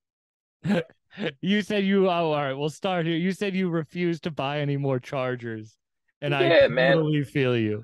[1.42, 3.16] You said you oh, all right, we'll start here.
[3.16, 5.76] You said you refused to buy any more chargers.
[6.22, 6.98] And Yeah, I man.
[6.98, 7.84] totally feel you.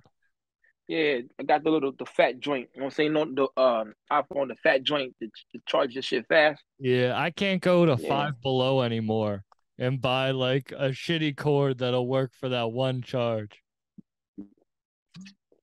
[0.88, 2.70] Yeah, I got the little the fat joint.
[2.76, 3.14] You know what I'm saying?
[3.14, 6.62] No, the um iPhone, the fat joint to, to charge this shit fast.
[6.80, 8.08] Yeah, I can't go to Yeah.
[8.08, 9.44] five below anymore
[9.78, 13.62] and buy like a shitty cord that'll work for that one charge.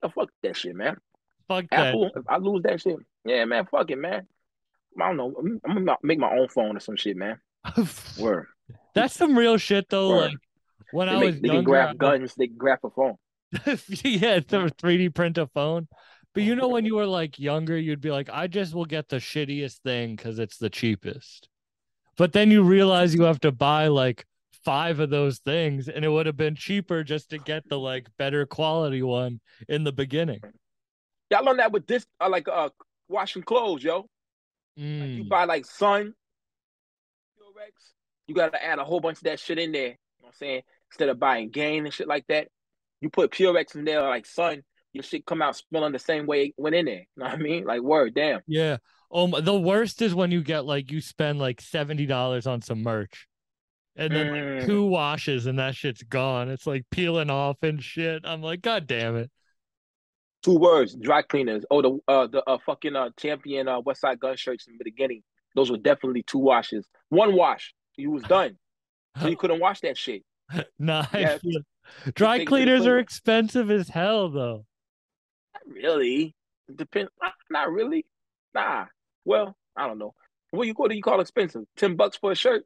[0.03, 0.97] Oh, fuck that shit, man.
[1.49, 1.89] Fuck that.
[1.89, 4.27] Apple, if I lose that shit, yeah, man, fuck it, man.
[5.01, 5.35] I don't know.
[5.39, 7.39] I'm, I'm gonna make my own phone or some shit, man.
[8.19, 8.47] Word.
[8.95, 10.11] That's some real shit though.
[10.11, 10.31] Word.
[10.31, 10.39] Like
[10.93, 12.35] when They, I make, was they can grab guns.
[12.35, 13.17] They can grab a phone.
[14.05, 15.89] yeah, the 3D print a phone.
[16.35, 18.87] But you oh, know, when you were like younger, you'd be like, I just will
[18.87, 21.49] get the shittiest thing because it's the cheapest.
[22.17, 24.27] But then you realize you have to buy like
[24.65, 28.07] five of those things, and it would have been cheaper just to get the like
[28.19, 30.41] better quality one in the beginning.
[31.31, 32.69] Yeah, I learned that with this, uh, like uh,
[33.09, 33.97] washing clothes, yo.
[33.97, 34.07] Like
[35.17, 36.15] you Mm, buy like Sun,
[38.27, 39.83] you gotta add a whole bunch of that shit in there.
[39.83, 40.63] You know what I'm saying?
[40.91, 42.49] Instead of buying Gain and shit like that,
[43.01, 46.47] you put Purex in there, like Sun, your shit come out smelling the same way
[46.47, 46.95] it went in there.
[47.01, 47.65] You know what I mean?
[47.65, 48.41] Like word, damn.
[48.47, 48.77] yeah.
[49.13, 52.63] Oh, my- the worst is when you get like you spend like seventy dollars on
[52.63, 53.27] some merch,
[53.97, 54.67] and then like Mm.
[54.67, 56.49] two washes and that shit's gone.
[56.49, 58.23] It's like peeling off and shit.
[58.25, 59.31] I'm like, God damn it.
[60.43, 61.65] Two words, dry cleaners.
[61.71, 65.23] Oh, the uh the uh fucking uh champion uh Westside Gunn shirts in the beginning.
[65.55, 66.87] Those were definitely two washes.
[67.11, 68.59] One wash, you was done.
[69.21, 70.25] So you couldn't wash that shit.
[70.79, 71.07] nice.
[71.13, 71.37] Yeah,
[72.15, 74.65] dry cleaners are expensive as hell, though.
[75.55, 76.35] Not really.
[76.75, 77.09] Depend.
[77.23, 78.07] Not, not really.
[78.55, 78.87] Nah.
[79.25, 80.15] Well, I don't know.
[80.51, 81.63] What you what do you call expensive?
[81.77, 82.65] Ten bucks for a shirt?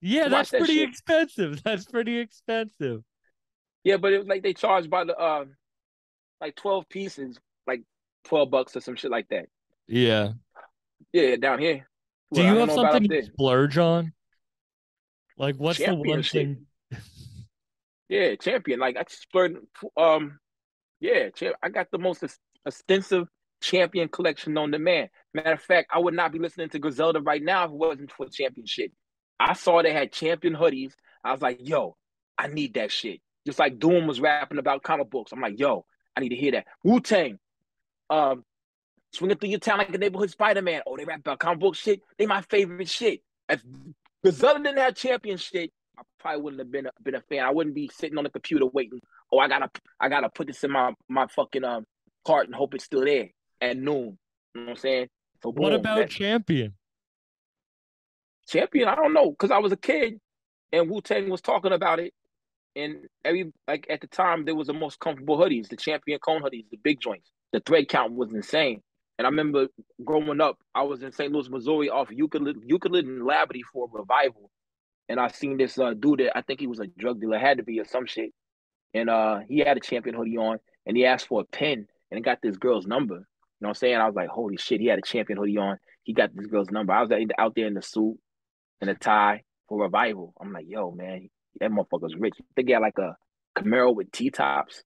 [0.00, 0.88] Yeah, Watch that's that pretty shit.
[0.90, 1.62] expensive.
[1.64, 3.02] That's pretty expensive.
[3.84, 5.56] Yeah, but it was like they charged by the um,
[6.40, 7.82] like twelve pieces, like
[8.24, 9.46] twelve bucks or some shit like that.
[9.88, 10.32] Yeah.
[11.12, 11.88] Yeah, down here.
[12.32, 13.22] Do Well, you have know about up something there.
[13.22, 14.12] splurge on?
[15.38, 16.66] Like, what's the one thing?
[18.08, 18.78] Yeah, champion.
[18.80, 19.56] Like I splurged.
[19.96, 20.38] Um,
[21.00, 21.56] yeah, champ.
[21.62, 23.26] I got the most ex- extensive
[23.64, 25.08] champion collection on demand.
[25.32, 28.12] Matter of fact, I would not be listening to Griselda right now if it wasn't
[28.12, 28.92] for championship.
[29.40, 30.92] I saw they had champion hoodies.
[31.24, 31.96] I was like, yo,
[32.36, 33.20] I need that shit.
[33.46, 35.32] Just like Doom was rapping about comic books.
[35.32, 36.66] I'm like, yo, I need to hear that.
[36.82, 37.38] Wu Tang,
[38.10, 38.44] um,
[39.12, 40.82] swinging through your town like a neighborhood Spider Man.
[40.86, 42.00] Oh, they rap about comic book shit.
[42.18, 43.22] They my favorite shit.
[43.48, 43.62] If
[44.22, 47.44] Griselda didn't have champion shit, I probably wouldn't have been a, been a fan.
[47.44, 49.00] I wouldn't be sitting on the computer waiting.
[49.32, 51.86] Oh, I gotta I gotta put this in my my fucking um
[52.26, 53.30] cart and hope it's still there
[53.70, 54.18] at noon.
[54.54, 55.08] You know what I'm saying?
[55.42, 56.74] So What about champion?
[58.48, 58.88] champion?
[58.88, 60.20] I don't know because I was a kid
[60.72, 62.12] and Wu Tang was talking about it,
[62.76, 66.42] and every like at the time there was the most comfortable hoodies, the champion cone
[66.42, 67.30] hoodies, the big joints.
[67.52, 68.82] The thread count was insane.
[69.16, 69.68] And I remember
[70.04, 71.32] growing up, I was in St.
[71.32, 74.50] Louis, Missouri, off Euclid, Euclid and Labadie for a revival,
[75.08, 77.58] and I seen this uh, dude that I think he was a drug dealer, had
[77.58, 78.32] to be or some shit,
[78.92, 82.18] and uh, he had a champion hoodie on, and he asked for a pen, and
[82.18, 83.24] he got this girl's number.
[83.64, 83.96] Know what I'm saying?
[83.96, 85.78] I was like, holy shit, he had a champion hoodie on.
[86.02, 86.92] He got this girl's number.
[86.92, 88.18] I was out- there in the suit
[88.82, 90.34] and a tie for revival.
[90.38, 91.30] I'm like, yo, man,
[91.60, 92.34] that motherfucker's rich.
[92.56, 93.16] They got like a
[93.56, 94.84] Camaro with T tops.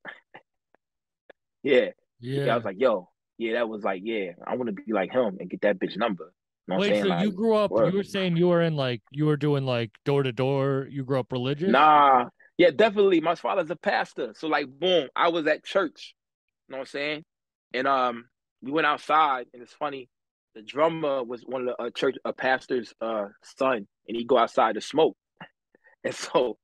[1.65, 1.89] yeah.
[2.21, 2.53] Yeah.
[2.53, 5.39] I was like, yo, yeah, that was like, yeah, I want to be like him
[5.41, 6.33] and get that bitch number.
[6.69, 7.03] You know Wait, saying?
[7.03, 7.93] so Like, you grew up, word.
[7.93, 11.03] you were saying you were in like, you were doing like door to door, you
[11.03, 11.69] grew up religious?
[11.69, 13.21] Nah, yeah, definitely.
[13.21, 14.35] My father's a pastor.
[14.37, 16.15] So like boom, I was at church.
[16.69, 17.25] You know what I'm saying?
[17.75, 18.27] And um
[18.63, 20.09] we went outside and it's funny,
[20.55, 23.27] the drummer was one of the uh, church a pastor's uh
[23.59, 25.17] son and he go outside to smoke.
[26.05, 26.59] And so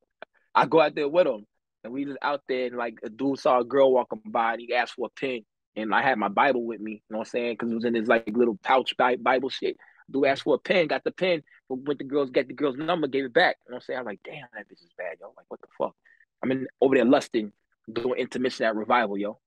[0.55, 1.44] I go out there with him
[1.82, 4.60] and we just out there and like a dude saw a girl walking by and
[4.60, 5.41] he asked for a pen
[5.77, 7.53] and I had my Bible with me, you know what I'm saying?
[7.55, 9.76] Because it was in his like little pouch Bible shit.
[10.11, 12.76] Dude asked for a pen, got the pen, but went the girls, get the girl's
[12.76, 13.56] number, gave it back.
[13.66, 13.99] You know what I'm saying?
[13.99, 15.32] I'm like, damn, that bitch is bad, yo.
[15.37, 15.94] Like, what the fuck?
[16.43, 17.53] I'm in over there lusting,
[17.90, 19.38] doing intermission at revival, yo.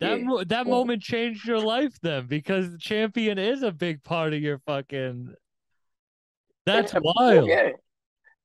[0.00, 0.24] That Yeah.
[0.24, 4.58] mo- that moment changed your life then because champion is a big part of your
[4.58, 5.34] fucking.
[6.66, 7.48] That's Yeah, wild.
[7.48, 7.70] Yeah.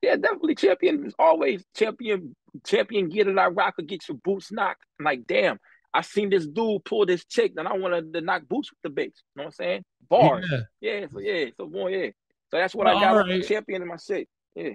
[0.01, 2.35] Yeah, definitely champion is always champion,
[2.65, 4.83] champion gear that I rock or get your boots knocked.
[4.99, 5.59] I'm like, damn,
[5.93, 9.01] I seen this dude pull this chick, and I wanted to knock boots with the
[9.01, 9.05] bitch.
[9.05, 9.85] You know what I'm saying?
[10.07, 10.47] Bars.
[10.51, 10.59] Yeah.
[10.99, 12.09] Yeah, so yeah, so boy, yeah.
[12.51, 13.47] So that's what Well, I got on alright.
[13.47, 14.29] champion in my shit.
[14.55, 14.69] Yeah.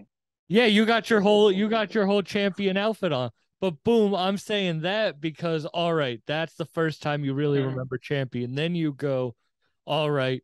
[0.49, 3.31] Yeah, you got your whole you got your whole champion outfit on.
[3.63, 7.67] But boom, I'm saying that because all right, that's the first time you really Mhm.
[7.67, 8.57] remember champion.
[8.57, 9.37] Then you go,
[9.87, 10.43] all right,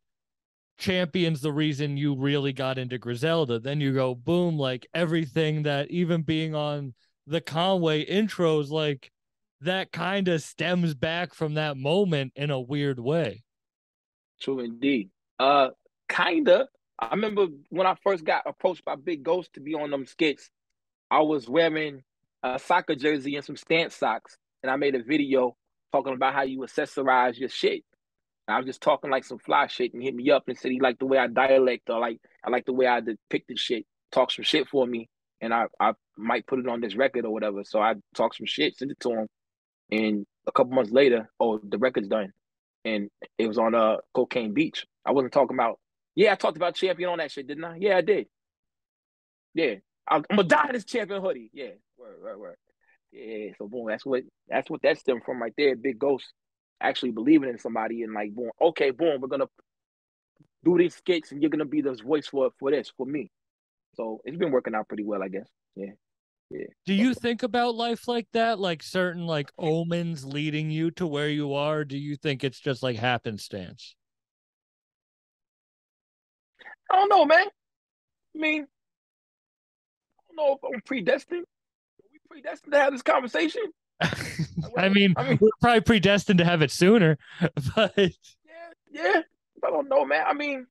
[0.79, 3.59] champion's the reason you really got into Griselda.
[3.59, 6.95] Then you go, boom, like everything that even being on
[7.27, 9.11] the Conway intros, like
[9.63, 13.43] that kind of stems back from that moment in a weird way.
[14.41, 15.11] True indeed.
[15.41, 15.71] Uh,
[16.09, 16.69] kinda.
[17.01, 20.53] I remember when I first got approached by Big Ghost to be on them skits.
[21.11, 22.05] I was wearing
[22.43, 25.57] a soccer jersey and some stance socks, and I made a video
[25.93, 27.85] talking about how you accessorize your shit.
[28.47, 30.71] And I was just talking like some fly shit, and hit me up and said
[30.71, 33.87] he liked the way I dialect or like I like the way I depicted shit.
[34.13, 35.09] Talk some shit for me,
[35.41, 37.65] and I I might put it on this record or whatever.
[37.65, 39.29] So I talked some shit, sent it to him,
[39.91, 42.33] and a couple months later, oh, the record's done,
[42.85, 44.87] and it was on uh Cocaine Beach.
[45.05, 45.79] I wasn't talking about.
[46.15, 47.77] Yeah, I talked about champion on that shit, didn't I?
[47.79, 48.27] Yeah, I did.
[49.55, 49.75] Yeah,
[50.09, 51.51] I'm, I'm gonna die in this champion hoodie.
[51.53, 52.57] Yeah, word, word, word.
[53.13, 55.77] Yeah, so boom, that's what that's what that stemmed from right there.
[55.77, 56.27] Big Ghost
[56.81, 59.47] actually believing in somebody and like boom, okay, boom, we're gonna
[60.65, 63.31] do these skits and you're gonna be the voice for for this for me.
[63.95, 65.49] So it's been working out pretty well, I guess.
[65.75, 65.93] Yeah.
[66.51, 66.67] Yeah.
[66.87, 68.59] Do you think about life like that?
[68.59, 71.85] Like certain like omens leading you to where you are?
[71.85, 73.97] Do you think it's just like happenstance?
[76.91, 77.47] I don't know, man.
[78.35, 81.45] I mean, I don't know if I'm predestined.
[82.31, 83.63] Predestined to have this conversation?
[84.01, 87.19] I mean, I mean, we're probably predestined to have it sooner,
[87.75, 88.13] but yeah,
[88.91, 89.21] yeah.
[89.65, 90.25] I don't know, man.
[90.27, 90.67] I mean,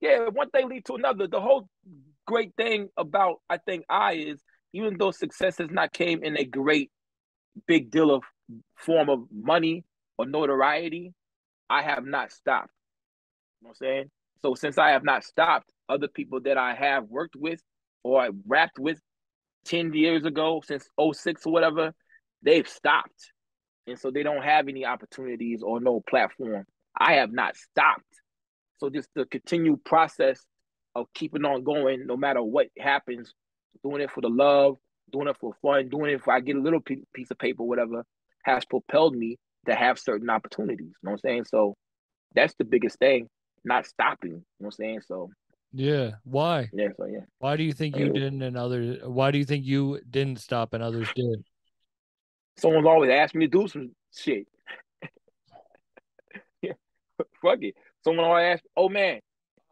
[0.00, 1.26] yeah, one thing leads to another.
[1.26, 1.68] The whole
[2.26, 4.42] great thing about I think I is
[4.74, 6.90] even though success has not came in a great
[7.66, 8.22] big deal of
[8.76, 9.84] form of money
[10.18, 11.14] or notoriety,
[11.70, 12.70] I have not stopped.
[13.60, 14.10] You know what I'm saying?
[14.40, 17.60] So since I have not stopped, other people that I have worked with
[18.04, 19.00] or I rapped with
[19.68, 21.92] 10 years ago, since 06 or whatever,
[22.42, 23.32] they've stopped.
[23.86, 26.64] And so they don't have any opportunities or no platform.
[26.96, 28.02] I have not stopped.
[28.78, 30.44] So just the continued process
[30.94, 33.32] of keeping on going, no matter what happens,
[33.82, 34.76] doing it for the love,
[35.12, 38.04] doing it for fun, doing it for I get a little piece of paper, whatever,
[38.44, 39.36] has propelled me
[39.66, 40.88] to have certain opportunities.
[40.88, 41.44] You know what I'm saying?
[41.44, 41.76] So
[42.34, 43.28] that's the biggest thing,
[43.64, 44.30] not stopping.
[44.30, 45.00] You know what I'm saying?
[45.06, 45.30] So
[45.72, 46.70] yeah, why?
[46.72, 47.20] Yeah, so yeah.
[47.38, 49.00] Why do you think you didn't and others?
[49.04, 51.44] Why do you think you didn't stop and others did?
[52.56, 54.46] Someone's always asked me to do some shit.
[56.62, 56.72] yeah,
[57.40, 57.74] fuck it.
[58.02, 59.20] Someone always asked, "Oh man,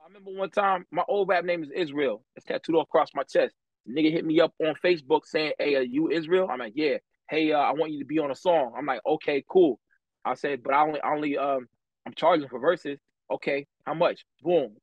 [0.00, 2.25] I remember one time my old rap name is Israel.
[2.37, 3.54] It's tattooed across my chest.
[3.88, 6.98] Nigga hit me up on Facebook saying, "Hey, are you Israel?" I'm like, "Yeah."
[7.28, 8.72] Hey, uh, I want you to be on a song.
[8.76, 9.81] I'm like, "Okay, cool."
[10.25, 11.66] I said, "But I only, I only, um,
[12.04, 12.98] I'm charging for verses."
[13.31, 14.25] Okay, how much?
[14.43, 14.76] Boom.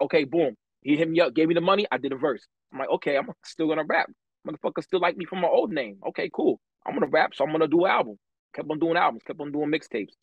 [0.00, 0.56] Okay, boom.
[0.82, 1.86] He hit me up, gave me the money.
[1.90, 2.46] I did a verse.
[2.72, 4.10] I'm like, okay, I'm still gonna rap.
[4.46, 5.98] Motherfuckers still like me from my old name.
[6.08, 6.60] Okay, cool.
[6.86, 8.16] I'm gonna rap, so I'm gonna do an album.
[8.54, 10.14] Kept on doing albums, kept on doing mixtapes,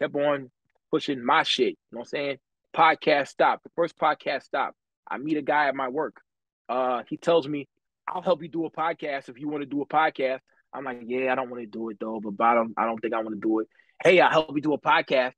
[0.00, 0.50] kept on
[0.90, 1.70] pushing my shit.
[1.70, 2.36] You know what I'm saying?
[2.74, 3.64] Podcast stopped.
[3.64, 4.76] The first podcast stopped.
[5.08, 6.20] I meet a guy at my work.
[6.68, 7.68] Uh, he tells me,
[8.08, 10.40] I'll help you do a podcast if you want to do a podcast.
[10.72, 13.14] I'm like, yeah, I don't want to do it though, but don't, I don't think
[13.14, 13.68] I want to do it.
[14.02, 15.32] Hey, I'll help you do a podcast.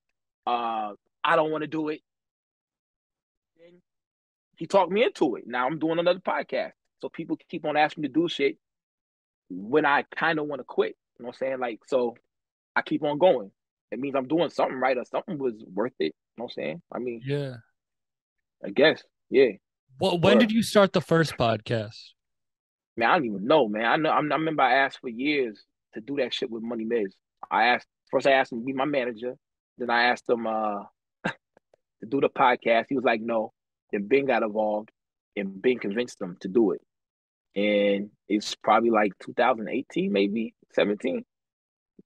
[0.47, 0.93] Uh,
[1.25, 2.01] I don't want to do it.
[4.63, 5.43] He talked me into it.
[5.45, 6.71] Now I'm doing another podcast.
[7.01, 8.59] So people keep on asking me to do shit
[9.51, 10.95] when I kind of want to quit.
[11.19, 11.59] You know what I'm saying?
[11.59, 12.15] Like, so
[12.77, 13.51] I keep on going.
[13.91, 16.05] It means I'm doing something right or something was worth it.
[16.05, 16.83] You know what I'm saying?
[16.93, 17.55] I mean, yeah,
[18.65, 19.49] I guess, yeah.
[19.99, 21.99] Well, when did you start the first podcast?
[22.97, 23.85] Man, I don't even know, man.
[23.85, 24.11] I know.
[24.11, 25.61] I remember I asked for years
[25.95, 27.17] to do that shit with Money Miz.
[27.51, 28.29] I asked first.
[28.29, 29.35] I asked him to be my manager.
[29.77, 30.85] Then I asked him uh,
[31.27, 32.85] to do the podcast.
[32.89, 33.53] He was like, no.
[33.93, 34.91] Then Bing got involved,
[35.37, 36.81] and Bing convinced them to do it
[37.55, 41.25] and it's probably like 2018, maybe 17.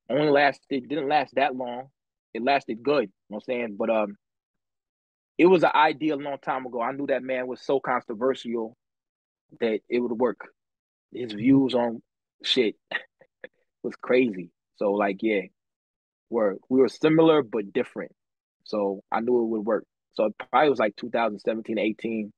[0.08, 1.88] Only lasted didn't last that long.
[2.34, 3.76] It lasted good, you know what I'm saying?
[3.78, 4.16] But um
[5.38, 6.80] it was an idea a long time ago.
[6.80, 8.76] I knew that man was so controversial
[9.60, 10.48] that it would work.
[11.12, 12.02] His views on
[12.42, 12.76] shit
[13.82, 14.50] was crazy.
[14.76, 15.42] So like yeah,
[16.30, 18.12] we're we were similar but different.
[18.64, 19.84] So I knew it would work.
[20.16, 22.32] So it probably was like 2017, 18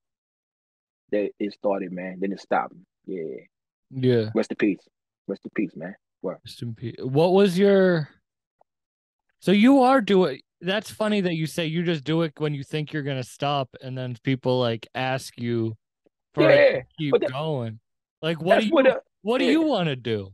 [1.12, 2.18] that it started, man.
[2.20, 2.74] Then it stopped.
[3.06, 3.44] Yeah.
[3.90, 4.30] Yeah.
[4.34, 4.80] Rest in peace.
[5.26, 5.94] Rest in peace, man.
[6.20, 6.38] What?
[6.44, 6.96] Rest in peace.
[7.00, 8.08] What was your?
[9.40, 10.40] So you are doing.
[10.60, 13.68] That's funny that you say you just do it when you think you're gonna stop,
[13.80, 15.76] and then people like ask you
[16.34, 17.78] for yeah, keep that, going.
[18.20, 18.72] Like, what do you?
[19.22, 20.30] What, do you want to do?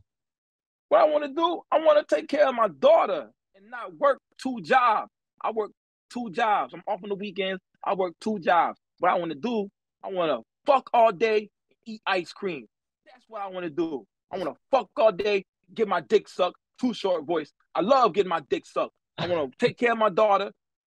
[0.89, 1.61] What I want to do?
[1.71, 5.11] I want to take care of my daughter and not work two jobs.
[5.41, 5.71] I work
[6.09, 6.73] two jobs.
[6.73, 7.61] I'm off on the weekends.
[7.83, 8.79] I work two jobs.
[8.99, 9.69] What I want to do?
[10.03, 11.49] I want to fuck all day
[11.85, 12.67] eat ice cream.
[13.05, 14.05] That's what I want to do.
[14.31, 16.57] I want to fuck all day, get my dick sucked.
[16.79, 17.51] Too short voice.
[17.73, 18.93] I love getting my dick sucked.
[19.17, 20.51] I want to take care of my daughter,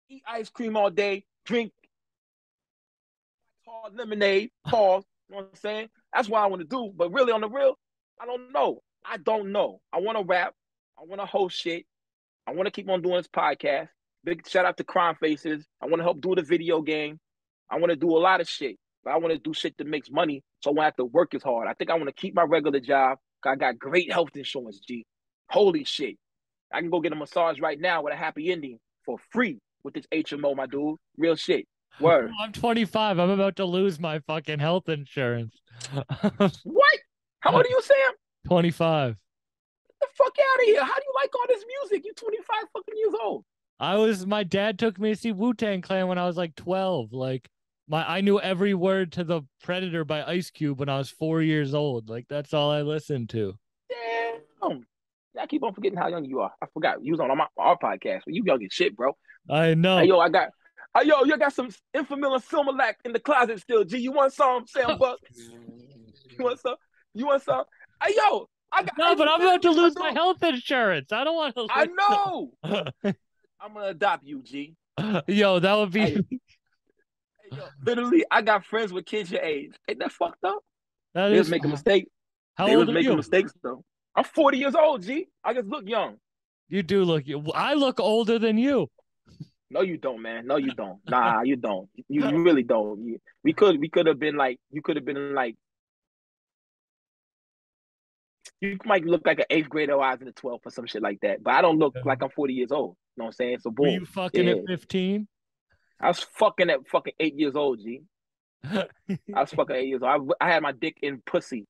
[0.09, 1.73] eat ice cream all day, drink
[3.67, 5.03] hard lemonade, pause.
[5.27, 5.89] You know what I'm saying?
[6.13, 6.93] That's what I want to do.
[6.95, 7.77] But really, on the real,
[8.21, 8.81] I don't know.
[9.03, 9.81] I don't know.
[9.91, 10.53] I want to rap.
[10.97, 11.85] I want to host shit.
[12.47, 13.89] I want to keep on doing this podcast.
[14.25, 15.65] Big shout out to Crime Faces.
[15.79, 17.19] I want to help do the video game.
[17.69, 18.77] I want to do a lot of shit.
[19.03, 21.35] But I want to do shit that makes money so I won't have to work
[21.35, 21.67] as hard.
[21.67, 23.19] I think I want to keep my regular job.
[23.45, 25.05] I got great health insurance, G.
[25.51, 26.17] Holy shit.
[26.73, 29.93] I can go get a massage right now with a happy ending for free with
[29.93, 30.97] this HMO, my dude.
[31.17, 31.67] Real shit.
[31.99, 32.31] Word.
[32.41, 33.19] I'm 25.
[33.19, 35.55] I'm about to lose my fucking health insurance.
[35.93, 36.99] what?
[37.41, 38.13] How old are you, Sam?
[38.47, 39.09] 25.
[39.11, 39.17] Get
[40.01, 40.83] the fuck out of here.
[40.83, 42.03] How do you like all this music?
[42.03, 43.45] You're 25 fucking years old.
[43.79, 46.55] I was my dad took me to see Wu Tang Clan when I was like
[46.55, 47.11] 12.
[47.13, 47.49] Like
[47.87, 51.41] my I knew every word to the Predator by Ice Cube when I was four
[51.41, 52.09] years old.
[52.09, 53.53] Like that's all I listened to.
[53.89, 54.85] Damn.
[55.39, 56.51] I keep on forgetting how young you are.
[56.61, 58.21] I forgot you was on my, our podcast.
[58.25, 59.17] But you young as shit, bro.
[59.49, 59.97] I know.
[59.97, 60.49] Hey, yo, I got
[60.97, 63.83] Hey, yo, you got some and Similac in the closet still.
[63.83, 65.19] G, you want some, Sam Buck?
[65.35, 66.75] you want some?
[67.13, 67.65] You want some?
[68.01, 68.97] Hey, yo, I got.
[68.97, 71.11] No, but I'm about to lose my health insurance.
[71.11, 71.67] I don't want to.
[71.69, 73.13] I know.
[73.59, 74.75] I'm gonna adopt you, G.
[75.27, 75.99] Yo, that would be.
[75.99, 76.39] Hey, hey,
[77.51, 79.73] yo, literally, I got friends with kids your age.
[79.87, 80.59] Ain't that fucked up?
[81.13, 82.09] That they is was making mistakes.
[82.55, 83.17] How they old was making you?
[83.17, 83.83] mistakes though.
[84.15, 85.27] I'm 40 years old, G.
[85.43, 86.15] I just look young.
[86.69, 87.25] You do look.
[87.53, 88.89] I look older than you.
[89.69, 90.47] No, you don't, man.
[90.47, 90.99] No, you don't.
[91.07, 91.89] Nah, you don't.
[92.07, 93.03] You, you really don't.
[93.03, 95.55] You, we could we could have been like you could have been like
[98.61, 100.85] you might look like an eighth grader or I was in the 12th or some
[100.85, 101.43] shit like that.
[101.43, 102.01] But I don't look Yeah.
[102.05, 102.95] like I'm 40 years old.
[103.15, 103.59] You know what I'm saying?
[103.59, 103.85] So boom.
[103.85, 105.27] Were you fucking at 15?
[105.99, 108.01] I was fucking at fucking eight years old, G.
[108.63, 108.85] I
[109.33, 110.33] was fucking eight years old.
[110.41, 111.65] I, I had my dick in pussy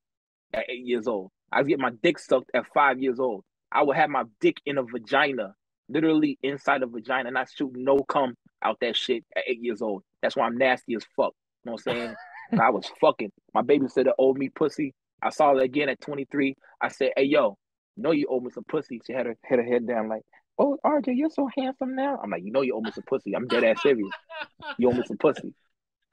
[0.53, 1.31] at eight years old.
[1.51, 3.43] I was getting my dick sucked at five years old.
[3.71, 5.53] I would have my dick in a vagina,
[5.89, 9.81] literally inside a vagina, and I shoot no cum out that shit at eight years
[9.81, 10.03] old.
[10.21, 11.33] That's why I'm nasty as fuck.
[11.63, 12.15] You know what I'm saying?
[12.61, 13.31] I was fucking.
[13.53, 14.93] My babysitter owed me pussy.
[15.25, 16.55] I saw her again at 23.
[16.81, 17.57] I said, "Hey, yo,
[17.97, 20.21] know you owe me some pussy." She had her had her head down, like,
[20.59, 23.35] "Oh, RJ, you're so handsome now." I'm like, "You know you owe me some pussy.
[23.35, 24.09] I'm dead ass serious.
[24.77, 25.53] You owe me some pussy."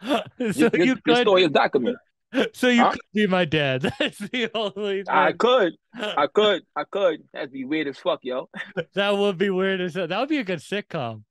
[0.03, 1.17] so This, you this could.
[1.19, 1.99] story is documented.
[2.55, 2.93] So you Huh?
[2.93, 3.83] could be my dad.
[3.99, 5.05] That's the only.
[5.07, 7.23] I could, I could, I could.
[7.35, 8.49] That'd be weird as fuck, yo.
[8.95, 9.95] that would be weird as.
[9.95, 11.25] That would be a good sitcom.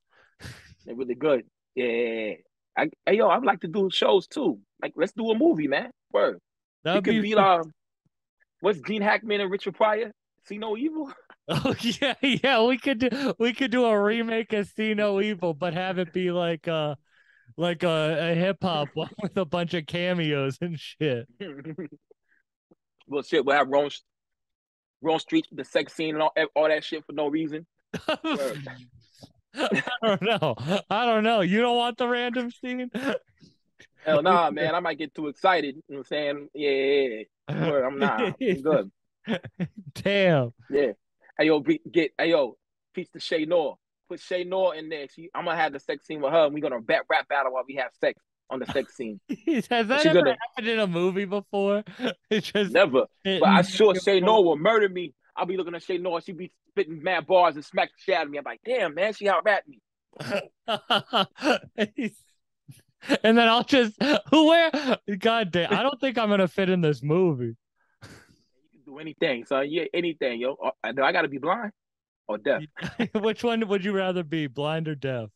[0.85, 1.43] They're really good.
[1.75, 2.33] Yeah.
[2.77, 4.59] I, hey, yo, I'd like to do shows too.
[4.81, 5.89] Like, let's do a movie, man.
[6.13, 6.39] Word.
[6.83, 7.21] That We would could be.
[7.21, 7.71] beat um,
[8.61, 10.11] what's Gene Hackman and Richard Pryor?
[10.47, 11.11] See no evil.
[11.53, 12.63] Oh yeah, yeah.
[12.63, 13.33] We could do.
[13.37, 16.95] We could do a remake of See No Evil, but have it be like uh
[17.57, 21.27] like a, a hip hop one with a bunch of cameos and shit.
[23.07, 23.89] well, shit, we'll have Ron,
[25.01, 27.65] Ron Street, the sex scene and all, all that shit for no reason.
[28.07, 28.17] I
[30.01, 30.55] don't know.
[30.89, 31.41] I don't know.
[31.41, 32.89] You don't want the random scene?
[34.05, 34.75] Hell nah, man.
[34.75, 35.75] I might get too excited.
[35.75, 36.47] You know what I'm saying?
[36.53, 37.69] Yeah, yeah, yeah.
[37.69, 38.21] Word, I'm not.
[38.21, 38.91] I'm good.
[39.95, 40.53] Damn.
[40.69, 40.91] Yeah.
[41.37, 42.57] Hey yo, get hey yo,
[42.93, 43.75] piece to Che Noir.
[44.09, 45.07] Put Che Noir in there.
[45.13, 47.53] She, I'm gonna have the sex scene with her, and we're gonna bat, rap battle
[47.53, 49.19] while we have sex on the sex scene.
[49.47, 51.83] Has that ever gonna- happened in a movie before?
[52.29, 53.05] It's just Never.
[53.23, 54.19] But I sure Shay.
[54.19, 55.13] Noor will murder me.
[55.35, 56.21] I'll be looking at Che Noir.
[56.21, 58.37] She be spitting mad bars and smack the shit out of me.
[58.37, 59.79] I'm like, damn, man, she out rap me.
[63.23, 63.95] and then I'll just
[64.29, 64.71] who where
[65.19, 67.55] God damn I don't think I'm gonna fit in this movie.
[68.03, 68.09] You
[68.71, 69.67] can do anything, son.
[69.69, 70.55] Yeah, anything, yo.
[70.83, 71.71] Uh, Do I gotta be blind
[72.27, 72.63] or deaf?
[73.15, 75.29] Which one would you rather be, blind or deaf?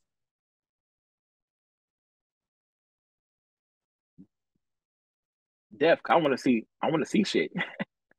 [5.78, 6.00] Deaf.
[6.08, 6.66] I want to see.
[6.82, 7.52] I want to see shit.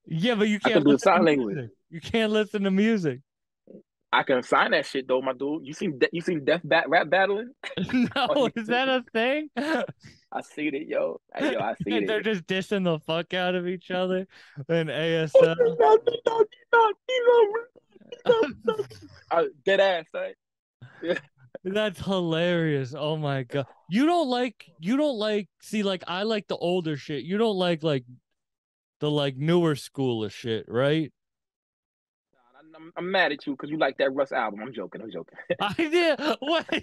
[0.06, 1.70] Yeah, but you can't can do sign language.
[1.90, 3.20] You can't listen to music.
[4.12, 5.66] I can sign that shit though, my dude.
[5.66, 7.52] You seen de- you seen deaf bat rap battling?
[7.92, 9.48] no, is that a thing?
[9.56, 11.20] I see it, yo.
[11.34, 12.06] Hey, yo, I see And it.
[12.06, 14.26] they're just dissing the fuck out of each other
[14.68, 15.56] in Oh, ASL.
[19.30, 20.34] Uh, dead ass, right?
[21.02, 21.18] Yeah.
[21.64, 22.94] That's hilarious.
[22.96, 23.66] Oh my god.
[23.90, 27.24] You don't like you don't like see like I like the older shit.
[27.24, 28.04] You don't like like
[29.00, 31.12] the like newer school of shit, right?
[32.76, 34.60] I'm, I'm mad at you because you like that Russ album.
[34.60, 35.02] I'm joking.
[35.02, 35.38] I'm joking.
[35.60, 36.66] I did what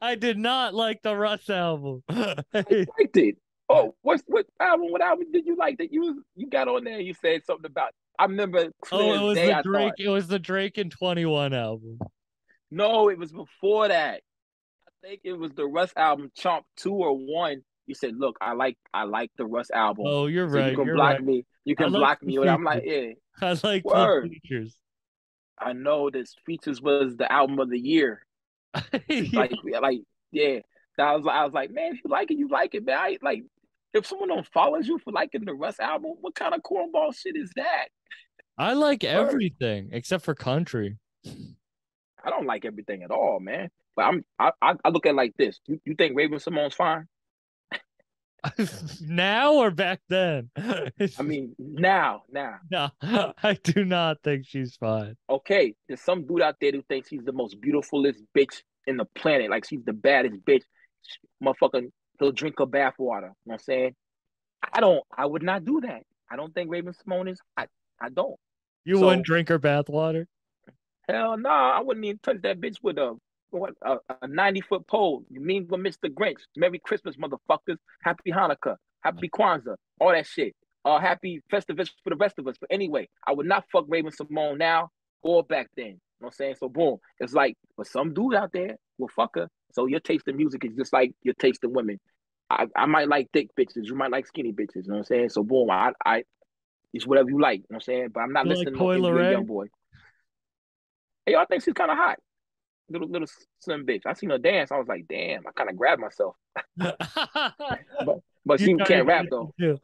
[0.00, 2.02] I did not like the Russ album.
[2.08, 3.36] I liked it.
[3.68, 4.90] Oh, what's what album?
[4.90, 7.00] What album did you like that you you got on there?
[7.00, 7.92] You said something about.
[8.18, 8.70] I remember.
[8.92, 9.94] oh, it was the I Drake.
[9.96, 9.98] thought.
[9.98, 11.98] It was the Drake and 21 album.
[12.70, 14.20] No, it was before that.
[14.86, 17.62] I think it was the Russ album, Chomp Two or One.
[17.86, 20.04] You said, "Look, I like I like the Russ album.
[20.06, 20.70] Oh, you're so right.
[20.70, 21.24] you can block right.
[21.24, 21.46] me.
[21.64, 23.12] You can block me." And I'm like, "Yeah,
[23.42, 24.30] I like Word.
[24.30, 24.76] features.
[25.58, 28.26] I know this features was the album of the year.
[29.32, 30.00] Like, like,
[30.32, 30.60] yeah."
[30.98, 32.98] I was, I was like, "Man, if you like it, you like it, man.
[32.98, 33.44] I like."
[33.94, 37.36] if someone don't follows you for liking the Russ album, what kind of cornball shit
[37.36, 37.86] is that?
[38.58, 39.10] I like Word.
[39.10, 40.98] everything except for country.
[41.26, 43.70] I don't like everything at all, man.
[43.96, 45.60] But I'm I I, I look at it like this.
[45.66, 47.06] You, you think Raven-Symoné's fine?
[49.00, 50.50] now or back then?
[50.56, 52.58] I mean, now, now.
[52.70, 52.90] no,
[53.42, 55.16] I do not think she's fine.
[55.28, 59.04] Okay, there's some dude out there who thinks he's the most beautifulest bitch in the
[59.14, 59.50] planet.
[59.50, 60.62] Like she's the baddest bitch.
[61.42, 63.26] Motherfucking he'll drink her bath water.
[63.26, 63.94] You know what I'm saying?
[64.72, 66.02] I don't I would not do that.
[66.30, 67.66] I don't think Raven-Symoné is I
[68.00, 68.36] I don't.
[68.84, 70.26] You So- wouldn't drink her bathwater?
[71.08, 73.14] Hell no, I wouldn't even touch that bitch with a
[73.58, 75.24] what a, a 90 foot pole.
[75.30, 76.08] You mean with Mr.
[76.12, 76.40] Grinch?
[76.56, 77.76] Merry Christmas, motherfuckers.
[78.02, 78.76] Happy Hanukkah.
[79.00, 79.76] Happy Kwanzaa.
[80.00, 80.54] All that shit.
[80.84, 82.56] Uh happy Festivus for the rest of us.
[82.60, 84.90] But anyway, I would not fuck Raven-Symoné now
[85.22, 85.86] or back then.
[85.86, 86.56] You know what I'm saying?
[86.60, 86.98] So boom.
[87.18, 89.48] It's like, but some dude out there will fuck her.
[89.72, 91.98] So your taste in music is just like your taste in women.
[92.50, 93.84] I, I might like thick bitches.
[93.84, 94.76] You might like skinny bitches.
[94.76, 95.30] You know what I'm saying?
[95.30, 96.24] So boom, I I
[96.92, 97.58] it's whatever you like.
[97.58, 98.08] You know what I'm saying?
[98.14, 99.66] But I'm not You listening Coi to no young boy.
[101.26, 102.18] Hey, yo, I think she's kind of hot.
[102.90, 103.28] Little little
[103.60, 104.02] slim bitch.
[104.06, 104.70] I seen her dance.
[104.70, 105.46] I was like, damn.
[105.46, 106.36] I kind of grabbed myself.
[108.46, 109.54] But she You can't rap though.
[109.58, 109.78] too.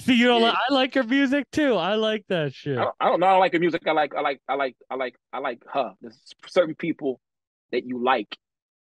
[0.00, 0.48] See, you don't Yeah.
[0.48, 0.56] like.
[0.70, 1.74] I like her music too.
[1.74, 2.78] I like that shit.
[2.78, 3.26] I don't, I don't know.
[3.26, 3.82] I don't like her music.
[3.86, 5.92] I like I like I like I like I like her.
[6.00, 7.20] There's certain people
[7.72, 8.34] that you like,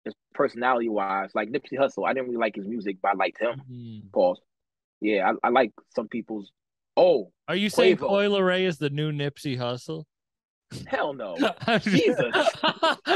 [0.05, 1.31] just personality wise.
[1.37, 2.05] Like Nipsey Hussle.
[2.05, 3.63] I didn't really like his music, but I liked him.
[3.71, 4.13] Mhm.
[4.13, 4.41] Pause.
[5.01, 6.51] Yeah, I, I like some people's.
[6.97, 8.45] Oh Are you saying Quavo.
[8.45, 10.03] Ray is the new Nipsey Hussle?
[10.87, 11.37] Hell no.
[11.81, 12.35] Jesus.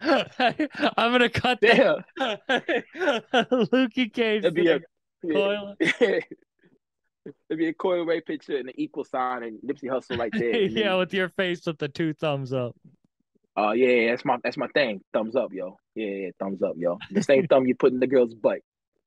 [0.00, 2.04] I'm gonna cut that.
[2.18, 2.38] Damn.
[3.72, 4.44] Lukey Cage.
[4.44, 4.80] It'd be a
[5.24, 6.20] saying Coi-
[7.48, 10.70] It'd be a Coi Leray picture and an equal sign and Nipsey Hussle like that.
[10.72, 12.74] yeah, then- with your face with the two thumbs up.
[13.54, 15.02] Oh yeah, yeah, that's my that's my thing.
[15.12, 15.76] Thumbs up, yo.
[15.94, 16.98] Yeah, yeah, thumbs up, yo.
[17.10, 18.60] The same thumb you put in the girl's butt.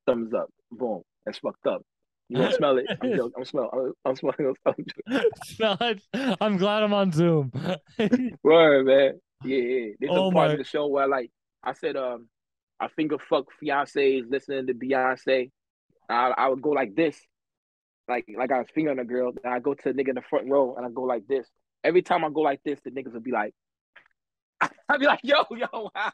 [0.06, 0.48] Thumbs up.
[0.70, 1.02] Boom.
[1.24, 1.82] That's fucked up.
[2.28, 2.86] You want to smell it?
[3.00, 3.32] I'm, joking.
[3.38, 3.70] I'm smell.
[3.72, 4.54] I'm, I'm smelling.
[4.66, 4.74] I'm
[5.44, 6.02] Smell it.
[6.40, 7.52] I'm glad I'm on Zoom.
[8.42, 9.20] Word, man.
[9.44, 9.92] Yeah, yeah.
[10.00, 11.30] There's Oh a part my- of the show where like
[11.62, 12.28] I said, um,
[12.80, 15.50] I finger fuck fiancés listening to Beyonce.
[16.08, 17.16] I I would go like this,
[18.08, 19.32] like like I was fingering a girl.
[19.44, 21.46] And I go to the nigga in the front row and I go like this.
[21.84, 23.54] Every time I go like this, the niggas would be like,
[24.88, 26.12] I'd be like, yo, yo, wow,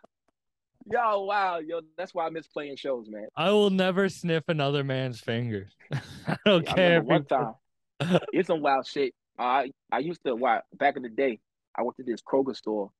[0.90, 1.80] yo, wow, yo.
[1.96, 3.26] That's why I miss playing shows, man.
[3.36, 5.72] I will never sniff another man's fingers.
[6.26, 6.98] I don't I care.
[6.98, 7.54] if one time,
[8.32, 9.14] it's some wild shit.
[9.38, 11.40] I I used to why back in the day.
[11.76, 12.90] I went to this Kroger store,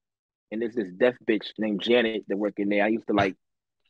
[0.51, 2.85] and there's this deaf bitch named Janet that worked in there.
[2.85, 3.37] I used to like,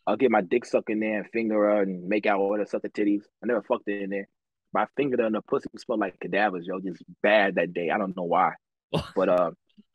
[0.06, 2.66] I'll get my dick sucked in there and finger her and make out all the
[2.66, 3.22] suck her titties.
[3.42, 4.28] I never fucked her in there,
[4.72, 7.90] but I fingered her and the pussy smelled like cadavers, yo, just bad that day.
[7.90, 8.54] I don't know why,
[9.14, 9.50] but uh,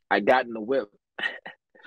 [0.10, 0.90] I got in the whip.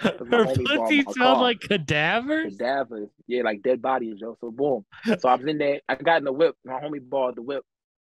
[0.01, 2.57] Her pussy smelled like cadavers.
[2.57, 4.37] Cadavers, yeah, like dead bodies, yo.
[4.41, 4.85] So boom.
[5.05, 5.81] So I was in there.
[5.89, 6.57] I got in the whip.
[6.65, 7.65] My homie borrowed the whip.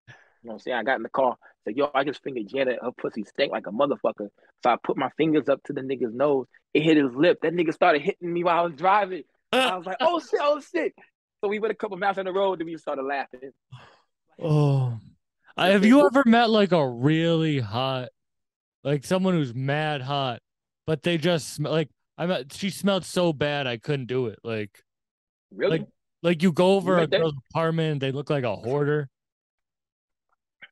[0.08, 0.14] You
[0.48, 0.76] know what I'm saying?
[0.76, 1.36] I got in the car.
[1.64, 2.78] Said, yo, I just fingered Janet.
[2.82, 4.28] Her pussy stank like a motherfucker.
[4.62, 6.46] So I put my fingers up to the nigga's nose.
[6.74, 7.38] It hit his lip.
[7.42, 9.22] That nigga started hitting me while I was driving.
[9.52, 10.92] I was like, oh shit, oh shit.
[11.40, 12.60] So we went a couple miles on the road.
[12.60, 13.52] Then we started laughing.
[14.40, 14.98] Oh,
[15.56, 18.10] have you ever met like a really hot,
[18.84, 20.40] like someone who's mad hot,
[20.86, 22.52] but they just like I met.
[22.52, 24.38] She smelled so bad I couldn't do it.
[24.42, 24.82] Like,
[25.54, 25.78] Really?
[25.80, 25.88] Like-
[26.22, 27.20] like you go over a met that?
[27.20, 29.08] girl's apartment, and they look like a hoarder.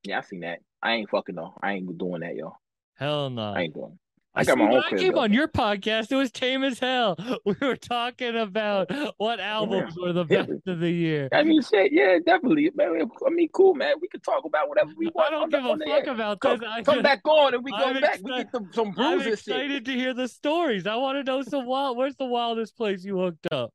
[0.03, 0.61] yeah, I seen that.
[0.83, 1.55] I ain't fucking though.
[1.63, 2.57] I ain't doing that, yo.
[2.97, 3.53] Hell no.
[3.53, 3.99] I ain't doing.
[4.37, 5.21] I, I got my own when I came though.
[5.21, 6.11] on your podcast.
[6.11, 7.17] It was tame as hell.
[7.45, 10.43] We were talking about what albums were the Yeah.
[10.43, 11.29] best of the year.
[11.33, 12.71] I mean, shit, yeah, definitely.
[12.75, 13.95] Man, I mean, cool, man.
[14.01, 15.29] We can talk about whatever we want.
[15.29, 16.69] I don't give a fuck about Come, this.
[16.69, 18.19] I come just- back on and we go I'm back.
[18.25, 19.55] We get the, some I'm bruises shit.
[19.57, 20.87] excited to hear the stories.
[20.87, 21.97] I want to know some wild.
[21.97, 23.71] Where's the wildest place you hooked up?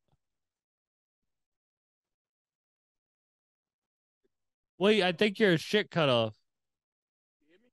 [4.78, 6.36] Wait, I think your shit cut off.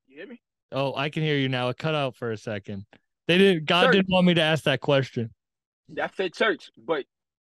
[0.09, 0.41] You hear me?
[0.77, 1.71] Oh, I can hear you now.
[1.71, 2.85] It cut out for a second.
[3.27, 3.65] They didn't.
[3.65, 3.93] God Sure.
[3.93, 5.31] didn't want me to ask that question.
[6.01, 7.07] I said church, but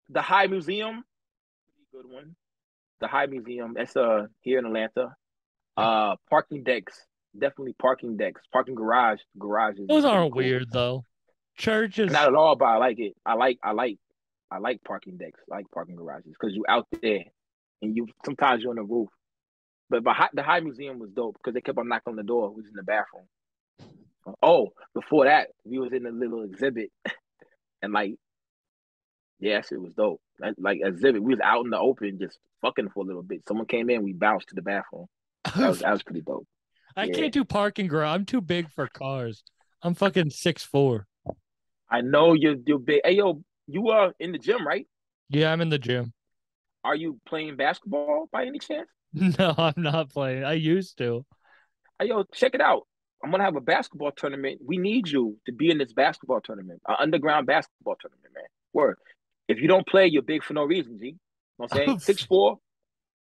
[0.09, 1.03] the High Museum,
[1.93, 2.37] good one.
[3.01, 5.17] The High Museum, that's uh here in Atlanta.
[5.77, 7.05] Uh, parking decks,
[7.37, 9.87] definitely parking decks, parking garage, garages.
[9.89, 10.43] Those aren't cool.
[10.43, 11.03] weird though.
[11.57, 12.13] Churches.
[12.13, 13.15] Not at all, but I like it.
[13.27, 13.99] I like, I like,
[14.53, 17.25] I like parking decks, I like parking garages because you out there
[17.83, 19.09] and you sometimes you're on the roof.
[19.89, 22.51] But the High Museum was dope because they kept on knocking on the door.
[22.51, 23.27] We was in the bathroom.
[24.43, 26.91] Oh, before that, we was in a little exhibit,
[27.83, 28.17] and like,
[29.39, 30.21] yes, it was dope.
[30.41, 33.43] Like, like exhibit, we was out in the open just fucking for a little bit.
[33.47, 35.07] Someone came in, we bounced to the bathroom.
[35.57, 36.47] That was that was pretty dope.
[36.97, 37.15] I yeah.
[37.15, 38.15] can't do parking garage.
[38.15, 39.45] I'm too big for cars.
[39.83, 41.07] I'm fucking six four.
[41.89, 43.03] I know you're you're big.
[43.05, 44.87] Hey yo, you are in the gym, right?
[45.29, 46.13] Yeah, I'm in the gym.
[46.83, 48.89] are you playing basketball by any chance?
[49.39, 50.45] No, I'm not playing.
[50.45, 51.25] I used to.
[51.99, 52.83] Hey, yo, check it out.
[53.25, 54.61] I'm gonna have a basketball tournament.
[54.65, 58.45] We need you to be in this basketball tournament, an underground basketball tournament, man.
[58.75, 58.99] Word.
[59.49, 61.07] If you don't play, you're big for no reason, G.
[61.07, 61.19] You know
[61.57, 61.99] what I'm saying?
[62.01, 62.59] Six four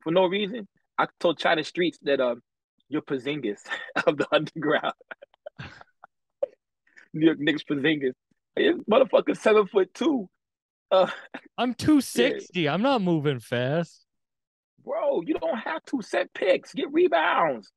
[0.02, 0.68] for no reason.
[0.98, 2.42] I told China Streets that um
[2.88, 3.60] you're Porzingis
[4.08, 4.94] of the underground.
[7.14, 8.14] New York Knicks Porzingis.
[8.56, 10.30] This motherfucker seven foot two.
[10.90, 11.10] Uh,
[11.58, 12.68] I'm 260.
[12.68, 14.06] I'm not moving fast.
[14.84, 16.74] Bro, you don't have to set picks.
[16.74, 17.72] Get rebounds.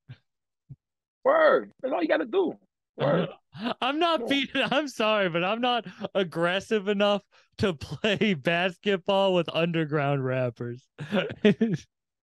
[1.24, 1.70] Word.
[1.82, 2.54] That's all you gotta do.
[2.96, 3.28] Word.
[3.80, 4.26] I'm not Yeah.
[4.28, 4.62] beating.
[4.70, 7.22] I'm sorry, but I'm not aggressive enough
[7.58, 10.86] to play basketball with underground rappers.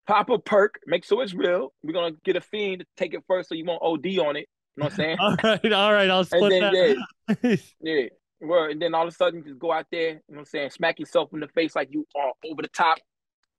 [0.06, 1.72] Pop a perk, make sure it's real.
[1.82, 4.46] We're gonna get a fiend to take it first so you won't OD on it.
[4.76, 5.16] You know what I'm saying?
[5.20, 6.08] all right, all right.
[6.10, 6.94] I'll and split then yeah,
[7.42, 7.60] that.
[7.80, 8.04] yeah.
[8.40, 8.70] Word.
[8.70, 10.70] And then all of a sudden just go out there, you know what I'm saying,
[10.70, 12.98] smack yourself in the face like you are over the top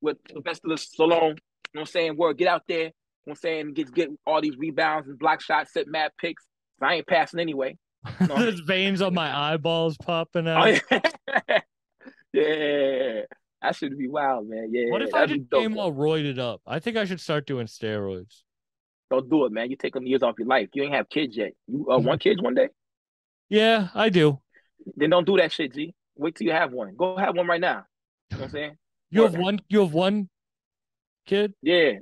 [0.02, 1.12] with Sylvester Stallone.
[1.12, 1.36] You know
[1.74, 2.18] what I'm saying?
[2.18, 2.78] Word, get out there.
[2.80, 2.92] You know
[3.26, 3.74] what I'm saying?
[3.74, 6.44] Get get all these rebounds and block shots, set mad picks.
[6.82, 7.78] I ain't passing anyway.
[8.22, 8.38] No.
[8.38, 10.82] There's veins on my eyeballs popping Oh, out.
[10.90, 11.00] yeah.
[12.34, 13.22] yeah.
[13.62, 14.70] That should be wild, man.
[14.72, 14.90] Yeah.
[14.90, 15.78] what if I just man.
[15.78, 16.62] all roided up?
[16.66, 18.44] I think I should start doing steroids.
[19.12, 19.70] Don't do it, man.
[19.70, 20.70] You take them years off your life.
[20.74, 21.52] You ain't have kids yet.
[21.68, 22.70] You uh, want kids one day?
[23.50, 24.40] Yeah, I do.
[24.96, 25.94] Then don't do that shit, G.
[26.16, 26.96] Wait till you have one.
[26.96, 27.84] Go have one right now.
[28.32, 28.78] You know what I'm saying?
[29.12, 29.60] You have one.
[29.70, 30.30] You have one
[31.26, 31.54] kid.
[31.62, 31.94] Yeah.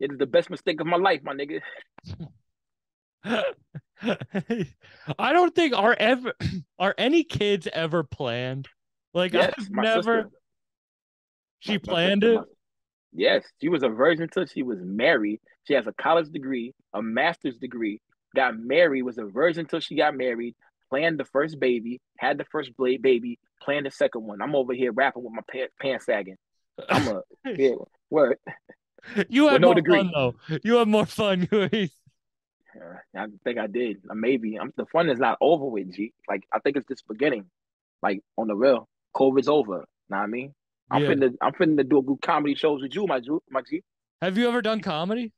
[0.00, 1.60] It is the best mistake of my life, my nigga.
[5.18, 6.32] I don't think are ever
[6.78, 8.68] are any kids ever planned.
[9.14, 9.96] Like Yes, I've never.
[10.22, 10.30] sister.
[11.60, 12.36] She My- planned sister, it.
[12.36, 12.44] my-
[13.14, 15.40] Yes, she was a virgin until she was married.
[15.64, 18.00] She has a college degree, a master's degree.
[18.36, 20.54] Got married, was a virgin until she got married.
[20.90, 24.42] Planned the first baby, had the first baby, planned the second one.
[24.42, 25.42] I'm over here rapping with my
[25.80, 26.36] pants sagging.
[26.88, 27.22] I'm a
[27.56, 27.74] yeah,
[28.10, 28.36] word.
[29.28, 29.98] You have no more degree.
[29.98, 30.34] fun though.
[30.62, 31.48] You have more fun.
[33.16, 33.98] I think I did.
[34.08, 36.12] Uh, Maybe I'm, the fun is not over with, G.
[36.28, 37.46] Like I think it's just beginning.
[38.02, 39.78] Like on the real, COVID's over.
[40.10, 40.54] Know what I mean?
[40.90, 41.08] I'm Yeah.
[41.10, 43.82] finna I'm finna do a good comedy shows with you, my Ju, my G.
[44.22, 45.32] Have you ever done comedy?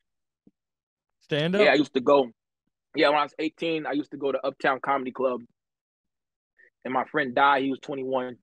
[1.20, 1.62] Stand up.
[1.62, 2.31] Yeah, I used to go.
[2.96, 5.40] Yeah, when I was 18, I used to go to Uptown Comedy Club.
[6.85, 7.62] And my friend died.
[7.62, 8.37] he was 21.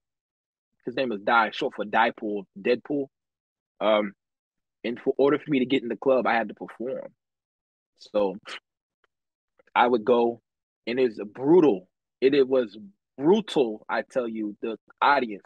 [0.87, 3.07] His name was Die, short for Diepool, Deadpool.
[3.81, 4.13] Um,
[4.85, 7.09] and for order for me to get in the club, I had to perform.
[7.97, 8.37] So
[9.75, 10.41] I would go,
[10.87, 11.89] and it's brutal.
[12.21, 12.77] It, it was
[13.17, 15.43] brutal, I tell you, the audience.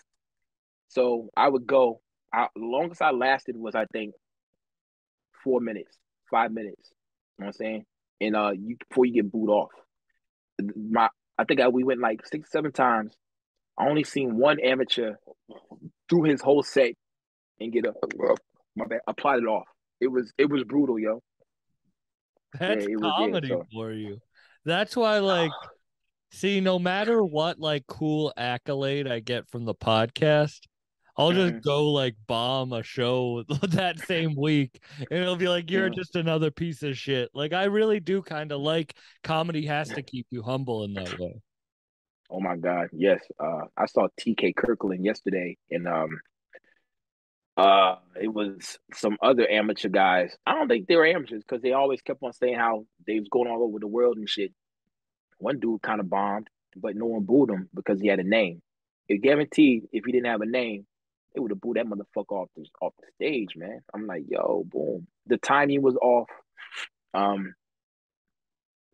[0.90, 2.02] So I would go.
[2.32, 4.14] I, longest I lasted was, I think,
[5.44, 5.98] four minutes,
[6.30, 6.92] five minutes.
[7.40, 7.86] You know what I'm saying?
[8.22, 9.72] And uh, you before you get booed off.
[10.76, 13.16] My, I think I, we went like six, seven times.
[13.78, 15.16] I only seen one amateur
[16.10, 16.94] do his whole set
[17.60, 17.94] and get a
[18.76, 19.68] my bad, applied it off.
[20.00, 21.22] It was it was brutal, yo.
[22.60, 24.20] That's was- yeah, comedy so- for you.
[24.64, 25.52] That's why, like,
[26.32, 30.60] see, no matter what, like, cool accolade I get from the podcast,
[31.18, 31.62] I'll just Mhm.
[31.64, 33.44] go like bomb a show
[33.84, 35.96] that same week, and it'll be like you're Mhm.
[35.96, 37.30] just another piece of shit.
[37.34, 41.18] Like, I really do kind of like comedy has to keep you humble in that
[41.20, 41.42] way.
[42.32, 43.22] Oh my God, yes.
[43.38, 46.22] Uh, I saw TK Kirkland yesterday, and um,
[47.58, 50.36] uh, it was some other amateur guys.
[50.46, 53.28] I don't think they were amateurs because they always kept on saying how they was
[53.30, 54.54] going all over the world and shit.
[55.40, 58.62] One dude kind of bombed, but no one booed him because he had a name.
[59.10, 60.86] It guaranteed if he didn't have a name,
[61.34, 63.82] they would have booed that motherfucker off the off the stage, man.
[63.94, 65.08] I'm like, yo, boom.
[65.28, 66.30] The timing was off.
[67.14, 67.56] Um,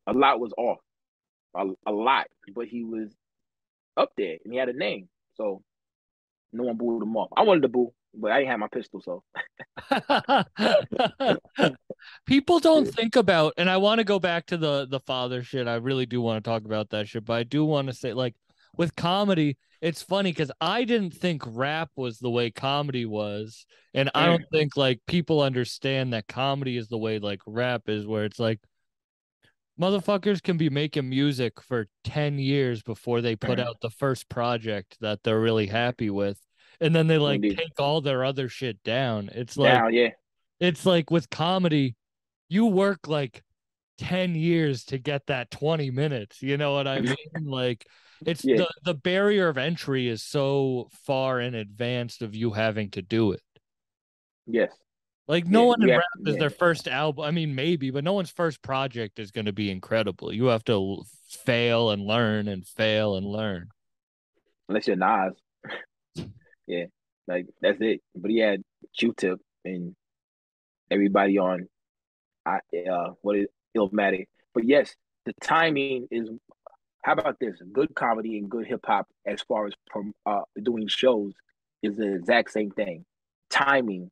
[0.07, 0.79] a lot was off,
[1.55, 3.13] a, a lot, but he was
[3.97, 5.61] up there and he had a name, so
[6.53, 7.29] no one booed him off.
[7.35, 9.23] I wanted to boo, but I didn't have my pistol, so
[12.25, 15.67] People don't think about, and I want to go back to the the father shit.
[15.67, 18.13] I really do want to talk about that shit, but I do want to say,
[18.13, 18.35] like,
[18.77, 24.09] with comedy, it's funny because I didn't think rap was the way comedy was, and
[24.15, 24.51] I don't mm.
[24.51, 28.59] think like people understand that comedy is the way like rap is, where it's like
[29.79, 34.97] motherfuckers can be making music for 10 years before they put out the first project
[35.01, 36.39] that they're really happy with
[36.81, 37.57] and then they like Indeed.
[37.57, 40.09] take all their other shit down it's like yeah,
[40.59, 41.95] it's like with comedy,
[42.49, 43.43] you work like
[43.99, 46.41] 10 years to get that 20 minutes.
[46.41, 47.15] You know what I mean?
[47.45, 47.85] Like
[48.25, 48.57] it's Yeah.
[48.57, 53.31] the, the barrier of entry is so far in advance of you having to do
[53.33, 53.41] it.
[54.47, 54.71] yes,
[55.27, 56.39] Like no Yeah, one in yeah, rap is yeah.
[56.39, 57.25] their first album.
[57.25, 60.33] I mean, maybe, but no one's first project is going to be incredible.
[60.33, 63.69] You have to fail and learn and fail and learn.
[64.69, 65.33] unless you're Nas.
[66.67, 66.85] yeah,
[67.27, 68.01] Like that's it.
[68.15, 68.63] But he had
[68.97, 69.95] Q-Tip and
[70.91, 71.67] everybody on,
[72.45, 72.59] I
[72.89, 74.27] uh, what is Illmatic.
[74.53, 76.29] But yes, the timing is.
[77.03, 77.55] How about this?
[77.71, 79.73] Good comedy and good hip hop, as far as
[80.25, 81.33] uh, doing shows,
[81.81, 83.05] is the exact same thing.
[83.49, 84.11] Timing,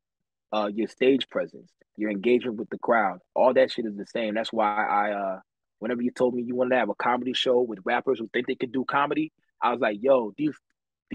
[0.54, 4.34] uh, your stage presence, your engagement with the crowd, all that shit is the same.
[4.34, 5.40] That's why I, uh,
[5.80, 8.48] whenever you told me you wanted to have a comedy show with rappers who think
[8.48, 9.32] they could do comedy,
[9.62, 10.56] I was like, yo, these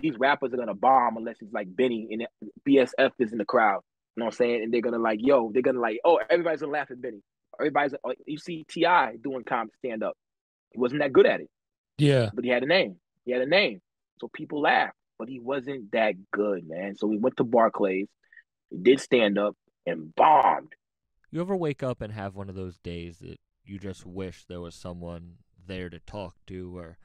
[0.00, 2.26] these rappers are gonna bomb unless it's like Benny and
[2.66, 3.80] BSF is in the crowd.
[4.16, 4.62] You know what I'm saying?
[4.62, 7.22] And they're gonna like, yo, they're gonna like, oh, everybody's gonna laugh at Benny.
[7.58, 9.16] Everybody's like, you see T.I.
[9.22, 10.16] doing comedy stand up.
[10.70, 11.50] He wasn't that good at it.
[11.98, 12.30] Yeah.
[12.32, 12.96] But he had a name.
[13.24, 13.80] He had a name.
[14.20, 16.96] So people laughed, but he wasn't that good, man.
[16.96, 18.08] So we went to Barclays,
[18.82, 19.56] did stand up
[19.86, 20.74] and bombed.
[21.30, 24.60] You ever wake up and have one of those days that you just wish there
[24.60, 26.98] was someone there to talk to or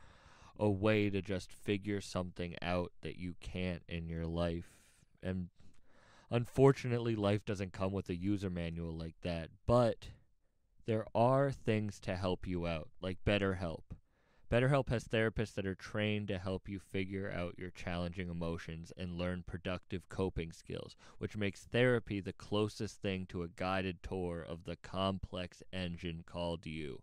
[0.57, 4.79] a way to just figure something out that you can't in your life?
[5.21, 5.49] And
[6.31, 10.09] unfortunately, life doesn't come with a user manual like that, but
[10.85, 13.83] there are things to help you out, like BetterHelp.
[14.51, 19.17] BetterHelp has therapists that are trained to help you figure out your challenging emotions and
[19.17, 24.65] learn productive coping skills, which makes therapy the closest thing to a guided tour of
[24.65, 27.01] the complex engine called you.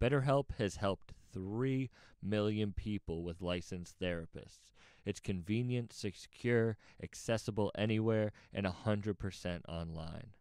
[0.00, 4.72] BetterHelp has helped 3 million people with licensed therapists.
[5.04, 10.32] It's convenient, secure, accessible anywhere, and 100% online.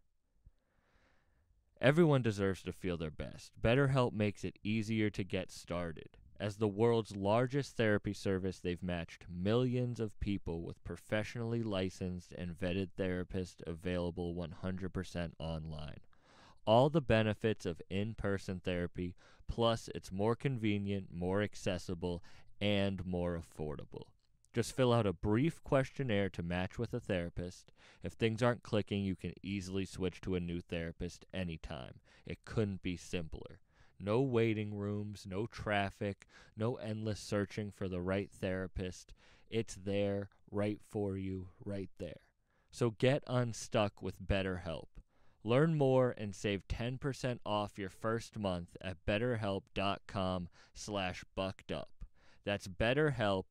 [1.79, 3.51] Everyone deserves to feel their best.
[3.61, 6.17] BetterHelp makes it easier to get started.
[6.43, 12.59] As the world's largest therapy service, they've matched millions of people with professionally licensed and
[12.59, 16.01] vetted therapists available 100% online.
[16.67, 19.15] All the benefits of in person therapy,
[19.47, 22.21] plus it's more convenient, more accessible,
[22.59, 24.07] and more affordable.
[24.51, 27.71] Just fill out a brief questionnaire to match with a therapist.
[28.03, 32.01] If things aren't clicking, you can easily switch to a new therapist anytime.
[32.25, 33.61] It couldn't be simpler.
[34.03, 39.13] No waiting rooms, no traffic, no endless searching for the right therapist.
[39.49, 42.19] It's there, right for you, right there.
[42.69, 44.87] So get unstuck with BetterHelp.
[45.45, 51.89] Learn more and save 10% off your first month at betterhelp.com slash bucked up.
[52.43, 53.45] That's BetterHelp,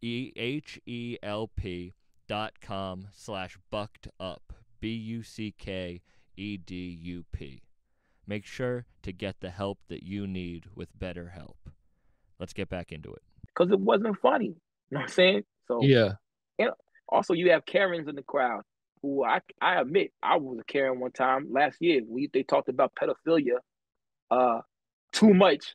[0.00, 1.94] E-H-E-L-P
[2.26, 6.00] dot com slash bucked up, B-U-C-K-E-D-U-P.
[8.30, 11.56] Make sure to get the help that you need with BetterHelp.
[12.38, 13.22] Let's get back into it.
[13.48, 14.44] Because it wasn't funny.
[14.44, 14.54] You
[14.92, 15.42] know what I'm saying?
[15.66, 16.12] So Yeah.
[16.56, 16.70] And
[17.08, 18.62] also you have Karens in the crowd
[19.02, 22.02] who I I admit I was a Karen one time last year.
[22.08, 23.56] We they talked about pedophilia
[24.30, 24.60] uh
[25.12, 25.74] too much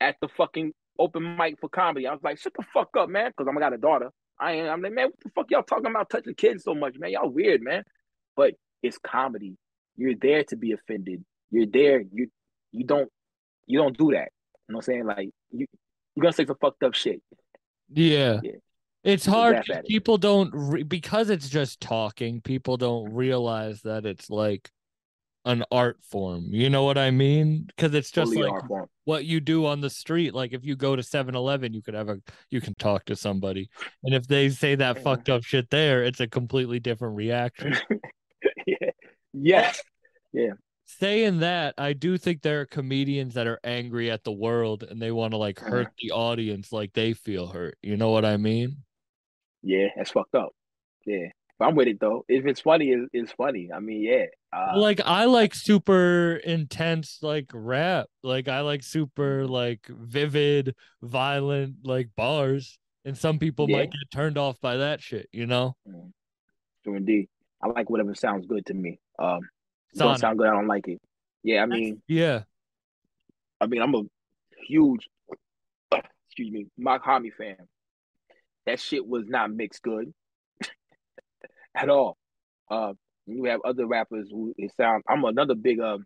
[0.00, 2.06] at the fucking open mic for comedy.
[2.06, 4.10] I was like, shut the fuck up, man, because I'm got a daughter.
[4.38, 6.94] I ain't I'm like, man, what the fuck y'all talking about touching kids so much,
[6.96, 7.10] man?
[7.10, 7.82] Y'all weird, man.
[8.36, 9.56] But it's comedy.
[9.96, 11.24] You're there to be offended.
[11.50, 12.00] You're there.
[12.00, 12.28] You
[12.72, 13.10] you don't
[13.66, 14.30] you don't do that.
[14.68, 15.06] You know what I'm saying?
[15.06, 15.66] Like you
[16.14, 17.22] you're gonna say some fucked up shit.
[17.90, 18.40] Yeah.
[18.42, 18.52] Yeah.
[19.04, 19.86] It's hard at it.
[19.86, 24.70] people don't re- because it's just talking, people don't realize that it's like
[25.44, 26.46] an art form.
[26.50, 27.64] You know what I mean?
[27.68, 28.62] Because it's just Fully like
[29.04, 30.34] what you do on the street.
[30.34, 32.18] Like if you go to 7-Eleven, you could have a
[32.50, 33.70] you can talk to somebody.
[34.02, 35.02] And if they say that Yeah.
[35.04, 37.76] fucked up shit there, it's a completely different reaction.
[38.66, 38.90] yeah.
[39.32, 39.80] Yes.
[40.90, 45.02] Saying that, I do think there are comedians that are angry at the world and
[45.02, 45.70] they want to like Uh-huh.
[45.70, 47.76] hurt the audience like they feel hurt.
[47.82, 48.84] You know what I mean?
[49.62, 50.52] Yeah, that's fucked up.
[51.04, 51.28] Yeah.
[51.58, 52.24] But I'm with it though.
[52.26, 53.68] If it's funny, it's, funny.
[53.70, 54.26] I mean, yeah.
[54.50, 58.06] Uh, like I like super intense like rap.
[58.22, 62.78] Like I like super like vivid, violent like bars.
[63.04, 65.76] And some people might get turned off by that shit, you know?
[66.84, 67.28] so indeed.
[67.62, 69.00] I like whatever sounds good to me.
[69.18, 69.40] Um
[69.94, 70.12] Sonic.
[70.12, 71.00] don't sound good, I don't like it.
[71.42, 72.42] Yeah, I mean, Yeah.
[73.60, 74.02] I mean, I'm a
[74.66, 75.08] huge,
[75.92, 77.56] excuse me, Mark Hami fan.
[78.66, 80.12] That shit was not mixed good
[81.74, 82.16] at all.
[82.70, 82.92] Uh,
[83.26, 85.02] you have other rappers who it sound.
[85.08, 86.04] I'm another big um,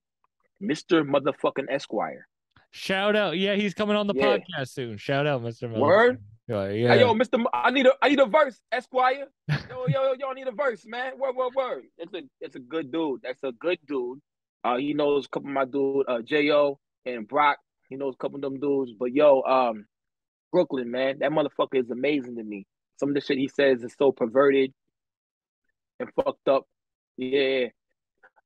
[0.62, 1.04] Mr.
[1.06, 2.26] Motherfucking Esquire.
[2.70, 3.36] Shout out.
[3.36, 4.38] Yeah, he's coming on the Yeah.
[4.38, 4.96] podcast soon.
[4.96, 5.76] Shout out, Mr.
[5.76, 6.22] Word?
[6.48, 6.94] Hey, Yeah.
[6.94, 7.34] yo, Mr.
[7.38, 9.26] M- I need a I need a verse, Esquire.
[9.70, 11.18] Yo, yo, yo, I need a verse, man.
[11.18, 11.84] Word, word, word.
[11.98, 13.20] It's a it's a good dude.
[13.22, 14.20] That's a good dude.
[14.64, 17.58] Uh, he knows a couple of my dude, uh, Jo and Brock.
[17.88, 18.92] He knows a couple of them dudes.
[18.98, 19.86] But yo, um,
[20.52, 22.66] Brooklyn, man, that motherfucker is amazing to me.
[22.98, 24.72] Some of the shit he says is so perverted
[26.00, 26.66] and fucked up.
[27.16, 27.66] Yeah.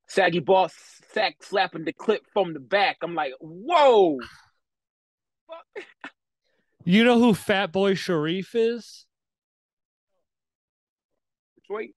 [0.09, 0.73] Saggy boss
[1.13, 2.99] sack slapping the clip from the back.
[3.03, 4.19] I'm like, whoa.
[6.89, 9.07] You know who Fatboi Sharif is?
[11.57, 11.91] Detroit?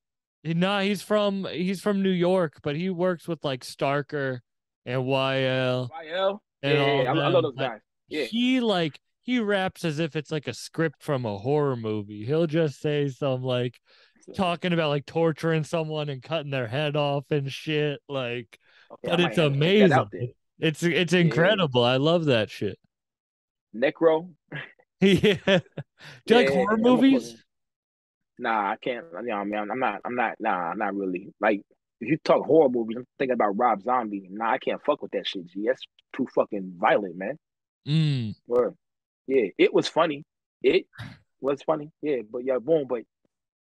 [0.43, 4.39] Nah, he's from he's from New York, but he works with like Starker
[4.88, 5.89] and YL.
[5.91, 6.39] YL?
[6.63, 7.80] And yeah, all yeah, I, I those Like, guys.
[8.08, 8.23] Yeah.
[8.25, 12.25] He like he raps as if it's like a script from a horror movie.
[12.25, 13.80] He'll just say some like
[14.36, 17.99] talking about like torturing someone and cutting their head off and shit.
[18.10, 18.58] Like,
[18.91, 20.34] Okay, but it's have to check that amazing.
[20.58, 21.84] It's it's incredible.
[21.84, 22.80] I love that shit.
[23.75, 24.32] Necro?
[25.01, 25.35] yeah.
[25.45, 25.62] Do
[26.27, 27.41] you like horror I'm movies?
[28.38, 29.05] Nah, I can't.
[29.13, 30.01] You know, I mean, I'm not.
[30.03, 30.35] I'm not.
[30.39, 31.33] Nah, not really.
[31.39, 31.62] Like,
[32.01, 34.27] if you talk horror movies, I'm thinking about Rob Zombie.
[34.29, 35.45] Nah, I can't fuck with that shit.
[35.47, 35.81] G, that's
[36.13, 37.38] too fucking violent, man.
[37.88, 38.35] Mm.
[38.47, 38.75] Word.
[39.27, 40.23] Yeah, it was funny.
[40.62, 40.85] It
[41.39, 41.91] was funny.
[42.01, 42.85] Yeah, but yeah, boom.
[42.89, 43.03] But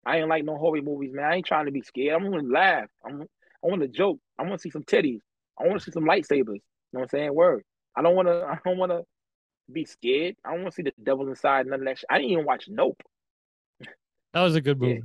[0.05, 1.25] I ain't like no horror movies, man.
[1.25, 2.15] I ain't trying to be scared.
[2.15, 2.89] I'm gonna laugh.
[3.03, 3.21] I'm.
[3.21, 4.19] I want to joke.
[4.37, 5.19] I want to see some titties.
[5.59, 6.47] I want to see some lightsabers.
[6.47, 6.61] You
[6.93, 7.33] know what I'm saying?
[7.33, 7.63] Word.
[7.95, 8.45] I don't want to.
[8.49, 9.03] I don't want to
[9.71, 10.35] be scared.
[10.43, 11.65] I don't want to see the devil inside.
[11.67, 12.07] None of that shit.
[12.09, 13.01] I didn't even watch Nope.
[14.33, 14.87] That was a good Yeah.
[14.95, 15.01] movie.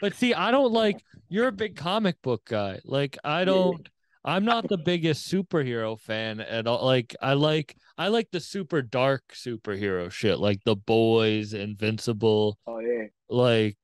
[0.00, 2.80] But see, I don't like you're a big comic book guy.
[2.84, 3.86] Like I don't
[4.24, 6.84] I'm not the biggest superhero fan at all.
[6.84, 12.78] Like I like I like the super dark superhero shit, like The Boys, Invincible, Oh
[12.78, 13.76] yeah, like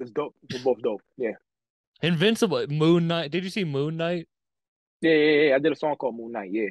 [0.00, 0.34] it's dope.
[0.48, 1.02] They're both dope.
[1.18, 1.32] Yeah.
[2.00, 3.30] Invincible, Moon Knight.
[3.30, 4.26] Did you see Moon Knight?
[5.02, 5.54] Yeah, yeah, yeah.
[5.56, 6.50] I did a song called Moon Knight.
[6.52, 6.68] Yeah,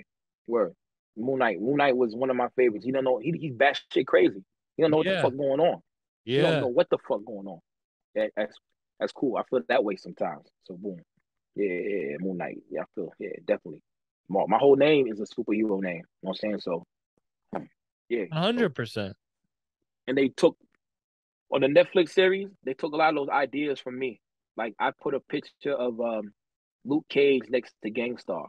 [0.47, 0.73] word.
[1.17, 1.59] Moon Knight.
[1.61, 2.85] Moon Knight was one of my favorites.
[2.85, 3.17] He don't know.
[3.19, 4.43] He he's batshit crazy.
[4.77, 5.17] He don't know what Yeah.
[5.17, 5.81] the fuck going on.
[6.25, 6.59] He don't Yeah.
[6.61, 7.59] know what the fuck going on.
[8.15, 8.55] That, that's
[8.99, 9.37] that's cool.
[9.37, 10.47] I feel that way sometimes.
[10.63, 10.99] So boom.
[11.55, 12.17] Yeah, yeah, yeah.
[12.19, 12.59] Moon Knight.
[12.69, 13.11] Yeah, I feel.
[13.19, 13.81] Yeah, definitely.
[14.29, 15.97] My, my whole name is a superhero name.
[15.97, 16.59] You know what I'm saying?
[16.61, 16.85] So
[18.09, 18.25] yeah.
[18.31, 19.15] Hundred percent.
[20.07, 20.57] and they took
[21.51, 24.19] on the Netflix series, they took a lot of those ideas from me.
[24.57, 26.33] Like I put a picture of um
[26.85, 28.47] Luke Cage next to Gang Starr.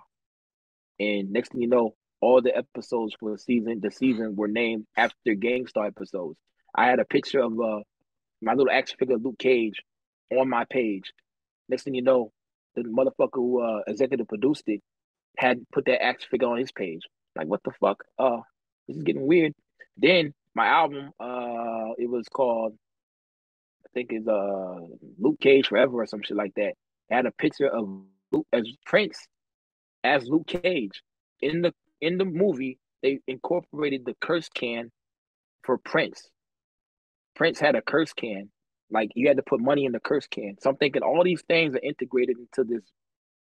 [1.01, 4.87] And next thing you know, all the episodes for the season, the season were named
[4.97, 6.39] after Gang Starr episodes.
[6.75, 7.81] I had a picture of uh
[8.41, 9.83] my little action figure Luke Cage
[10.31, 11.13] on my page.
[11.69, 12.33] Next thing you know,
[12.77, 14.81] the motherfucker who uh executive produced it
[15.37, 17.03] had put that action figure on his page.
[17.37, 18.05] Like what the fuck?
[18.19, 18.39] Uh
[18.87, 19.53] this is getting weird.
[19.97, 22.75] Then my album, uh, it was called,
[23.85, 24.77] I think it's uh
[25.19, 26.75] Luke Cage Forever or some shit like that.
[27.11, 27.89] Had a picture of
[28.31, 29.19] Luke as Prince
[30.05, 31.03] as Luke Cage.
[31.41, 34.91] In the in the movie, they incorporated the curse can
[35.63, 36.29] for Prince.
[37.35, 38.51] Prince had a curse can.
[38.91, 40.57] Like you had to put money in the curse can.
[40.61, 42.83] So I'm thinking all these things are integrated into this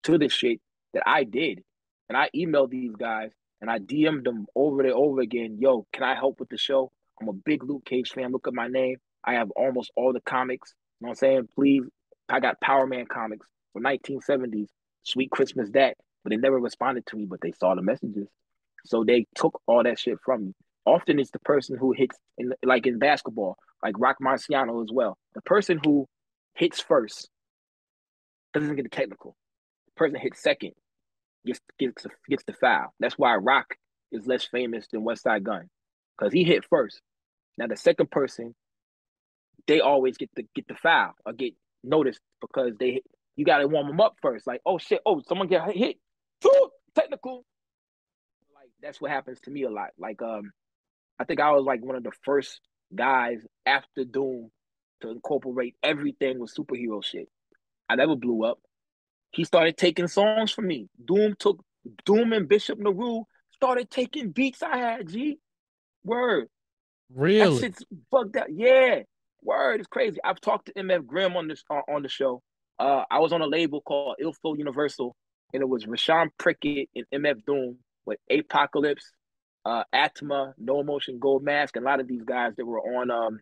[0.04, 0.60] to this shit
[0.94, 1.62] that I did.
[2.08, 5.58] And I emailed these guys and I DM'd them over and over again.
[5.60, 6.90] Yo, can I help with the show?
[7.20, 8.32] I'm a big Luke Cage fan.
[8.32, 8.96] Look at my name.
[9.24, 10.74] I have almost all the comics.
[11.00, 11.48] You know what I'm saying?
[11.54, 11.82] Please,
[12.28, 14.68] I got Power Man comics from 1970s.
[15.04, 15.96] Sweet Christmas that.
[16.24, 18.28] But they never responded to me, but they saw the messages.
[18.84, 20.54] So they took all that shit from me.
[20.84, 25.16] Often it's the person who hits in like in basketball, like Rock Marciano as well.
[25.34, 26.06] The person who
[26.54, 27.28] hits first
[28.52, 29.36] doesn't get the technical.
[29.86, 30.72] The person hits second
[31.46, 32.92] gets gets gets the foul.
[33.00, 33.76] That's why Rock
[34.10, 35.68] is less famous than Westside Gunn
[36.18, 37.00] because he hit first.
[37.58, 38.54] Now the second person,
[39.66, 43.02] they always get the get the foul or get noticed because they.
[43.34, 44.46] You got to warm them up first.
[44.46, 45.96] Like oh shit, oh someone get hit,
[46.42, 47.44] Two, technical.
[48.82, 49.90] That's what happens to me a lot.
[49.98, 50.52] Like um,
[51.18, 52.60] I think I was like one of the first
[52.94, 54.50] guys after Doom
[55.00, 57.28] to incorporate everything with superhero shit.
[57.88, 58.58] I never blew up.
[59.30, 60.88] He started taking songs from me.
[61.04, 61.64] Doom took
[62.04, 65.08] Doom and Bishop Nehru started taking beats I had.
[65.08, 65.38] G,
[66.04, 66.48] word.
[67.14, 67.54] really?
[67.54, 68.48] That shit's bugged out.
[68.50, 69.00] Yeah,
[69.42, 69.80] word.
[69.80, 70.18] It's crazy.
[70.24, 72.42] I've talked to MF Grimm on this uh, on the show.
[72.78, 75.14] Uh, I was on a label called Ilfo Universal,
[75.52, 79.12] and it was Rashawn Prickett and MF Doom with Apocalypse,
[79.64, 83.10] uh, Atma, No Emotion, Gold Mask, and a lot of these guys that were on
[83.10, 83.40] um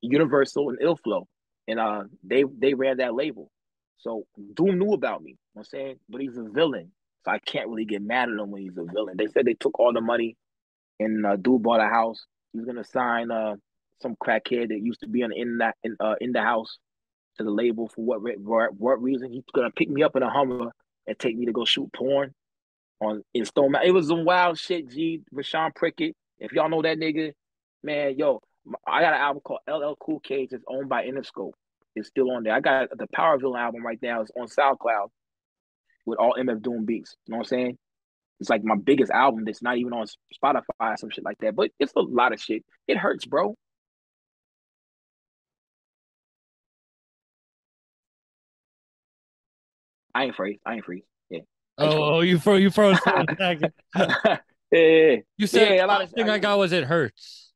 [0.00, 1.24] Universal and Ilflow,
[1.68, 3.50] and uh, they they ran that label.
[3.98, 5.30] So Doom knew about me.
[5.30, 6.92] You know I'm saying, but he's a villain,
[7.24, 9.16] so I can't really get mad at him when he's a villain.
[9.16, 10.36] They said they took all the money,
[11.00, 12.26] and uh, dude bought a house.
[12.52, 13.54] He's gonna sign uh
[14.02, 16.78] some crackhead that used to be in that in uh in the house
[17.38, 20.30] to the label for what re- what reason he's gonna pick me up in a
[20.30, 20.72] Hummer
[21.06, 22.34] and take me to go shoot porn
[23.00, 24.90] on in Stone It was some wild shit.
[24.90, 25.22] G.
[25.34, 26.14] Rashawn Prickett.
[26.38, 27.32] If y'all know that nigga,
[27.82, 28.40] man, yo,
[28.86, 30.50] I got an album called LL Cool Cage.
[30.52, 31.52] It's owned by Interscope.
[31.94, 32.54] It's still on there.
[32.54, 34.20] I got the Power Villain album right now.
[34.20, 35.08] It's on SoundCloud
[36.06, 37.16] with all MF Doom beats.
[37.26, 37.78] You know what I'm saying?
[38.40, 41.54] It's like my biggest album that's not even on Spotify or some shit like that.
[41.54, 42.64] But it's a lot of shit.
[42.88, 43.54] It hurts, bro.
[50.14, 50.58] I ain't freeze.
[50.64, 51.04] I ain't freeze.
[51.78, 51.86] Yeah.
[51.86, 53.72] Oh, oh, you froze you froze for a second.
[54.72, 55.16] yeah.
[55.36, 57.52] You said Yeah, a the lot last of- thing I got was it hurts.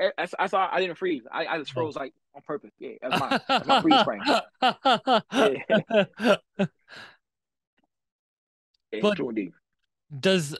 [0.00, 0.68] Eh, that's, I saw.
[0.70, 1.22] I didn't freeze.
[1.30, 1.74] I, I just oh.
[1.74, 2.72] froze like on purpose.
[2.78, 4.22] Yeah, that's my, that's my freeze frame.
[8.92, 9.18] Yeah, But-
[10.20, 10.54] does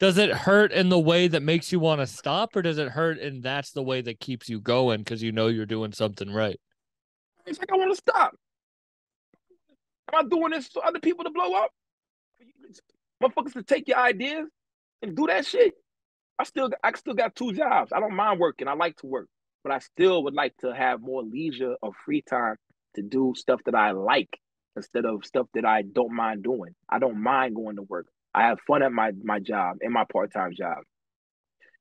[0.00, 2.88] does it hurt in the way that makes you want to stop or does it
[2.88, 6.32] hurt and that's the way that keeps you going because you know you're doing something
[6.32, 6.58] right
[7.46, 8.34] It's like I want to stop.
[10.12, 11.70] Am I doing this for other people to blow up?
[13.24, 14.48] Motherfuckers to take your ideas
[15.02, 15.74] and do that shit.
[16.38, 17.92] I still, I still got two jobs.
[17.92, 18.68] I don't mind working.
[18.68, 19.28] I like to work,
[19.62, 22.56] but I still would like to have more leisure or free time
[22.96, 24.30] to do stuff that I like
[24.76, 26.74] instead of stuff that I don't mind doing.
[26.88, 28.06] I don't mind going to work.
[28.34, 30.78] I have fun at my my job and my part time job,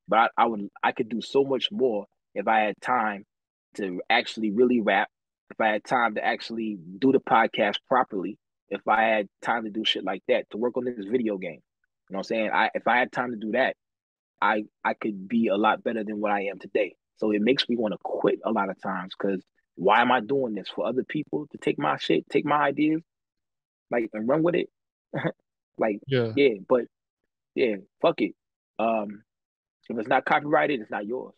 [0.07, 3.25] but I, I would, I could do so much more if I had time
[3.77, 5.09] to actually really rap
[5.53, 8.37] if I had time to actually do the podcast properly,
[8.69, 11.61] if I had time to do shit like that, to work on this video game.
[12.09, 12.51] You know what I'm saying?
[12.53, 13.75] I if I had time to do that,
[14.41, 16.95] I I could be a lot better than what I am today.
[17.17, 19.43] So it makes me want to quit a lot of times because
[19.75, 23.01] why am I doing this for other people to take my shit, take my ideas,
[23.89, 24.69] like and run with it?
[25.77, 26.85] like yeah yeah, but
[27.55, 28.33] yeah, fuck it.
[28.79, 29.23] Um,
[29.89, 31.35] if it's not copyrighted, it's not yours.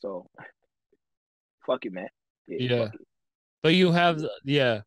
[0.00, 0.26] So
[1.66, 2.08] fuck it, man.
[2.46, 2.84] Yeah.
[2.84, 3.00] fuck it.
[3.62, 4.80] but you have yeah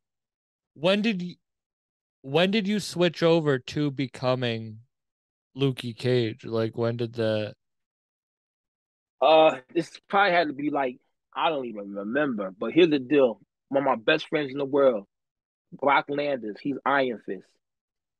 [0.75, 1.35] when did you
[2.25, 4.79] when did you switch over to becoming
[5.55, 7.53] Lukey Cage like when did the
[9.21, 10.97] Uh, this probably had to be like
[11.35, 12.51] I don't even remember.
[12.57, 15.05] But here's the deal: one of my best friends in the world,
[15.71, 17.47] Brock Landers, he's Iron Fist.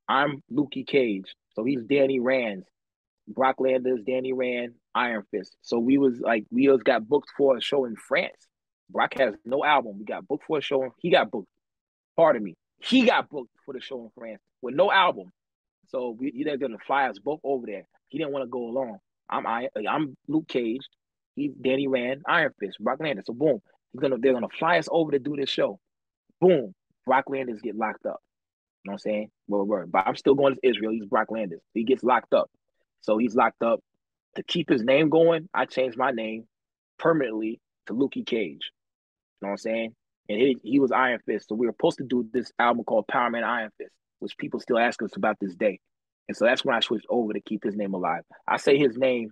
[0.08, 2.68] I'm Lukey Cage, so he's Danny Rand's.
[3.28, 5.58] Brock Landers, Danny Rand, Iron Fist.
[5.64, 8.38] So we was like we was got booked for a show in France.
[8.92, 9.98] Brock has no album.
[9.98, 10.94] We got booked for a show.
[11.00, 11.50] He got booked.
[12.16, 12.56] Pardon me.
[12.86, 15.32] He got booked for the show in France with no album.
[15.88, 17.84] So we they're gonna fly us both over there.
[18.10, 18.98] He didn't want to go along.
[19.30, 20.82] I'm I I'm Luke Cage.
[21.36, 23.26] He's Danny Rand, Iron Fist, Brock Landers.
[23.28, 23.60] So boom,
[23.92, 25.80] he's gonna they're gonna fly us over to do this show.
[26.40, 26.74] Boom,
[27.06, 28.22] Brock Landers get locked up.
[28.84, 29.30] You know what I'm saying?
[29.48, 29.92] Word, word.
[29.92, 30.92] But I'm still going to Israel.
[30.92, 31.62] He's Brock Landers.
[31.74, 32.52] He gets locked up.
[33.02, 33.80] So he's locked up.
[34.36, 36.44] To keep his name going, I changed my name
[37.00, 38.70] permanently to Lukey Cage.
[39.42, 39.96] You know what I'm saying?
[40.28, 41.50] And he, he was Iron Fist.
[41.50, 44.60] So we were supposed to do this album called Power Man Iron Fist, which people
[44.60, 45.80] still ask us about this day.
[46.28, 48.24] And so that's when I switched over to keep his name alive.
[48.48, 49.32] I say his name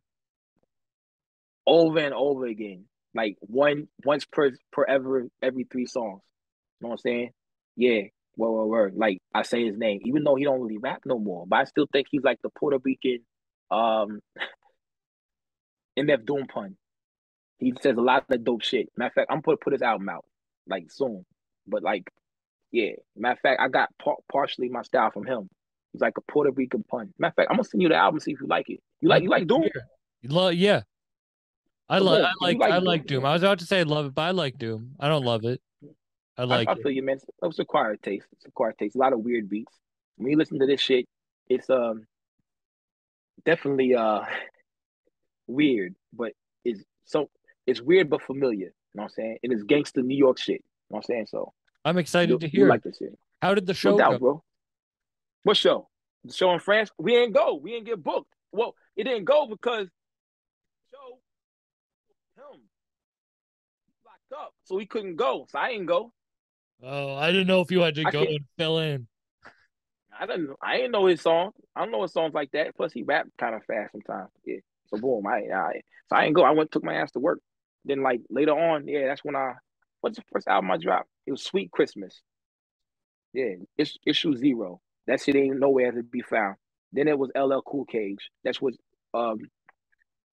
[1.66, 2.86] over and over again,
[3.16, 6.22] like one once per per ever every three songs.
[6.80, 7.32] You know what I'm saying?
[7.76, 8.02] Yeah.
[8.36, 8.94] Word, word, word.
[8.96, 11.64] Like I say his name, even though he don't really rap no more, but I
[11.66, 13.20] still think he's like the Puerto Rican
[13.72, 14.20] um
[15.98, 16.76] MF Doom pun.
[17.58, 18.90] He says a lot of dope shit.
[18.98, 20.26] Matter of fact, I'm gonna put his album out
[20.68, 21.26] like soon.
[21.68, 22.10] But like,
[22.72, 22.92] yeah.
[23.16, 25.50] Matter of fact, I got par- partially my style from him.
[25.92, 27.14] He's like a Puerto Rican pun.
[27.20, 28.82] Matter of fact, I'm gonna send you the album see if you like it.
[29.02, 29.64] You like you like Doom?
[30.22, 30.82] You lo- yeah.
[31.90, 33.26] I like I like like I Doom, like Doom.
[33.26, 34.96] I was about to say I love it, but I like Doom.
[35.00, 35.62] I don't love it.
[36.38, 36.82] I like I, I it.
[36.82, 37.20] feel you, man.
[37.44, 38.26] It's acquired taste.
[38.32, 38.96] It's acquired taste.
[38.96, 39.74] A lot of weird beats.
[40.18, 41.06] When you listen to this shit,
[41.50, 42.08] it's um
[43.46, 44.22] definitely uh
[45.48, 46.32] weird, but
[46.66, 47.30] it's so
[47.68, 48.74] it's weird but familiar.
[48.94, 49.38] You know what I'm saying?
[49.44, 50.56] And it's gangster New York shit.
[50.56, 50.58] You
[50.92, 51.28] know what I'm saying?
[51.30, 51.54] So
[51.86, 52.68] I'm excited you, to you hear.
[52.70, 53.18] like this shit.
[53.42, 54.18] How did the No show doubt, go?
[54.20, 54.44] bro.
[55.44, 55.90] What show?
[56.24, 56.92] The show in France?
[56.98, 57.56] We ain't go.
[57.56, 58.32] We ain't get booked.
[58.52, 59.88] Well, it didn't go because
[60.94, 61.18] show
[62.38, 62.60] him
[64.06, 65.48] locked up, so he couldn't go.
[65.50, 66.14] So I didn't go.
[66.82, 69.08] Oh, I didn't know if you had to I go can't- and fill in.
[70.18, 70.52] I didn't.
[70.62, 71.52] I didn't know his song.
[71.76, 72.76] I don't know his songs like that.
[72.78, 74.30] Plus, he rap kind of fast sometimes.
[74.46, 74.58] Yeah.
[74.88, 76.44] So boom, I, I so I didn't go.
[76.44, 77.40] I went took my ass to work.
[77.86, 79.54] Then like later on, yeah, that's when I.
[80.02, 81.08] What's the first album I dropped?
[81.26, 82.22] It was Sweet Christmas.
[83.34, 84.82] Yeah, it's issue zero.
[85.08, 86.56] That shit ain't nowhere to be found.
[86.92, 88.30] Then it was LL Cool Cage.
[88.44, 88.74] That's what
[89.14, 89.38] um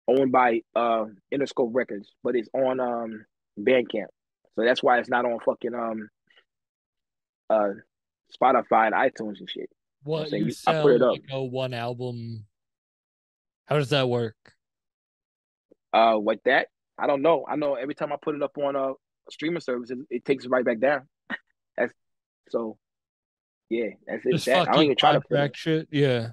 [0.09, 3.24] owned by uh Interscope Records, but it's on um
[3.59, 4.07] Bandcamp.
[4.57, 6.09] So that's why it's not on fucking um
[7.48, 7.70] uh
[8.40, 9.70] Spotify and iTunes and shit.
[10.03, 11.12] What you you- I sell put it up.
[11.30, 12.44] like one album?
[13.66, 14.36] How does that work?
[15.92, 16.68] Uh, like that,
[17.01, 17.44] I don't know.
[17.48, 18.92] I know every time I put it up on a
[19.30, 21.09] streaming service, it, it takes it right back down.
[21.76, 21.92] That's
[22.48, 22.76] so.
[23.68, 24.44] Yeah, that's it.
[24.46, 25.86] That, I don't even try to put shit.
[25.92, 26.30] Yeah.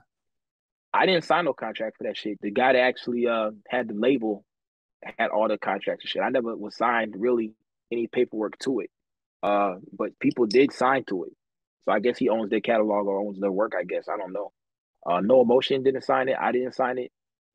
[0.91, 2.39] I didn't sign no contract for that shit.
[2.41, 4.43] The guy that actually uh had the label
[5.19, 6.23] had all the contracts and shit.
[6.23, 7.53] I never was signed really
[7.91, 8.89] any paperwork to it.
[9.43, 11.33] Uh, but people did sign to it.
[11.85, 13.73] So I guess he owns their catalog or owns their work.
[13.77, 14.51] I guess I don't know.
[15.05, 16.35] Uh, no emotion didn't sign it.
[16.39, 17.11] I didn't sign it.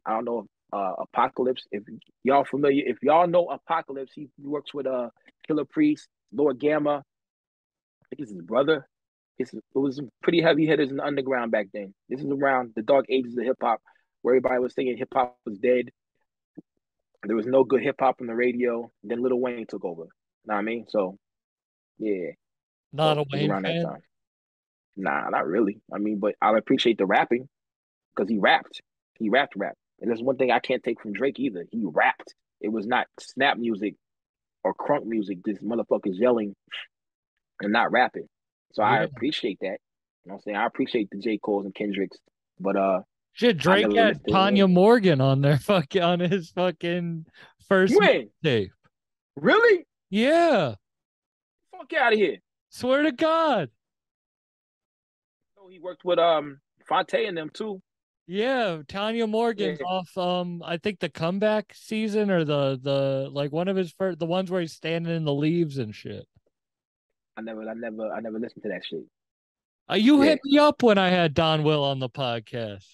[0.06, 1.66] I don't know if uh Apocalypse.
[1.70, 1.84] If
[2.24, 5.10] y'all familiar, if y'all know Apocalypse, he works with uh
[5.48, 7.02] Killah Priest, Lord Gamma.
[7.02, 8.86] I think it's his brother.
[9.38, 11.94] It's, it was pretty heavy hitters in the underground back then.
[12.08, 13.80] This is around the dark ages of hip hop,
[14.20, 15.90] where everybody was thinking hip hop was dead.
[17.24, 18.90] There was no good hip hop on the radio.
[19.02, 20.04] Then Lil Wayne took over.
[20.44, 20.86] Know what I mean?
[20.88, 21.16] So,
[21.98, 22.32] yeah.
[22.92, 23.84] Not so a Wayne around that fan.
[23.84, 24.02] time.
[24.96, 25.80] Nah, not really.
[25.92, 27.48] I mean, but I appreciate the rapping
[28.14, 28.82] because he rapped.
[29.18, 29.76] He rapped rap.
[30.02, 31.64] And there's one thing I can't take from Drake either.
[31.70, 32.34] He rapped.
[32.60, 33.94] It was not snap music
[34.64, 35.38] or crunk music.
[35.44, 36.54] This motherfucker's yelling
[37.60, 38.26] and not rapping.
[38.72, 39.78] So I appreciate that.
[40.24, 40.56] You know what I'm saying?
[40.56, 41.38] I appreciate the J.
[41.38, 42.18] Cole's and Kendricks.
[42.58, 43.00] But uh
[43.34, 44.66] Shit, Drake had Tanya.
[44.68, 47.24] Morgan on their fucking on his fucking
[47.68, 47.94] first
[48.42, 48.70] tape.
[49.36, 49.86] Really?
[50.10, 50.74] Yeah,
[51.70, 52.36] Fuck out of here.
[52.70, 53.70] swear to God.
[55.56, 57.80] No, he worked with um Phonte and them too.
[58.26, 59.86] Yeah, Tanya Morgan's Yeah.
[59.86, 64.18] off um I think the comeback season or the the like one of his first
[64.18, 66.24] the ones where he's standing in the leaves and shit.
[67.36, 69.04] I never I never I never listened to that shit.
[69.90, 70.30] Uh, you Yeah.
[70.30, 72.86] hit me up when I had Donwill on the podcast.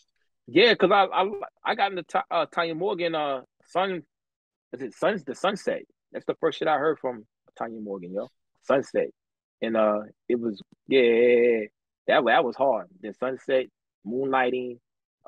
[0.46, 1.30] Yeah, because I, I
[1.64, 4.02] I got into Ta- uh, Tanya Morgan uh Sun
[4.72, 5.82] is it Suns the Sunset.
[6.12, 7.26] That's the first shit I heard from
[7.58, 8.28] Tanya Morgan, yo.
[8.62, 9.08] Sunset.
[9.60, 11.66] And uh it was yeah,
[12.06, 12.86] that that was hard.
[13.02, 13.66] The Sunset,
[14.06, 14.78] Moonlighting,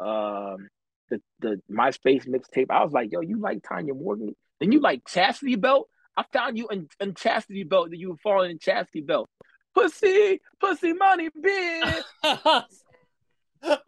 [0.01, 0.69] um
[1.11, 2.71] the the MySpace mixtape.
[2.71, 4.35] I was like, yo, you like Tanya Morgan?
[4.61, 5.89] Then you like Chastity Belt?
[6.17, 9.29] I found you in, in Chastity Belt that you were falling in Chastity Belt.
[9.75, 12.03] Pussy, pussy money, bitch,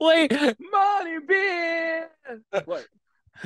[0.00, 2.06] Wait, money, bitch.
[2.64, 2.86] What?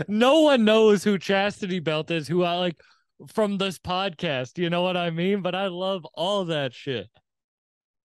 [0.08, 2.76] no one knows who Chastity Belt is, who I like
[3.28, 4.58] from this podcast.
[4.58, 5.42] You know what I mean?
[5.42, 7.08] But I love all that shit.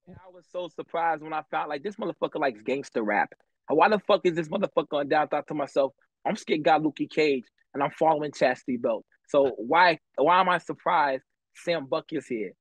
[0.08, 3.34] I was so surprised when I found like this motherfucker likes gangster rap.
[3.76, 5.24] Why the fuck is this motherfucker on down?
[5.24, 5.94] I thought to myself,
[6.26, 9.06] I'm scared God Lukey Cage and I'm following Chastity Belt.
[9.30, 11.24] So why why am I surprised
[11.56, 12.52] Sam Buck is here?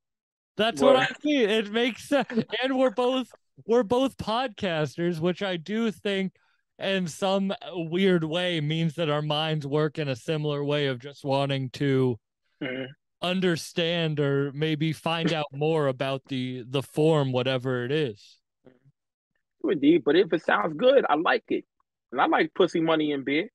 [0.57, 1.43] That's what I see.
[1.45, 2.29] It makes sense.
[2.63, 3.29] And we're both
[3.67, 6.33] we're both podcasters, which I do think
[6.79, 11.25] in some weird way means that our minds work in a similar way of just
[11.25, 12.19] wanting to
[12.63, 12.87] Mhm.
[13.23, 18.40] understand or maybe find out more about the the form, whatever it is.
[19.69, 21.65] Indeed, but if it sounds good, I like it.
[22.13, 23.49] And I like pussy money and beer.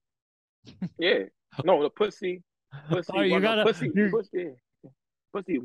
[1.00, 1.24] Yeah.
[1.64, 2.42] No, the pussy,
[2.90, 4.50] pussy, Oh, you gotta- pussy, you- pussy,
[5.34, 5.60] pussy.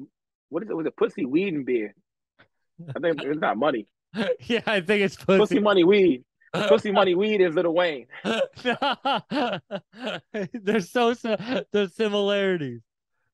[0.48, 0.76] What is it?
[0.76, 1.94] Was it pussy, weed, and beer?
[2.94, 3.86] I think it's not money.
[4.40, 5.38] yeah, I think it's pussy.
[5.38, 6.24] Pussy, money, weed.
[6.52, 8.06] Pussy, money, weed is Lil Wayne.
[10.52, 11.36] There's so si-
[11.72, 12.80] the similarities.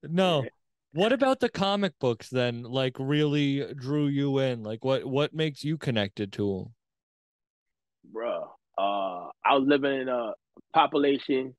[0.02, 0.44] No.
[0.92, 2.62] What about the comic books then?
[2.62, 4.62] Like really drew you in?
[4.62, 6.74] Like what what makes you connected to them?
[8.14, 8.48] Bruh.
[8.78, 10.32] Uh, I was living in a
[10.72, 11.54] population.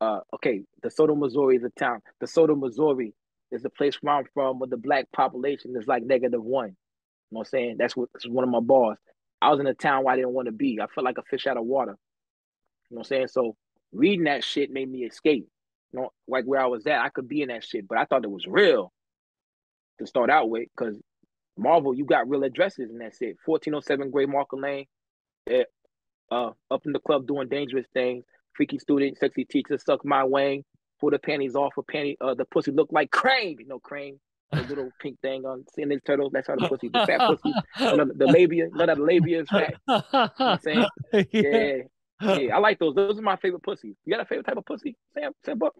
[0.00, 2.00] Uh, okay, DeSoto, Missouri is a town.
[2.22, 3.14] DeSoto, Missouri
[3.50, 6.68] is the place where I'm from, where the black population is like negative one.
[6.68, 7.76] You know what I'm saying?
[7.78, 8.98] That's what that's one of my bars.
[9.40, 10.80] I was in a town where I didn't want to be.
[10.80, 11.96] I felt like a fish out of water.
[12.90, 13.28] You know what I'm saying?
[13.28, 13.56] So
[13.92, 15.46] reading that shit made me escape.
[15.92, 18.04] You know, like where I was at, I could be in that shit, but I
[18.04, 18.92] thought it was real
[19.98, 20.96] to start out with, because
[21.56, 23.36] Marvel, you got real addresses and that's it.
[23.44, 24.86] 1407 Graymalkin Lane.
[25.48, 25.62] Yeah.
[26.30, 28.24] Uh, up in the club doing dangerous things.
[28.56, 30.64] Freaky student, sexy teacher, suck my wang,
[31.00, 32.16] pull the panties off her panty.
[32.20, 33.56] Uh, the pussy look like crane.
[33.58, 34.18] You know, crane,
[34.52, 36.30] the little pink thing on seeing this turtle.
[36.30, 37.52] That's how the pussy, the fat pussy.
[37.96, 39.74] Know, the labia, none of the labia is fat.
[39.88, 40.86] You know I'm saying?
[41.32, 41.76] yeah.
[42.22, 42.94] Yeah, yeah, I like those.
[42.94, 43.96] Those are my favorite pussies.
[44.04, 45.32] You got a favorite type of pussy, Sam?
[45.44, 45.74] Sam Buck?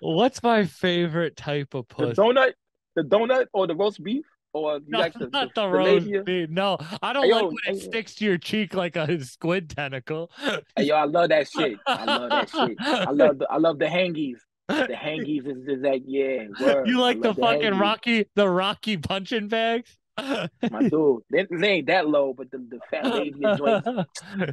[0.00, 2.10] What's my favorite type of pussy?
[2.10, 2.22] The pussy?
[2.22, 2.52] donut,
[2.94, 5.84] the donut, or the roast beef, or you No, like the, not the, the, the
[5.84, 6.22] labia?
[6.22, 6.50] beef.
[6.50, 9.24] No, I don't Hey, like yo, when it hey, sticks to your cheek like a
[9.24, 10.30] squid tentacle.
[10.76, 11.78] Hey, yo, I love that shit.
[11.86, 12.76] I love that shit.
[12.80, 14.38] I love the I love the hangies.
[14.68, 16.46] The hangies is, is that yeah.
[16.60, 16.88] Word.
[16.88, 17.80] You like the love fucking hangies.
[17.80, 19.98] Rocky, the Rocky punching bags?
[20.18, 23.88] My dude, they, they ain't that low, but the, the fat labia joints.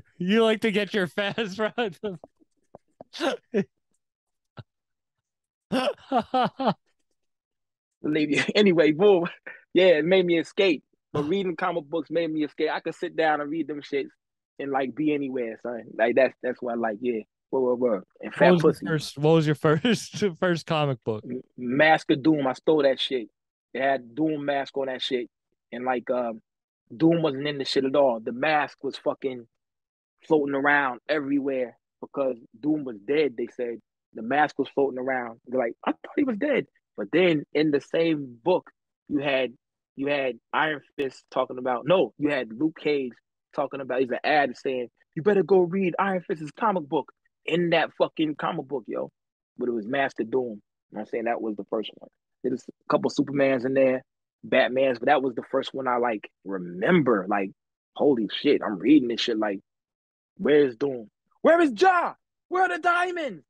[0.17, 1.59] you like to get your fast.
[8.01, 8.45] The labia.
[8.55, 9.25] Anyway, boom.
[9.73, 10.83] Yeah, it made me escape.
[11.13, 12.69] But reading comic books made me escape.
[12.71, 14.09] I could sit down and read them shits
[14.59, 15.83] and like be anywhere, son.
[15.97, 16.97] Like that's that's what I like.
[17.01, 18.01] Yeah, whoa, whoa, whoa.
[18.21, 18.85] And what, fat was your pussy.
[18.85, 21.23] first, what was your first first comic book?
[21.57, 22.47] Mask of Doom.
[22.47, 23.27] I stole that shit.
[23.73, 25.29] It had Doom mask on that shit,
[25.71, 26.41] and like um,
[26.95, 28.19] Doom wasn't in the shit at all.
[28.19, 29.47] The mask was fucking
[30.27, 33.35] floating around everywhere because Doom was dead.
[33.37, 33.79] They said
[34.13, 35.39] the mask was floating around.
[35.47, 36.65] They're like, I thought he was dead.
[36.97, 38.69] But then in the same book,
[39.09, 39.53] you had
[39.95, 43.11] you had Iron Fist talking about no, you had Luke Cage
[43.53, 43.99] talking about.
[43.99, 47.11] He's an ad saying you better go read Iron Fist's comic book
[47.45, 49.11] in that fucking comic book, yo.
[49.57, 50.61] But it was Mask of Doom.
[50.95, 52.09] I'm saying that was the first one.
[52.43, 54.03] There's a couple Supermans in there,
[54.43, 57.25] Batman's, but that was the first one I like remember.
[57.27, 57.51] Like,
[57.93, 59.37] holy shit, I'm reading this shit.
[59.37, 59.59] Like,
[60.37, 61.09] where's Doom?
[61.41, 62.13] Where is Ja?
[62.47, 63.43] Where are the diamonds?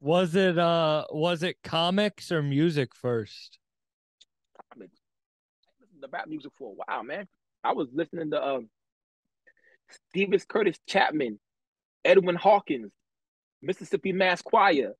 [0.00, 3.59] Was it uh was it comics or music first?
[6.00, 7.26] To rap music for a while, man.
[7.62, 8.68] I was listening to um
[10.10, 11.38] Stevens Curtis Chapman,
[12.04, 12.92] Edwin Hawkins,
[13.62, 14.92] Mississippi Mass Choir,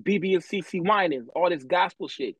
[0.00, 2.36] BeBe and CeCe Winans, all this gospel shit.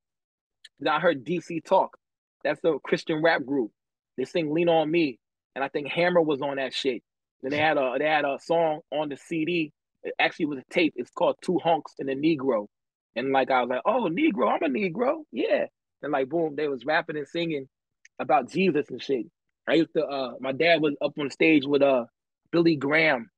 [0.80, 1.96] Then I heard DC Talk.
[2.42, 3.70] That's a Christian rap group.
[4.16, 5.18] They sing "Lean on Me,"
[5.54, 7.02] and I think Hammer was on that shit.
[7.42, 9.72] Then they had a they had a song on the CD.
[10.02, 10.94] It actually was a tape.
[10.96, 12.66] It's called Two Honks and a Negro.
[13.16, 15.66] And like I was like, oh, Negro, I'm a Negro, yeah.
[16.02, 17.68] And like boom, they was rapping and singing
[18.18, 19.26] about Jesus and shit.
[19.68, 22.04] I used to uh my dad was up on stage with uh
[22.52, 23.30] Billy Graham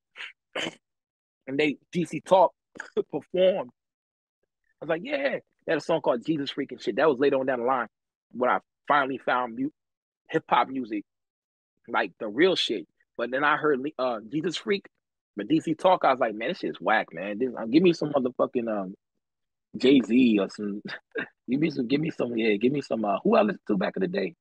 [1.46, 2.52] and they DC Talk
[3.10, 3.70] performed.
[4.80, 6.96] I was like, yeah, they had a song called Jesus Freaking Shit.
[6.96, 7.88] That was later on down the line
[8.32, 9.70] when I finally found mu-
[10.28, 11.04] hip hop music,
[11.88, 12.86] like the real shit.
[13.16, 14.86] But then I heard uh Jesus Freak,
[15.36, 16.04] but DC Talk.
[16.04, 17.38] I was like, man, this shit's whack, man.
[17.38, 18.94] This, uh, give me some motherfucking um
[19.76, 20.82] Jay Z or some.
[21.48, 21.86] give me some.
[21.86, 22.36] Give me some.
[22.36, 23.04] Yeah, give me some.
[23.04, 24.34] Uh, who I listened to back in the day?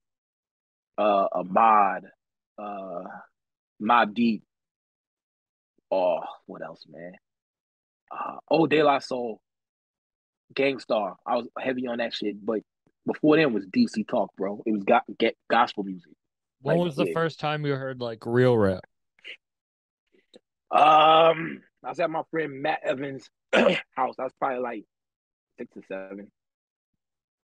[0.98, 2.06] Uh, Ahmad,
[2.58, 3.04] uh,
[3.82, 4.44] Mobb Deep.
[5.92, 7.14] Oh, what else, man?
[8.12, 9.42] Uh, oh, De La Soul,
[10.54, 11.16] Gang Starr.
[11.26, 12.62] I was heavy on that shit, but
[13.06, 14.62] before then was DC Talk, bro.
[14.66, 16.12] It was got get gospel music.
[16.62, 17.14] When Like, was the yeah.
[17.14, 18.84] first time you heard like real rap?
[20.72, 24.16] Um, I was at my friend Matt Evans' house.
[24.20, 24.84] I was probably like
[25.58, 26.32] six or seven.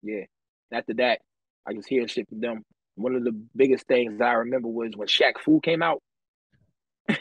[0.03, 0.25] Yeah.
[0.71, 1.21] After that,
[1.67, 2.63] I was hearing shit from them.
[2.97, 6.01] One of the biggest things I remember was when Shaq Fu came out.
[7.07, 7.17] and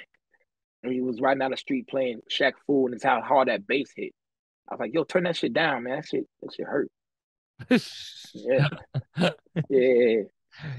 [0.93, 3.91] he was riding down the street playing Shaq Fu, and it's how hard that bass
[3.95, 4.13] hit.
[4.69, 5.97] I was like, "Yo, turn that shit down, man.
[5.97, 6.91] That shit, that shit hurt."
[8.35, 8.69] Yeah,
[9.69, 10.23] yeah.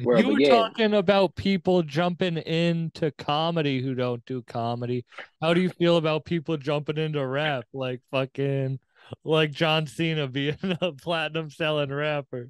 [0.03, 0.49] Word, you were yeah.
[0.49, 5.05] talking about people jumping into comedy who don't do comedy.
[5.41, 8.79] How do you feel about people jumping into rap like fucking
[9.23, 12.49] like John Cena being a platinum selling rapper?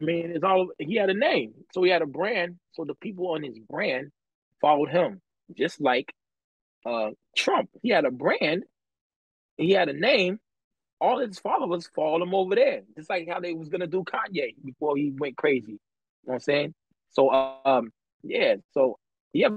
[0.00, 2.56] I mean, it's all he had a name, so he had a brand.
[2.72, 4.10] So the people on his brand
[4.60, 5.20] followed him,
[5.56, 6.12] just like
[6.86, 7.70] uh Trump.
[7.82, 8.64] He had a brand,
[9.56, 10.38] he had a name.
[11.00, 14.54] All his followers followed him over there, just like how they was gonna do Kanye
[14.64, 15.72] before he went crazy.
[15.72, 15.78] You
[16.26, 16.74] know what I'm saying?
[17.10, 17.92] So, um,
[18.22, 18.56] yeah.
[18.72, 18.98] So
[19.32, 19.48] yeah,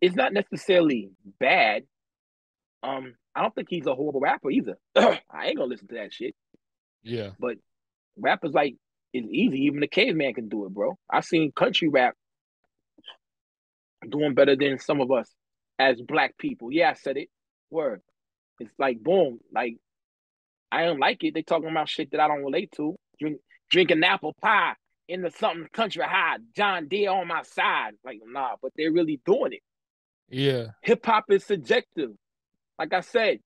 [0.00, 1.84] it's not necessarily bad.
[2.82, 4.76] Um, I don't think he's a horrible rapper either.
[4.96, 6.34] I ain't gonna listen to that shit.
[7.02, 7.30] Yeah.
[7.38, 7.56] But
[8.18, 8.76] rappers like
[9.12, 9.64] is easy.
[9.64, 10.98] Even the caveman can do it, bro.
[11.10, 12.14] I've seen country rap
[14.08, 15.28] doing better than some of us
[15.78, 16.72] as black people.
[16.72, 17.28] Yeah, I said it.
[17.70, 18.02] Word.
[18.60, 19.40] It's like boom.
[19.52, 19.76] Like
[20.70, 21.34] I don't like it.
[21.34, 22.96] They talking about shit that I don't relate to.
[23.20, 23.38] Drink,
[23.70, 24.74] drinking apple pie
[25.08, 26.38] in the something country high.
[26.56, 27.92] John Deere on my side.
[28.04, 29.62] Like nah, but they're really doing it.
[30.28, 30.68] Yeah.
[30.82, 32.10] Hip hop is subjective.
[32.78, 33.40] Like I said,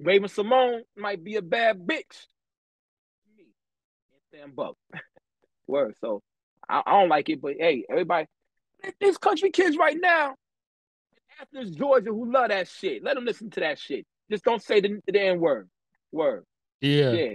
[0.00, 2.26] Raven-Symoné might be a bad bitch.
[4.34, 4.76] Sam Buck.
[5.66, 5.94] Word.
[6.00, 6.22] So
[6.68, 8.26] I, I don't like it, but hey, everybody,
[9.00, 10.34] there's country kids right now
[11.40, 13.02] Athens, Georgia, who love that shit.
[13.02, 14.06] Let them listen to that shit.
[14.30, 15.68] Just don't say the, the N word.
[16.12, 16.44] Word.
[16.80, 17.12] Yeah.
[17.12, 17.34] Yeah.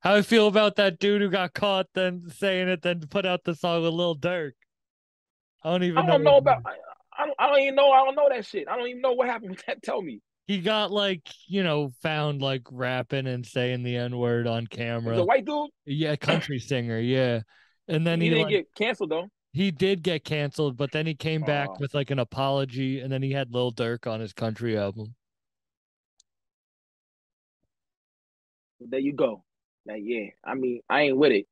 [0.00, 3.44] How I feel about that dude who got caught then saying it, then put out
[3.44, 4.52] the song with Lil Durk.
[5.62, 6.32] I don't even I don't know.
[6.32, 6.62] know about.
[6.64, 6.70] I,
[7.22, 7.36] I don't.
[7.38, 7.90] I don't even know.
[7.90, 8.66] I don't know that shit.
[8.66, 9.82] I don't even know what happened with that.
[9.82, 10.20] Tell me.
[10.50, 15.16] He got like, you know, found like rapping and saying the N word on camera.
[15.16, 15.70] a white dude.
[15.86, 17.42] Yeah, country singer, yeah.
[17.86, 19.28] And then he he, didn't like, get canceled though.
[19.52, 21.76] he did get canceled, but then he came back Aw.
[21.78, 25.14] with like an apology, and then he had Lil Durk on his country album.
[28.80, 29.44] There you go.
[29.86, 31.46] Like, yeah, I mean, I ain't with it.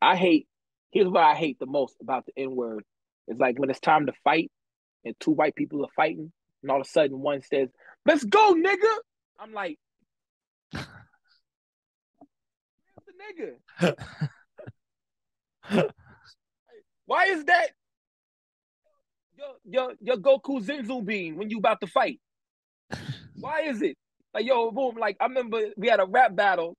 [0.00, 0.46] I hate.
[0.92, 2.84] Here's what I hate the most about the N word.
[3.26, 4.52] It's like when it's time to fight,
[5.04, 6.30] and two white people are fighting,
[6.62, 7.70] and all of a sudden one says,
[8.06, 8.96] "Let's go, nigga."
[9.38, 9.78] I'm like,
[10.72, 10.86] "Where's
[13.06, 13.58] the nigga?
[17.06, 17.68] Why is that
[19.36, 22.20] your your your Goku Zenzu beam when you about to fight?
[23.38, 23.96] Why is it
[24.32, 24.96] like yo boom?
[24.96, 26.76] Like I remember we had a rap battle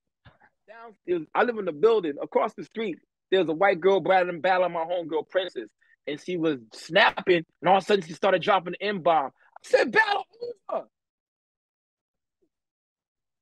[0.68, 1.28] downstairs.
[1.34, 2.98] I live in the building across the street.
[3.32, 5.70] There's a white girl battling battling my homegirl Princess,
[6.08, 9.28] and she was snapping, and all of a sudden she started dropping the M bomb.
[9.28, 9.30] I
[9.64, 10.26] said, "Battle
[10.70, 10.88] over."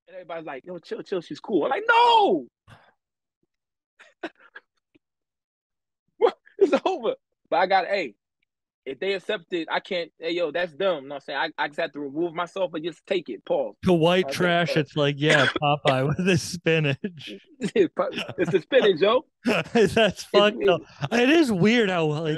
[0.07, 1.21] And everybody's like, "Yo, chill, chill.
[1.21, 2.47] She's cool." I'm like, "No."
[6.17, 6.37] What?
[6.59, 7.15] It's over.
[7.49, 8.15] But I got, hey,
[8.85, 11.03] if they accept it, I can't, hey, yo, that's dumb.
[11.03, 11.53] You know what I'm saying?
[11.57, 13.45] I, I just have to remove myself and just take it.
[13.45, 13.75] Pause.
[13.83, 16.97] The white Okay, trash, it's like, yeah, Popeye with his spinach.
[17.59, 19.25] it's the spinach, yo.
[19.45, 20.81] That's fucked it- up.
[21.11, 22.37] It is weird how like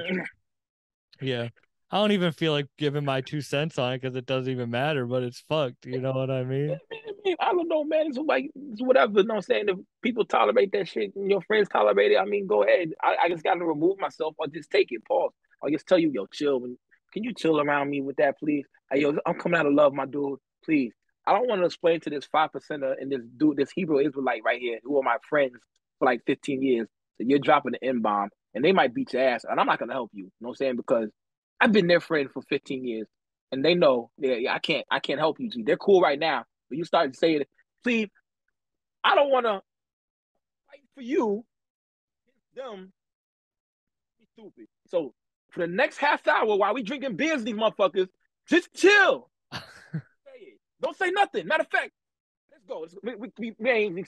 [1.21, 1.49] yeah.
[1.91, 4.71] I don't even feel like giving my two cents on it because it doesn't even
[4.71, 5.85] matter, but it's fucked.
[5.85, 6.79] You know what I mean?
[7.39, 8.07] I, don't know, man.
[8.07, 9.19] It's like it's whatever.
[9.19, 9.65] You know what I'm saying?
[9.69, 12.91] If people tolerate that shit and your friends tolerate it, I mean, go ahead.
[13.03, 15.05] I, I just got to remove myself or just take it.
[15.05, 15.31] Pause.
[15.61, 16.59] Or just tell you, yo, chill.
[17.13, 18.65] Can you chill around me with that, please?
[18.91, 20.39] Hey, yo, I'm coming out of love, my dude.
[20.63, 20.93] Please.
[21.27, 24.41] I don't want to explain to this five percenter and this dude, this Hebrew Israelite
[24.43, 25.53] right here, who are my friends
[25.99, 26.87] for like 15 years.
[27.17, 29.79] So you're dropping the N bomb and they might beat your ass, and I'm not
[29.79, 30.23] gonna help you.
[30.23, 30.75] You know what I'm saying?
[30.77, 31.09] Because
[31.59, 33.07] I've been their friend for 15 years,
[33.51, 35.63] and they know yeah, yeah I can't I can't help you, G.
[35.63, 37.43] They're cool right now, but you start saying,
[37.83, 38.09] "Please,
[39.03, 39.61] I don't want to
[40.67, 41.45] fight for you."
[42.55, 42.91] Them
[44.19, 44.67] be stupid.
[44.87, 45.13] So
[45.49, 48.07] for the next half hour while we drinking beers, these motherfuckers,
[48.47, 49.29] just chill.
[50.81, 51.47] don't say nothing.
[51.47, 51.91] Matter of fact,
[52.51, 52.85] let's go.
[53.03, 54.07] We, we, we, we ain't.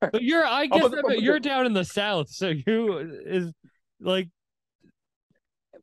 [0.00, 3.52] but you're, I guess, that, you're down in the south, so you is
[4.00, 4.28] like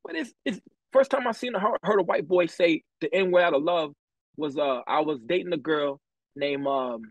[0.04, 0.60] but it's it's
[0.92, 3.64] first time I seen heard, heard a white boy say the N word out of
[3.64, 3.94] love
[4.38, 6.00] was uh I was dating a girl
[6.36, 7.02] named um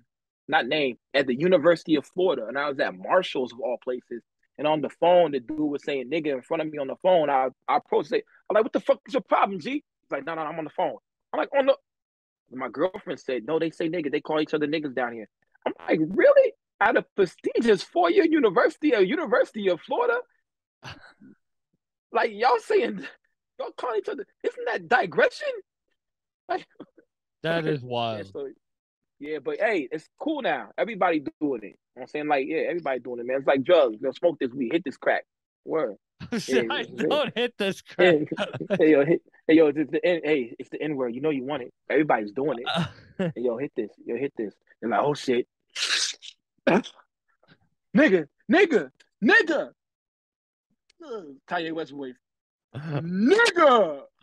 [0.48, 4.22] not name at the University of Florida, and I was at Marshall's of all places.
[4.58, 6.96] And on the phone, the dude was saying nigga in front of me on the
[6.96, 7.30] phone.
[7.30, 9.70] I I approached say, I'm like, what the fuck is your problem, G?
[9.70, 10.96] He's like, no, no, I'm on the phone.
[11.32, 11.76] I'm like, on the
[12.54, 14.10] my girlfriend said, no, they say nigga.
[14.12, 15.28] They call each other niggas down here.
[15.66, 16.52] I'm like, really?
[16.80, 20.18] At a prestigious four-year university, a University of Florida?
[22.12, 23.06] Like y'all saying,
[23.58, 24.26] y'all calling each other.
[24.42, 25.48] Isn't that digression?
[26.48, 26.66] Like
[27.42, 28.18] that is wild.
[28.18, 28.48] Yeah, so,
[29.18, 30.70] yeah, but hey, it's cool now.
[30.76, 31.64] Everybody doing it.
[31.64, 33.38] You know I'm saying like, yeah, everybody doing it, man.
[33.38, 33.96] It's like drugs.
[34.00, 35.24] You know, smoke this weed, hit this crack.
[35.64, 35.96] Word.
[36.46, 36.62] yeah,
[36.96, 38.16] don't hit this crack.
[38.78, 41.14] hey yo, hit, hey yo, it's the hey, it's the N word.
[41.14, 41.72] You know you want it.
[41.88, 43.32] Everybody's doing it.
[43.34, 43.90] hey, yo, hit this.
[44.04, 44.54] Yo, hit this.
[44.80, 45.46] They're like, oh shit.
[47.96, 48.90] nigga, nigga,
[49.24, 49.70] nigga.
[51.48, 52.14] Kanye West voice.
[52.74, 54.02] Nigga.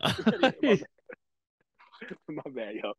[2.28, 2.92] my, bad, yo.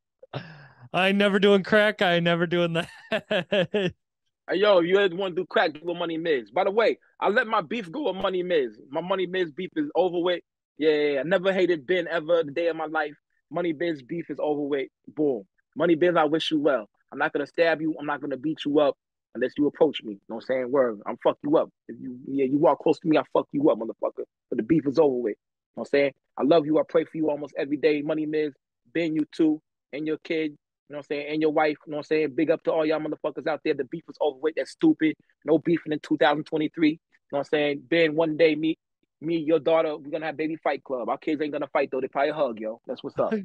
[0.93, 2.01] I ain't never doing crack.
[2.01, 3.93] I ain't never doing that.
[4.49, 6.49] Hey, yo, you had one do crack, do a Money Miz.
[6.49, 8.77] By the way, I let my beef go with Money Miz.
[8.89, 10.41] My Money Miz beef is over with.
[10.77, 13.13] Yeah, yeah, yeah, I never hated Ben ever the day of my life.
[13.51, 14.89] Money Biz beef is over with.
[15.07, 15.43] Boom.
[15.77, 16.89] Money Biz, I wish you well.
[17.11, 17.95] I'm not gonna stab you.
[17.99, 18.97] I'm not gonna beat you up
[19.35, 20.13] unless you approach me.
[20.13, 20.71] You know what I'm saying?
[20.71, 21.69] Word, I'm fuck you up.
[21.87, 24.25] If you yeah, you walk close to me, I fuck you up, motherfucker.
[24.49, 25.31] But the beef is over with.
[25.31, 26.11] You know what I'm saying?
[26.37, 26.79] I love you.
[26.79, 28.01] I pray for you almost every day.
[28.01, 28.53] Money Miz,
[28.93, 29.61] Ben, you too,
[29.93, 30.51] and your kid.
[30.51, 31.33] You know what I'm saying?
[31.33, 31.77] And your wife.
[31.85, 32.35] You know what I'm saying?
[32.35, 33.73] Big up to all y'all motherfuckers out there.
[33.73, 34.55] The beef is over with.
[34.57, 35.15] That's stupid.
[35.45, 36.89] No beefing in 2023.
[36.89, 37.83] You know what I'm saying?
[37.89, 38.77] Ben, one day, me,
[39.21, 41.07] me, your daughter, we're gonna have baby fight club.
[41.07, 42.01] Our kids ain't gonna fight though.
[42.01, 42.81] They probably hug, yo.
[42.85, 43.33] That's what's up.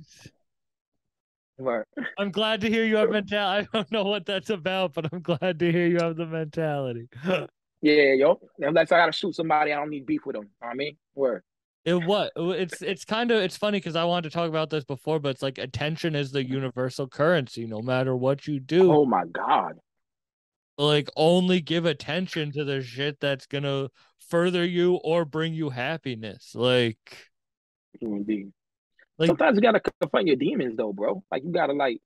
[2.18, 3.68] I'm glad to hear you have mentality.
[3.72, 7.08] I don't know what that's about, but I'm glad to hear you have the mentality.
[7.82, 8.40] yeah, yo.
[8.58, 10.50] Unless I gotta shoot somebody, I don't need beef with them.
[10.60, 11.42] I mean, where?
[11.86, 12.32] It what?
[12.34, 15.28] It's it's kind of it's funny because I wanted to talk about this before, but
[15.30, 18.92] it's like attention is the universal currency, no matter what you do.
[18.92, 19.74] Oh my god.
[20.76, 23.88] Like only give attention to the shit that's gonna
[24.28, 26.56] further you or bring you happiness.
[26.56, 27.28] Like
[28.00, 28.52] Indeed.
[29.18, 31.22] Like, Sometimes you gotta confront your demons though, bro.
[31.30, 32.00] Like you gotta like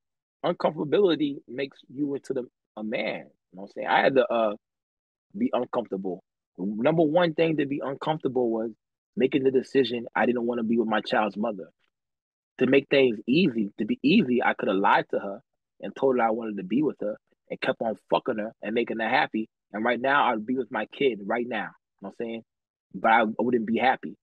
[0.45, 2.45] uncomfortability makes you into the
[2.77, 3.27] a man.
[3.53, 3.89] You know what I'm saying?
[3.89, 4.55] I had to uh
[5.37, 6.23] be uncomfortable.
[6.59, 8.71] Number one thing to be uncomfortable was
[9.17, 11.69] making the decision I didn't want to be with my child's mother.
[12.59, 15.41] To make things easy, to be easy, I could have lied to her
[15.81, 17.17] and told her I wanted to be with her
[17.49, 19.49] and kept on fucking her and making her happy.
[19.73, 21.71] And right now I'd be with my kid right now.
[22.03, 22.43] You know what I'm saying?
[22.95, 24.17] But I wouldn't be happy.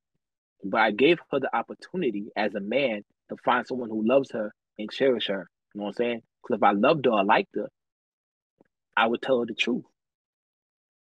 [0.63, 4.53] But I gave her the opportunity as a man to find someone who loves her
[4.77, 5.49] and cherish her.
[5.73, 6.21] You know what I'm saying?
[6.41, 7.69] Because if I loved her I liked her,
[8.95, 9.83] I would tell her the truth.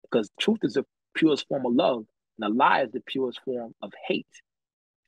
[0.02, 0.84] Because truth is the
[1.14, 2.04] purest form of love,
[2.38, 4.26] and a lie is the purest form of hate.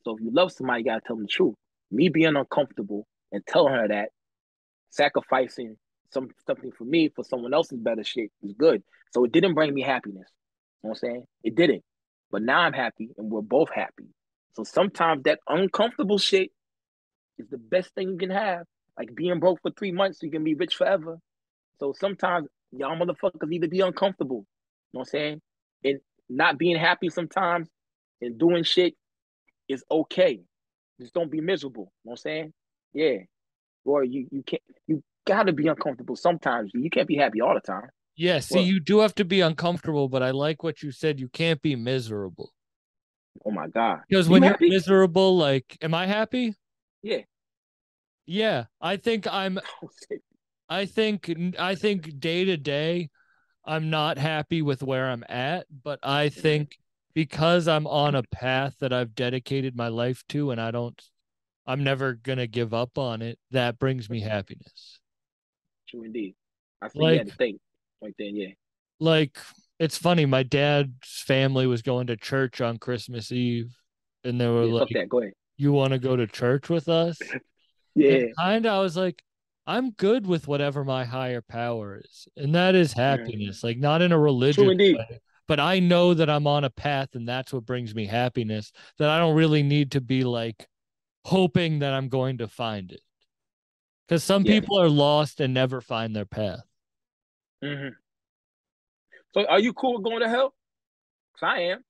[0.05, 1.55] So if you love somebody, you gotta tell them the truth.
[1.91, 4.09] Me being uncomfortable and telling her that,
[4.91, 5.77] sacrificing
[6.11, 8.83] some something for me for someone else's better shit is good.
[9.13, 10.29] So it didn't bring me happiness.
[10.83, 11.25] You know what I'm saying?
[11.45, 11.83] It didn't.
[12.31, 14.07] But now I'm happy and we're both happy.
[14.55, 16.51] So sometimes that uncomfortable shit
[17.39, 18.65] is the best thing you can have.
[18.99, 21.19] Like being broke for three months, so you can be rich forever.
[21.81, 24.47] So sometimes y'all motherfuckers need to be uncomfortable.
[24.93, 25.41] You know what I'm saying?
[25.85, 27.69] And not being happy sometimes
[28.21, 28.95] and doing shit
[29.69, 30.41] is okay.
[31.01, 31.93] Just don't be miserable.
[32.05, 32.53] You know what I'm saying?
[32.93, 33.17] Yeah.
[33.85, 36.71] Or you you can't you gotta be uncomfortable sometimes.
[36.75, 37.89] You can't be happy all the time.
[38.15, 41.19] Yeah, see, well, you do have to be uncomfortable, but I like what you said.
[41.19, 42.53] You can't be miserable.
[43.45, 44.01] Oh my god!
[44.09, 46.55] Because when you are miserable, like, am I happy?
[47.03, 47.21] Yeah.
[48.27, 49.59] Yeah, I think I'm.
[49.83, 49.89] Oh,
[50.69, 53.11] I think I think day to day,
[53.65, 56.41] I'm not happy with where I'm at, but I mm-hmm.
[56.41, 56.79] think
[57.15, 60.99] because I'm on a path that I've dedicated my life to and I don't
[61.67, 65.01] I'm never gonna give up on it, that brings me happiness.
[65.89, 66.35] True indeed.
[66.81, 67.61] I think like, you had to think
[68.03, 68.49] right then, yeah.
[68.99, 69.39] Like
[69.83, 73.75] it's funny, my dad's family was going to church on Christmas Eve
[74.23, 75.09] and they were yeah, like, that.
[75.09, 75.33] Go ahead.
[75.57, 77.19] You want to go to church with us?
[77.97, 78.27] yeah.
[78.39, 79.25] And I was like,
[79.67, 82.29] I'm good with whatever my higher power is.
[82.37, 83.63] And that is happiness.
[83.63, 83.71] Yeah.
[83.71, 84.97] Like not in a religious way,
[85.49, 88.71] but I know that I'm on a path and that's what brings me happiness.
[88.99, 90.65] That I don't really need to be like
[91.25, 93.01] hoping that I'm going to find it.
[94.07, 94.61] Because some yeah.
[94.61, 96.63] people are lost and never find their path.
[97.65, 97.89] Mm-hmm.
[99.35, 100.55] So are you cool with going to hell?
[101.39, 101.85] Cause I am.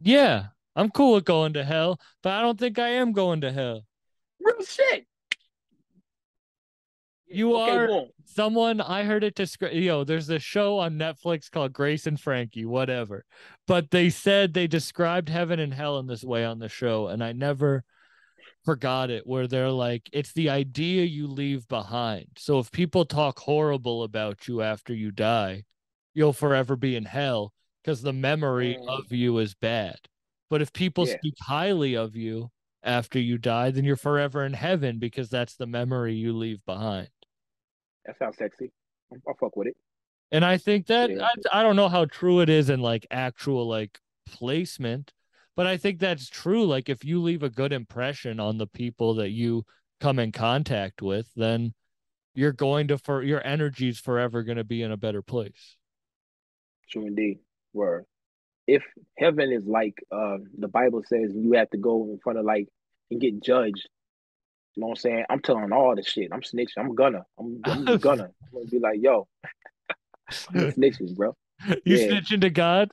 [0.00, 0.46] Yeah,
[0.76, 3.82] I'm cool with going to hell, but I don't think I am going to hell.
[4.40, 5.06] Real shit.
[7.30, 8.08] You okay, are boom.
[8.24, 9.72] someone I heard it describe.
[9.74, 13.24] You know, there's a show on Netflix called Grace and Frankie, whatever.
[13.66, 17.22] But they said they described heaven and hell in this way on the show, and
[17.22, 17.84] I never
[18.64, 19.26] forgot it.
[19.26, 22.28] Where they're like, it's the idea you leave behind.
[22.38, 25.64] So if people talk horrible about you after you die,
[26.18, 28.88] you'll forever be in hell because the memory mm.
[28.88, 29.96] of you is bad.
[30.50, 31.14] But if people yeah.
[31.16, 32.50] speak highly of you
[32.82, 37.08] after you die, then you're forever in heaven because that's the memory you leave behind.
[38.04, 38.72] That sounds sexy.
[39.28, 39.76] I'll fuck with it.
[40.32, 41.28] And I think that yeah.
[41.52, 45.12] I, I don't know how true it is in like actual like placement,
[45.54, 46.66] but I think that's true.
[46.66, 49.64] Like if you leave a good impression on the people that you
[50.00, 51.74] come in contact with, then
[52.34, 55.77] you're going to for your energy is forever going to be in a better place.
[56.90, 57.38] True indeed.
[57.72, 58.04] Where
[58.66, 58.82] if
[59.16, 62.68] heaven is like uh, the Bible says, you have to go in front of like
[63.10, 63.88] and get judged
[64.78, 65.24] you know what I'm saying?
[65.28, 66.30] I'm telling all the shit.
[66.32, 66.78] I'm snitching.
[66.78, 67.24] I'm gonna.
[67.36, 68.22] I'm, I'm gonna.
[68.22, 69.26] I'm gonna be like, yo,
[70.30, 71.34] snitching, bro.
[71.84, 72.06] You yeah.
[72.12, 72.92] snitching to God?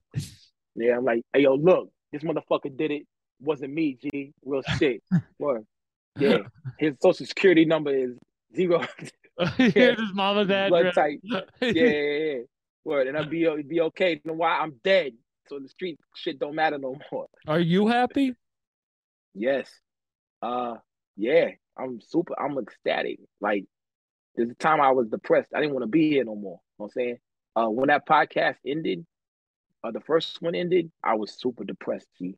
[0.74, 3.04] Yeah, I'm like, hey, yo, look, this motherfucker did it.
[3.40, 4.34] Wasn't me, G.
[4.44, 5.04] Real shit.
[5.38, 5.62] What?
[6.18, 6.40] Yeah,
[6.80, 8.18] his social security number is
[8.56, 8.84] zero.
[9.58, 10.70] Here's his mama's address.
[10.70, 11.20] Blood type.
[11.22, 12.38] Yeah, yeah, yeah.
[12.86, 14.12] Word, and I'll be be okay.
[14.12, 14.60] You know why?
[14.60, 15.14] I'm dead,
[15.48, 17.28] so the street shit don't matter no more.
[17.48, 18.34] Are you happy?
[19.34, 19.70] Yes.
[20.42, 20.76] Uh,
[21.18, 21.50] yeah.
[21.78, 23.20] I'm super, I'm ecstatic.
[23.42, 23.66] Like
[24.36, 25.52] there's a time I was depressed.
[25.54, 26.60] I didn't want to be here no more.
[26.62, 27.18] You know what I'm saying?
[27.56, 29.06] Uh, when that podcast ended,
[29.84, 32.08] uh, the first one ended, I was super depressed.
[32.18, 32.36] See,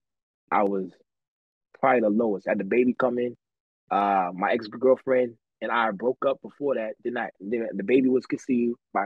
[0.52, 0.92] I was
[1.80, 2.48] probably the lowest.
[2.48, 3.36] I had the baby come in.
[3.90, 6.94] Uh, my ex girlfriend and I broke up before that.
[7.04, 9.06] Then I, then the baby was conceived by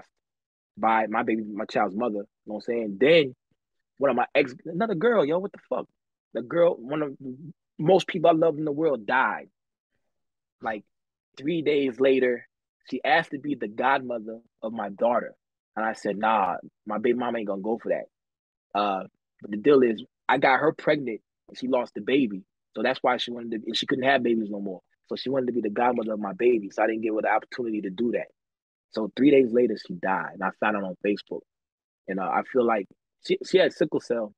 [0.81, 2.15] by my baby, my child's mother.
[2.15, 2.97] You know what I'm saying?
[2.99, 3.35] Then
[3.97, 5.87] one of my ex, another girl, yo, what the fuck?
[6.33, 7.13] The girl, one of
[7.79, 9.49] most people I love in the world died
[10.61, 10.83] like
[11.37, 12.47] three days later,
[12.89, 15.35] she asked to be the godmother of my daughter.
[15.75, 18.79] And I said, nah, my baby mama ain't gonna go for that.
[18.79, 19.03] Uh,
[19.41, 22.43] but the deal is I got her pregnant and she lost the baby.
[22.75, 24.81] So that's why she wanted to and she couldn't have babies no more.
[25.07, 26.69] So she wanted to be the godmother of my baby.
[26.71, 28.27] So I didn't give her the opportunity to do that.
[28.91, 31.41] So three days later she died and I found it on Facebook.
[32.07, 32.87] And uh, I feel like
[33.25, 34.33] she, she had sickle cell.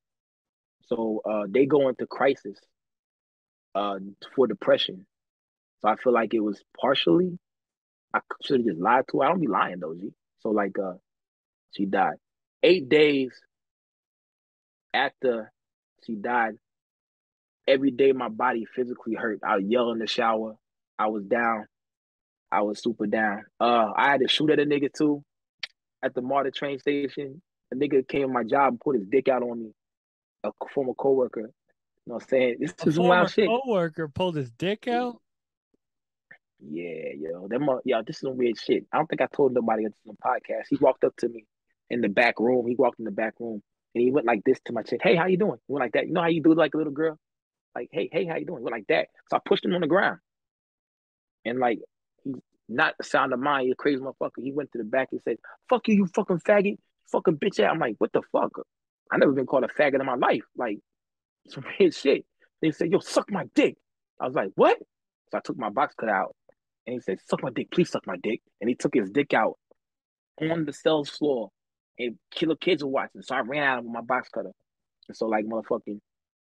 [0.87, 2.57] So uh, they go into crisis
[3.75, 3.97] uh,
[4.35, 5.05] for depression.
[5.81, 7.39] So I feel like it was partially.
[8.13, 9.25] I should have just lied to her.
[9.25, 10.11] I don't be lying though, G.
[10.41, 10.93] So like, uh,
[11.71, 12.15] she died
[12.63, 13.31] eight days
[14.93, 15.51] after
[16.05, 16.53] she died.
[17.67, 19.39] Every day my body physically hurt.
[19.43, 20.55] I yell in the shower.
[20.99, 21.67] I was down.
[22.53, 23.45] I was super down.
[23.59, 25.23] Uh, I had to shoot at a nigga too,
[26.03, 27.41] at the MARTA train station.
[27.71, 29.71] A nigga came to my job and put his dick out on me.
[30.43, 31.39] A former coworker.
[31.41, 31.47] You
[32.05, 32.57] know what I'm saying?
[32.59, 33.47] This a is wild shit.
[33.47, 35.19] Coworker pulled his dick out.
[36.59, 38.85] Yeah, yo, uh, yo, this is some weird shit.
[38.91, 40.65] I don't think I told nobody on the podcast.
[40.69, 41.45] He walked up to me
[41.89, 42.67] in the back room.
[42.67, 43.63] He walked in the back room
[43.95, 44.99] and he went like this to my chick.
[45.01, 45.57] Hey, how you doing?
[45.67, 46.07] He went like that.
[46.07, 47.17] You know how you do like a little girl?
[47.75, 48.59] Like, hey, hey, how you doing?
[48.59, 49.07] He went like that.
[49.29, 50.19] So I pushed him on the ground.
[51.45, 51.79] And like,
[52.69, 53.69] not the sound of mine.
[53.71, 54.41] A crazy motherfucker.
[54.41, 55.37] He went to the back and said,
[55.69, 56.77] fuck you, you fucking faggot,
[57.11, 57.71] fucking bitch ass.
[57.71, 58.51] I'm like, what the fuck?
[59.11, 60.43] I never been called a faggot in my life.
[60.57, 60.79] Like,
[61.47, 62.25] some weird shit.
[62.61, 63.77] They said, yo, suck my dick.
[64.19, 64.77] I was like, what?
[65.31, 66.35] So I took my box cut out
[66.85, 69.33] and he said, "Suck my dick, please suck my dick." And he took his dick
[69.33, 69.57] out
[70.41, 71.49] on the cell's floor,
[71.97, 73.21] and killer kids were watching.
[73.21, 74.51] So I ran out with my box cutter,
[75.07, 75.99] and so like motherfucking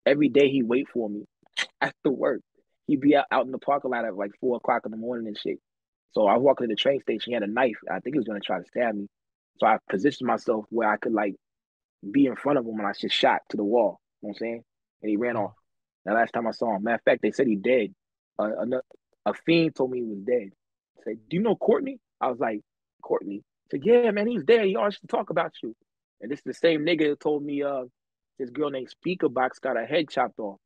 [0.07, 1.25] every day he wait for me
[1.81, 2.41] after work.
[2.87, 5.29] He'd be out, out in the parking lot at like four o'clock in the morning
[5.29, 5.59] and shit.
[6.13, 7.31] So I was walking to the train station.
[7.31, 7.77] He had a knife.
[7.91, 9.09] I think he was gonna try to stab me.
[9.59, 11.37] So I positioned myself where I could like
[12.09, 14.01] be in front of him, and I just shot to the wall.
[14.23, 14.65] You know what I'm saying?
[15.03, 15.53] And he ran off.
[16.05, 17.95] The last time I saw him, matter of fact, they said he dead.
[18.39, 18.51] Uh,
[19.27, 20.51] a fiend told me he was dead.
[20.99, 21.99] I said, Do you know Courtney?
[22.21, 22.61] I was like,
[23.03, 23.43] Courtney.
[23.71, 24.65] He said, Yeah, man, he's dead.
[24.65, 25.75] He always to talk about you.
[26.21, 27.85] And this is the same nigga that told me uh
[28.39, 30.59] this girl named Speaker Box got her head chopped off.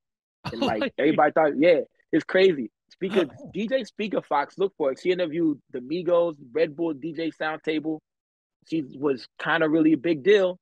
[0.52, 1.80] And Oh like everybody thought, yeah,
[2.12, 2.70] it's crazy.
[2.90, 3.50] Speaker Oh.
[3.54, 5.00] DJ Speaker Fox, look for it.
[5.00, 8.00] She interviewed the Migos, Red Bull DJ Sound Table.
[8.68, 10.58] She was kind of really a big deal.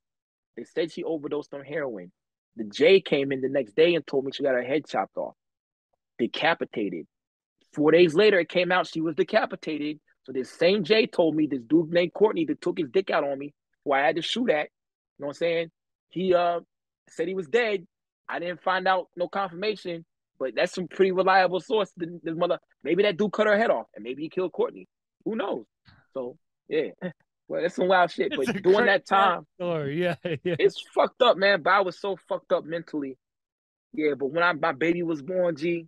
[0.56, 2.10] They said she overdosed on heroin.
[2.56, 5.16] The J came in the next day and told me she got her head chopped
[5.16, 5.34] off,
[6.18, 7.06] decapitated.
[7.72, 9.98] Four days later, it came out she was decapitated.
[10.24, 13.24] So this same J told me this dude named Courtney that took his dick out
[13.24, 13.54] on me,
[13.84, 14.68] who I had to shoot at.
[15.18, 15.70] You know what I'm saying?
[16.10, 16.60] He uh
[17.08, 17.86] said he was dead.
[18.28, 20.04] I didn't find out no confirmation,
[20.42, 21.92] but that's some pretty reliable source.
[21.96, 24.88] The, the mother, maybe that dude cut her head off, and maybe he killed Courtney.
[25.24, 25.66] Who knows?
[26.12, 26.36] So
[26.68, 26.88] yeah,
[27.46, 28.32] well, that's some wild shit.
[28.32, 30.02] It's But during that time, Story.
[30.02, 30.56] Yeah, yeah.
[30.58, 31.62] it's fucked up, man.
[31.62, 33.16] But I was so fucked up mentally.
[33.92, 35.86] Yeah, but when I my baby was born, G,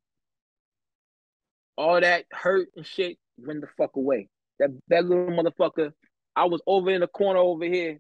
[1.77, 4.29] all that hurt and shit went the fuck away.
[4.61, 5.93] That that little motherfucker,
[6.37, 7.99] I was over in the corner over here,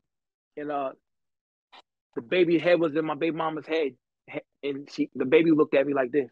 [0.57, 0.91] and uh,
[2.15, 3.97] the baby head was in my baby mama's head,
[4.63, 6.31] and she the baby looked at me like this,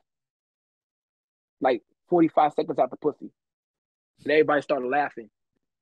[1.63, 3.31] like forty five seconds out the pussy,
[4.25, 5.31] and everybody started laughing.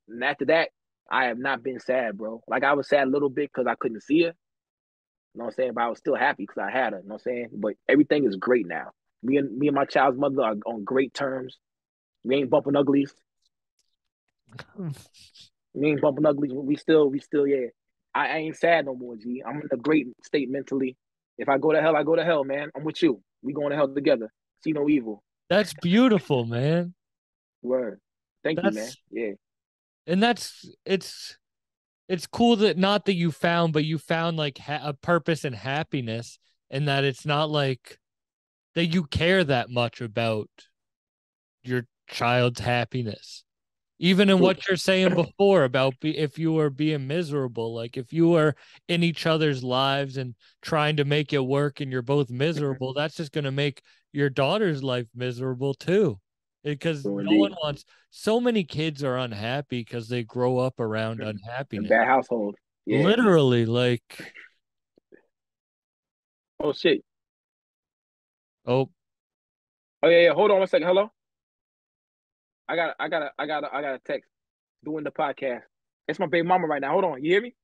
[0.08, 0.68] And after that,
[1.10, 2.42] I have not been sad, bro.
[2.46, 4.34] Like I was sad a little bit because I couldn't see her.
[5.34, 5.72] You know what I'm saying?
[5.74, 7.00] But I was still happy because I had her.
[7.00, 7.48] You know what I'm saying?
[7.54, 8.90] But everything is great now.
[9.22, 11.58] Me and me and my child's mother are on great terms.
[12.22, 13.14] We ain't bumping uglies.
[15.72, 16.52] We ain't bumping uglies.
[16.52, 17.68] We still, we still, yeah.
[18.14, 19.42] I, I ain't sad no more, G.
[19.46, 20.96] I'm in a great state mentally.
[21.38, 22.70] If I go to hell, I go to hell, man.
[22.76, 23.22] I'm with you.
[23.42, 24.32] We going to hell together.
[24.64, 25.22] See no evil.
[25.50, 26.94] That's beautiful, man.
[27.60, 28.00] Word.
[28.42, 28.90] Thank you, man.
[29.10, 29.32] Yeah.
[30.06, 31.36] and that's it's
[32.08, 35.54] it's cool that not that you found but you found like ha- a purpose and
[35.54, 36.38] happiness
[36.70, 37.98] and that it's not like
[38.74, 40.48] that you care that much about
[41.62, 43.44] your child's happiness
[43.98, 48.12] even in what you're saying before about be, if you were being miserable like if
[48.12, 48.56] you are
[48.88, 52.38] in each other's lives and trying to make it work and you're both mm-hmm.
[52.38, 53.82] miserable that's just going to make
[54.12, 56.18] your daughter's life miserable too
[56.64, 61.20] because True no one wants so many kids are unhappy because they grow up around
[61.20, 62.56] unhappiness bad household.
[62.86, 63.04] Yeah.
[63.04, 64.34] literally like
[66.58, 67.02] Oh shit.
[68.66, 68.90] oh
[70.02, 70.32] Oh yeah, yeah.
[70.32, 70.86] Hold on one second.
[70.86, 71.10] Hello.
[72.68, 74.30] I got, I got, I got, I got a text
[74.84, 75.62] doing the podcast.
[76.08, 76.92] It's my baby mama right now.
[76.92, 77.24] Hold on.
[77.24, 77.54] You hear me?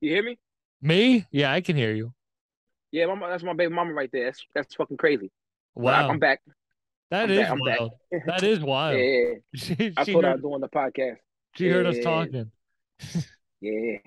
[0.00, 0.38] You hear me?
[0.82, 2.12] Me yeah i can hear you
[2.90, 4.26] Yeah, mama, that's my baby mama right there.
[4.26, 5.30] That's that's fucking crazy.
[5.82, 6.40] But I- wow I'm back.
[7.10, 7.92] that I'm is back, wild
[8.26, 9.34] that is Yeah, wild yeah, yeah.
[9.54, 11.16] she, I she told her I heard, was doing the podcast.
[11.56, 12.50] she heard us talking
[13.60, 13.98] Yeah.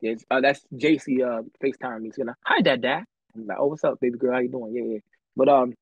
[0.00, 2.08] Yeah, uh, that's JC uh FaceTime me.
[2.08, 3.04] He's gonna hi dad dad.
[3.34, 4.32] I'm like, oh what's up, baby girl?
[4.34, 4.74] How you doing?
[4.74, 4.98] Yeah, yeah.
[5.36, 5.74] But um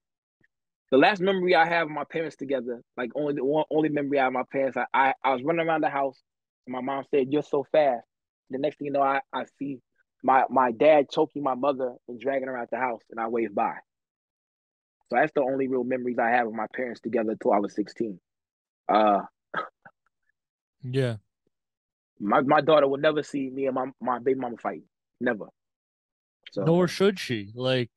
[0.90, 4.18] the last memory I have of my parents together, like only the one only memory
[4.18, 6.22] I have of my parents, I, I, I was running around the house
[6.66, 8.04] and my mom said, You're so fast.
[8.50, 9.80] The next thing you know, I, I see
[10.22, 13.54] my my dad choking my mother and dragging her out the house and I wave
[13.54, 13.74] by.
[15.08, 17.74] So that's the only real memories I have of my parents together until I was
[17.74, 18.18] 16.
[18.88, 19.20] Uh
[20.82, 21.16] yeah
[22.20, 24.82] my, my daughter will never see me and my, my baby mama fight.
[25.20, 25.46] Never.
[26.52, 27.90] So nor should she like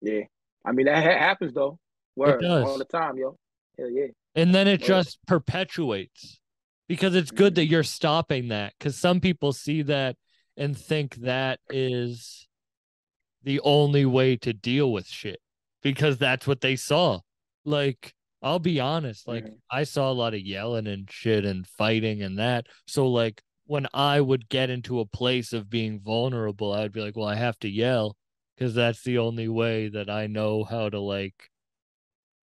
[0.00, 0.22] Yeah,
[0.64, 1.78] I mean that ha- happens though.
[2.16, 2.66] Word does.
[2.66, 3.36] all the time, yo.
[3.78, 4.06] Hell yeah.
[4.34, 4.86] and then it Word.
[4.86, 6.40] just perpetuates
[6.88, 10.16] because it's good that you're stopping that because some people see that
[10.56, 12.46] and think that is
[13.42, 15.40] the only way to deal with shit
[15.82, 17.18] because that's what they saw
[17.64, 19.58] like i'll be honest like Mhm.
[19.70, 23.86] i saw a lot of yelling and shit and fighting and that so like when
[23.94, 27.58] i would get into a place of being vulnerable i'd be like well i have
[27.60, 28.16] to yell
[28.56, 31.48] because that's the only way that i know how to like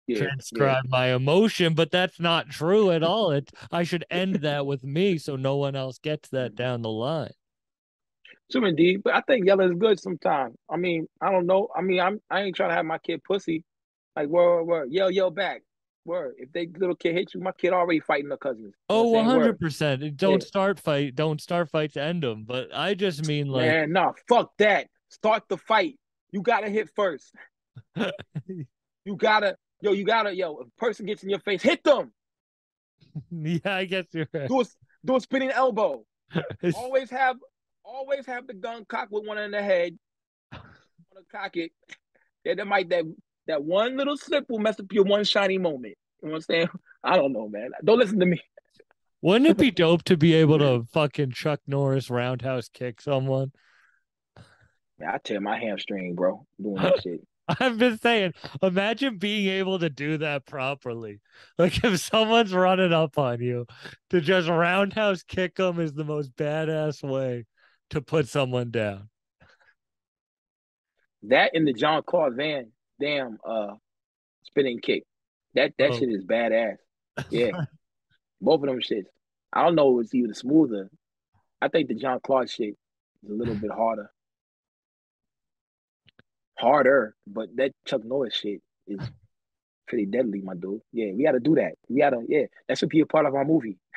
[0.08, 3.32] Yeah, transcribe my emotion, but that's not true at all.
[3.32, 6.90] It I should end that with me so no one else gets that down the
[6.90, 7.34] line.
[8.52, 10.56] True indeed, but I think yelling is good sometimes.
[10.70, 11.68] I mean, I don't know.
[11.76, 13.64] I mean, I'm I ain't trying to have my kid pussy.
[14.16, 14.92] Like word, word, word.
[14.92, 15.64] yell, yell back.
[16.06, 16.36] Word.
[16.38, 18.74] If they little kid hit you, my kid already fighting their cousins.
[18.90, 19.28] Oh, saying?
[19.28, 19.60] Word.
[19.60, 20.16] 100%.
[20.16, 20.48] Don't Yeah.
[20.48, 21.16] start fight.
[21.16, 22.46] Don't start fight to end them.
[22.46, 24.88] But I just mean like Man, nah, fuck that.
[25.10, 26.00] Start the fight.
[26.32, 27.34] You gotta hit first.
[29.08, 32.12] You gotta, yo, you gotta, yo, if a person gets in your face, hit them.
[33.32, 34.50] yeah, I guess you're right.
[34.50, 34.66] Do a
[35.06, 36.04] do a spinning elbow.
[36.76, 37.38] always have
[37.88, 39.98] always have the gun cocked with one in the head.
[40.52, 40.66] Want
[41.16, 41.72] to cock it.
[42.44, 43.06] Yeah, that might that
[43.48, 45.96] that one little slip will mess up your one shiny moment.
[46.22, 46.68] You know what I'm saying?
[47.04, 47.72] I don't know, man.
[47.84, 48.42] Don't listen to me.
[49.22, 53.52] Wouldn't it be dope to be able to fucking Chuck Norris roundhouse kick someone?
[55.00, 57.22] Yeah, I tear my hamstring, bro, doing that shit.
[57.48, 61.22] I've been saying, imagine being able to do that properly.
[61.58, 63.68] Like if someone's running up on you,
[64.10, 67.46] to just roundhouse kick them is the most badass way
[67.92, 69.10] to put someone down.
[71.24, 73.74] That in the John Claude Van damn uh
[74.44, 75.04] spinning kick.
[75.56, 75.98] That that Oh.
[75.98, 76.78] shit is badass.
[77.30, 77.52] Yeah.
[78.42, 79.06] Both of them shits.
[79.52, 80.90] I don't know if it's even smoother.
[81.62, 82.76] I think the John Claude shit
[83.24, 84.12] is a little bit harder.
[86.60, 89.00] Harder, but that Chuck Norris shit is
[89.88, 90.82] pretty deadly, my dude.
[90.92, 91.74] Yeah, we gotta do that.
[91.88, 93.78] We gotta, yeah, that should be a part of our movie.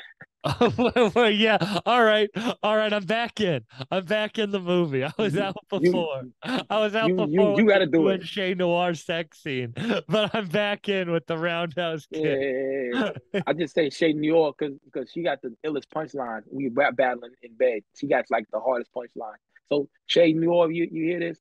[1.33, 1.79] yeah.
[1.85, 2.31] All right.
[2.63, 2.93] All right.
[2.93, 3.63] I'm back in.
[3.91, 5.05] I'm back in the movie.
[5.05, 6.23] I was You- out you- before.
[6.43, 7.29] I was out you- before.
[7.29, 8.23] you- you gotta the do it.
[8.23, 9.75] Che Noir sex scene,
[10.09, 13.43] but I'm back in with the roundhouse Yeah, kick.
[13.47, 16.43] I just say Che Noir because because she got the illest punchline.
[16.51, 17.83] We rap battling in bed.
[17.97, 19.37] She got like the hardest punchline.
[19.71, 21.39] So Che Noir, you, you hear this?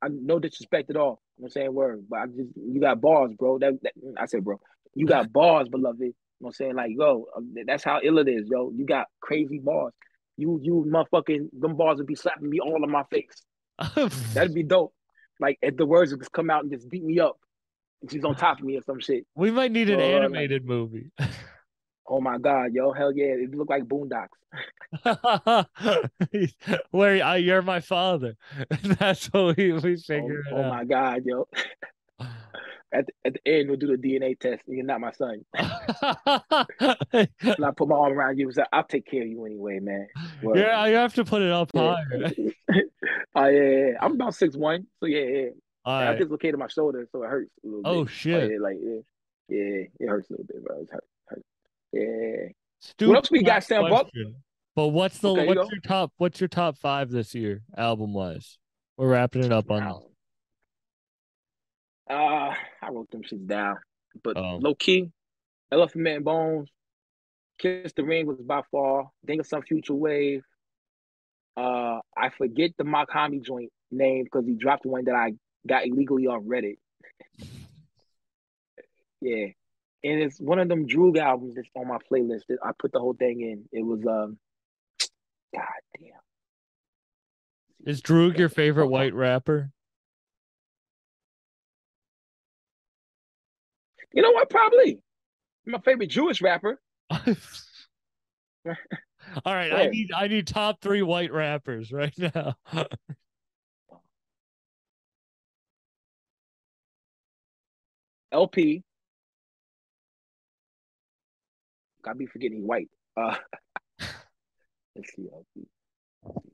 [0.00, 1.20] I no disrespect at all.
[1.42, 3.58] I'm saying word, but I just you got bars, bro.
[3.58, 4.60] That, that I said, bro,
[4.94, 6.12] you got bars, beloved.
[6.42, 6.74] You know I'm saying?
[6.74, 8.72] Like, yo, um, that's how ill it is, yo.
[8.74, 9.92] You got crazy bars.
[10.36, 13.44] You you motherfucking them bars would be slapping me all in my face.
[14.34, 14.92] That'd be dope.
[15.38, 17.38] Like if the words would just come out and just beat me up.
[18.00, 19.24] And she's on top of me or some shit.
[19.36, 21.12] we might need an Oh, like- animated movie.
[22.04, 24.26] Oh my god, yo, hell yeah, it look like Boondocks.
[26.90, 28.34] Where I, you're my father.
[28.82, 31.46] That's what we, we Oh, figure oh it my god, yo.
[32.94, 34.62] At the, at the end, we'll do the DNA test.
[34.66, 35.44] and You're not my son.
[37.40, 39.78] And I put my arm around you and say, I'll take care of you anyway,
[39.80, 40.08] man.
[40.42, 40.58] Word.
[40.58, 41.96] yeah, you have to put it up Yeah.
[41.96, 42.30] higher.
[43.34, 43.92] Oh yeah, yeah.
[44.00, 45.48] I'm about six one, so yeah, yeah.
[45.86, 46.18] All I right.
[46.18, 47.98] dislocated my shoulder, so it hurts a little oh, bit.
[48.00, 48.12] Oh bit.
[48.12, 48.50] shit.
[48.52, 49.00] yeah, like yeah,
[49.48, 50.76] yeah, it hurts a little bit, bro.
[50.80, 51.42] It hurt, hurt.
[51.94, 52.52] Yeah.
[52.80, 54.10] Stupid else we got, Sam Buck?
[54.76, 55.68] But what's the Okay, what's go.
[55.70, 58.58] your top what's your top five this year album wise?
[58.98, 60.11] We're wrapping it up on this.
[62.10, 63.78] Uh, I wrote them shits down,
[64.22, 64.56] but Oh.
[64.56, 65.10] low key,
[65.70, 66.68] Elephant Man Bones,
[67.58, 69.10] Kiss the Ring was by far.
[69.26, 70.42] Think of some future wave.
[71.56, 75.34] Uh, I forget the Mach-Hommy joint name because he dropped one that I
[75.66, 76.78] got illegally on Reddit.
[79.20, 79.46] yeah,
[80.02, 82.46] and it's one of them Droog albums that's on my playlist.
[82.48, 83.68] That I put the whole thing in.
[83.70, 84.38] It was um,
[85.54, 85.64] God
[85.98, 86.10] damn.
[87.84, 89.70] Is Droog your favorite white rapper?
[94.14, 94.50] You know what?
[94.50, 95.00] Probably
[95.66, 96.80] my favorite Jewish rapper.
[97.10, 97.18] All
[99.54, 102.54] right, I need I need top three white rappers right now.
[108.32, 108.82] El-P.
[112.04, 112.88] I be forgetting he white.
[113.16, 113.36] Uh,
[114.96, 115.46] let's see El-P.
[115.56, 115.66] See,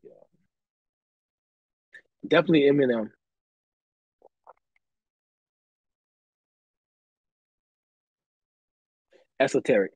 [0.08, 0.14] uh,
[2.26, 3.10] Definitely Eminem.
[9.40, 9.92] Esoteric,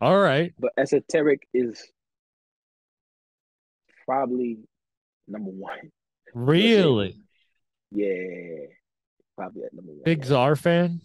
[0.00, 0.52] All right.
[0.58, 1.82] but esoteric is
[4.04, 4.58] probably
[5.28, 5.78] number one.
[6.34, 7.16] Really?
[7.92, 8.66] Yeah,
[9.38, 10.02] probably at number one.
[10.04, 11.00] Big Czar fan?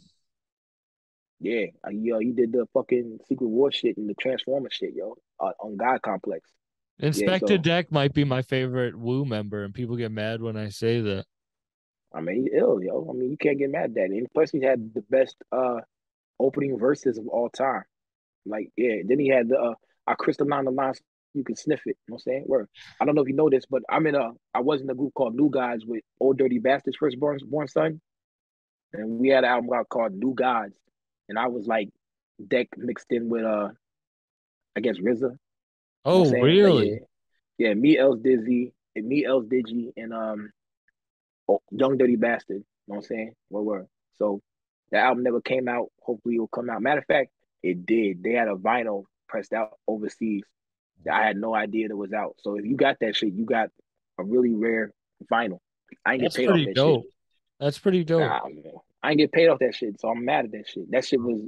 [1.40, 5.16] Yeah, uh, yo, he did the fucking Secret War shit and the Transformer shit, yo,
[5.40, 6.50] uh, on God Complex.
[7.02, 10.68] Inspectah so- Deck might be my favorite Wu member, and people get mad when I
[10.70, 11.26] say that.
[12.14, 13.08] I mean, he's ill, yo.
[13.10, 14.10] I mean, you can't get mad at that.
[14.10, 15.80] And plus, he had the best uh
[16.42, 17.84] opening verses of all time.
[18.46, 18.98] Like, yeah.
[19.06, 19.74] Then he had the uh,
[20.08, 21.00] I crystalline the lines.
[21.34, 21.96] You can sniff it.
[22.08, 22.44] You know what I'm saying?
[22.48, 22.68] Where
[23.00, 24.32] I don't know if you know this, but I'm in a.
[24.54, 27.68] I was in a group called New Gods with Ol' Dirty Bastard's first born, born
[27.70, 28.02] son,
[28.94, 30.76] and we had an album out called New Gods,
[31.30, 31.90] and I was like
[32.46, 33.70] Deck mixed in with uh,
[34.76, 35.22] I guess RZA.
[35.22, 35.38] You know
[36.04, 36.44] Oh, what I'm saying?
[36.44, 36.90] Like, really?
[37.58, 37.68] yeah.
[37.68, 40.52] yeah, me, Els Dizzy, and me, Els Digi, and um,
[41.48, 42.58] oh, Young Dirty Bastard.
[42.58, 43.34] You know what I'm saying?
[43.50, 43.88] What were
[44.18, 44.42] so
[44.92, 45.88] the album never came out.
[46.02, 46.82] Hopefully, it'll come out.
[46.82, 47.32] Matter of fact,
[47.64, 48.24] it did.
[48.24, 50.44] They had a vinyl pressed out overseas.
[51.06, 52.36] that I had no idea that was out.
[52.40, 53.70] So if you got that shit, you got
[54.20, 54.92] a really rare
[55.32, 55.60] vinyl.
[56.06, 57.04] I ain't That's get paid off that dope.
[57.04, 57.12] shit.
[57.60, 58.22] That's pretty dope.
[58.22, 58.40] Nah.
[59.04, 60.92] I ain't get paid off that shit, so I'm mad at that shit.
[60.92, 61.42] That shit was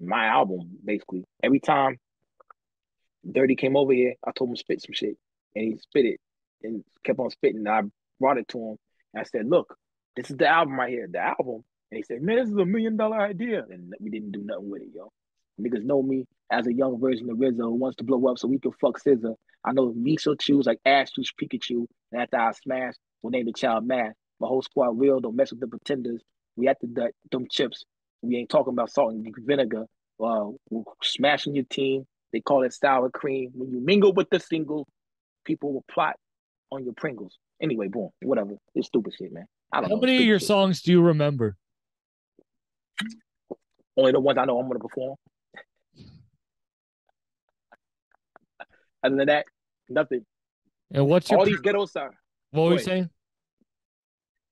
[0.00, 1.24] my album, basically.
[1.42, 1.98] Every time
[3.30, 5.16] Dirty came over here, I told him to spit some shit,
[5.54, 6.20] and he spit it
[6.62, 7.58] and kept on spitting.
[7.66, 7.82] And I
[8.20, 8.76] brought it to him,
[9.12, 9.76] and I said, "Look,
[10.14, 12.64] this is the album right here, the album." And he said, "Man, this is a
[12.64, 15.10] million dollar idea," and we didn't do nothing with it, yo.
[15.60, 18.46] Niggas know me as a young version of RZA who wants to blow up so
[18.48, 19.34] we can fuck Scissor.
[19.64, 23.46] I know me so choose like Ash choose Pikachu, and after I smash, we'll name
[23.46, 24.12] the child Mash.
[24.40, 26.22] My whole squad real, don't mess with the pretenders.
[26.56, 27.84] We had to duck them chips.
[28.22, 29.86] We ain't talking about salt and vinegar.
[30.20, 32.04] Uh, we're smashing your team.
[32.32, 33.50] They call it sour cream.
[33.54, 34.86] When you mingle with the single,
[35.44, 36.16] people will plot
[36.70, 37.38] on your Pringles.
[37.60, 38.52] Anyway, boom, whatever.
[38.74, 39.46] It's stupid shit, man.
[39.72, 40.00] I don't How know.
[40.00, 40.48] many of your shit.
[40.48, 41.56] songs do you remember?
[43.98, 45.16] Only the ones I know I'm gonna perform.
[49.02, 49.44] Other than that,
[49.88, 50.24] nothing.
[50.92, 52.14] And what's your All these ghetto songs.
[52.52, 53.10] what were you saying?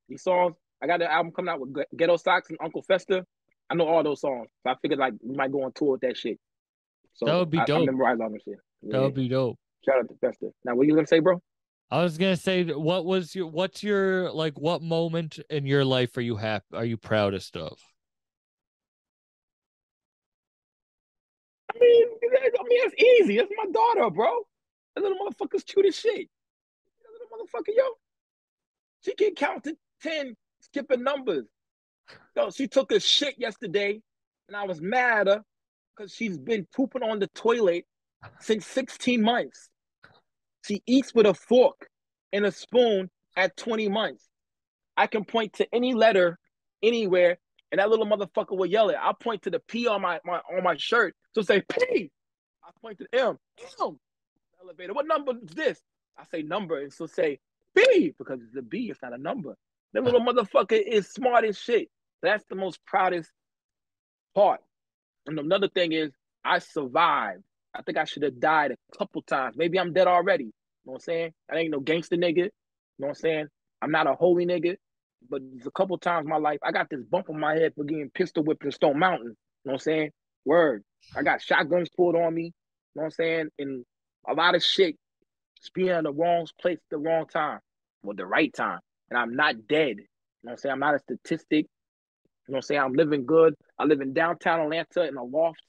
[0.09, 0.57] These songs.
[0.83, 3.25] I got the album coming out with Ghetto Socks and Uncle Fester.
[3.71, 4.49] I know all those songs.
[4.65, 6.39] So I figured like we might go on tour with that shit.
[7.15, 7.83] So That would be I, dope.
[7.83, 8.59] I memorize all that shit.
[8.83, 9.59] That would be dope.
[9.85, 10.49] Shout out to Fester.
[10.65, 11.41] Now, what you gonna say, bro?
[11.91, 16.17] I was gonna say, what was your what's your like what moment in your life
[16.17, 17.79] are you happy are you proudest of?
[21.81, 23.37] Mean, I mean, it's easy.
[23.37, 24.31] That's my daughter, bro.
[24.95, 26.29] That little motherfucker's cute as shit.
[27.03, 27.85] That little motherfucker, yo.
[29.05, 31.47] She can count to 10, skipping numbers.
[32.37, 34.01] Yo, she took a shit yesterday,
[34.49, 35.45] and I was mad uh, her
[35.97, 37.85] because she's been pooping on the toilet
[38.41, 39.69] since 16 months.
[40.65, 41.89] She eats with a fork
[42.33, 44.29] and a spoon at 20 months.
[44.97, 46.39] I can point to any letter
[46.83, 47.39] anywhere,
[47.73, 48.97] and that little motherfucker will yell it.
[49.01, 51.15] I'll point to the P on my, my on my shirt.
[51.33, 52.11] So say P.
[52.65, 53.39] I point to M.
[53.81, 53.99] M.
[54.63, 54.95] Elevator.
[54.95, 55.81] What number is this?
[56.19, 57.39] I say number, and so say
[57.75, 58.89] B because it's a B.
[58.91, 59.57] It's not a number.
[59.93, 61.89] That little motherfucker is smart as shit.
[62.23, 63.31] That's the most proudest
[64.35, 64.61] part.
[65.27, 66.13] And another thing is,
[66.45, 67.43] I survived.
[67.75, 69.57] I think I should have died a couple times.
[69.57, 70.45] Maybe I'm dead already.
[70.45, 70.53] You
[70.87, 71.33] know what I'm saying?
[71.51, 72.37] I ain't no gangster nigga.
[72.37, 72.51] You
[72.99, 73.47] know what I'm saying?
[73.83, 74.77] I'm not a holy nigga.
[75.29, 77.73] But there's a couple times in my life, I got this bump on my head
[77.75, 79.29] for getting pistol whipped in Stone Mountain.
[79.29, 79.33] You
[79.65, 80.11] know what I'm saying?
[80.45, 80.85] Word.
[81.17, 82.45] I got shotguns pulled on me.
[82.45, 82.53] You
[82.95, 83.49] know what I'm saying?
[83.59, 83.85] And
[84.29, 84.97] a lot of shit.
[85.59, 87.61] Just being in the wrong place at the wrong time.
[88.03, 88.81] Or the right time.
[89.11, 89.97] And I'm not dead.
[89.97, 90.05] You know
[90.43, 90.73] what I'm saying?
[90.73, 91.67] I'm not a statistic.
[92.47, 92.81] You know what I'm saying?
[92.81, 93.55] I'm living good.
[93.79, 95.61] I live in downtown Atlanta in a loft.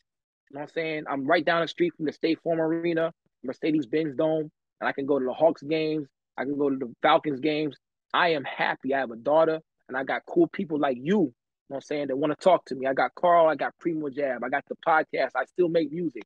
[0.49, 1.03] You know what I'm saying?
[1.09, 3.11] I'm right down the street from the State Farm Arena,
[3.43, 6.07] Mercedes-Benz Dome, and I can go to the Hawks games.
[6.38, 7.75] I can go to the Falcons games.
[8.13, 8.93] I am happy.
[8.93, 11.34] I have a daughter, and I got cool people like you, you know
[11.67, 12.88] what I'm saying, that want to talk to me.
[12.88, 15.31] I got Carl, I got Primo Jab, I got the podcast.
[15.35, 16.23] I still make music.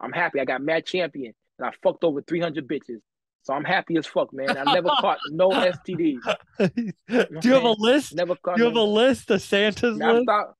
[0.00, 0.40] I'm happy.
[0.40, 2.98] I got Mad Champion, and I fucked over 300 bitches.
[3.42, 4.56] So I'm happy as fuck, man.
[4.56, 6.36] I never caught no STDs.
[6.58, 8.14] Do you have a list?
[8.14, 10.22] Never caught Do you have a list of Santa's I list?
[10.24, 10.54] stopped.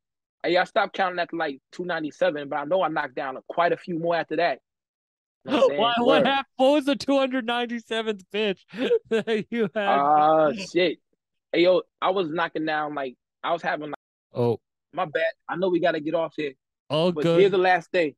[0.46, 3.78] Yeah, I stopped counting at like 297, but I know I knocked down quite a
[3.78, 4.58] few more after that.
[5.44, 5.76] Know what I'm?
[5.76, 6.26] What, what, Word.
[6.26, 8.60] hap- what was the 297th bitch
[9.10, 9.98] that you had?
[9.98, 10.98] Ah, shit.
[11.52, 13.98] Hey, yo, I was knocking down like I was having like
[14.32, 14.58] oh,
[14.92, 15.32] my bad.
[15.48, 16.52] I know we gotta get off here,
[16.90, 17.40] Oh, but good.
[17.40, 18.14] here's the last day.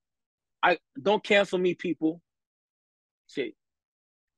[0.62, 2.20] I don't cancel me, people.
[3.28, 3.54] Shit.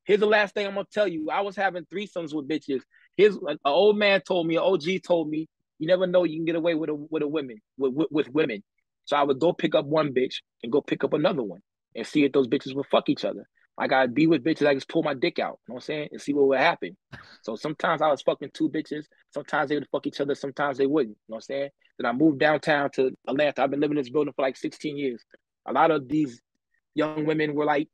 [0.04, 1.30] Here's the last thing I'm gonna tell you.
[1.30, 2.82] I was having threesomes with bitches.
[3.16, 5.46] Here's an old man told me, an OG told me,
[5.78, 8.28] you never know you can get away with a with a women with, with with
[8.30, 8.62] women.
[9.04, 11.60] So I would go pick up one bitch and go pick up another one
[11.98, 13.46] and see if those bitches would fuck each other.
[13.78, 15.86] Like I'd be with bitches, I just pull my dick out, you know what I'm
[15.86, 16.96] saying, and see what would happen.
[17.42, 20.86] So sometimes I was fucking two bitches, sometimes they would fuck each other, sometimes they
[20.86, 21.68] wouldn't, you know what I'm saying?
[21.98, 23.62] Then I moved downtown to Atlanta.
[23.62, 25.24] I've been living in this building for like 16 years.
[25.66, 26.40] A lot of these
[26.94, 27.88] young women were like,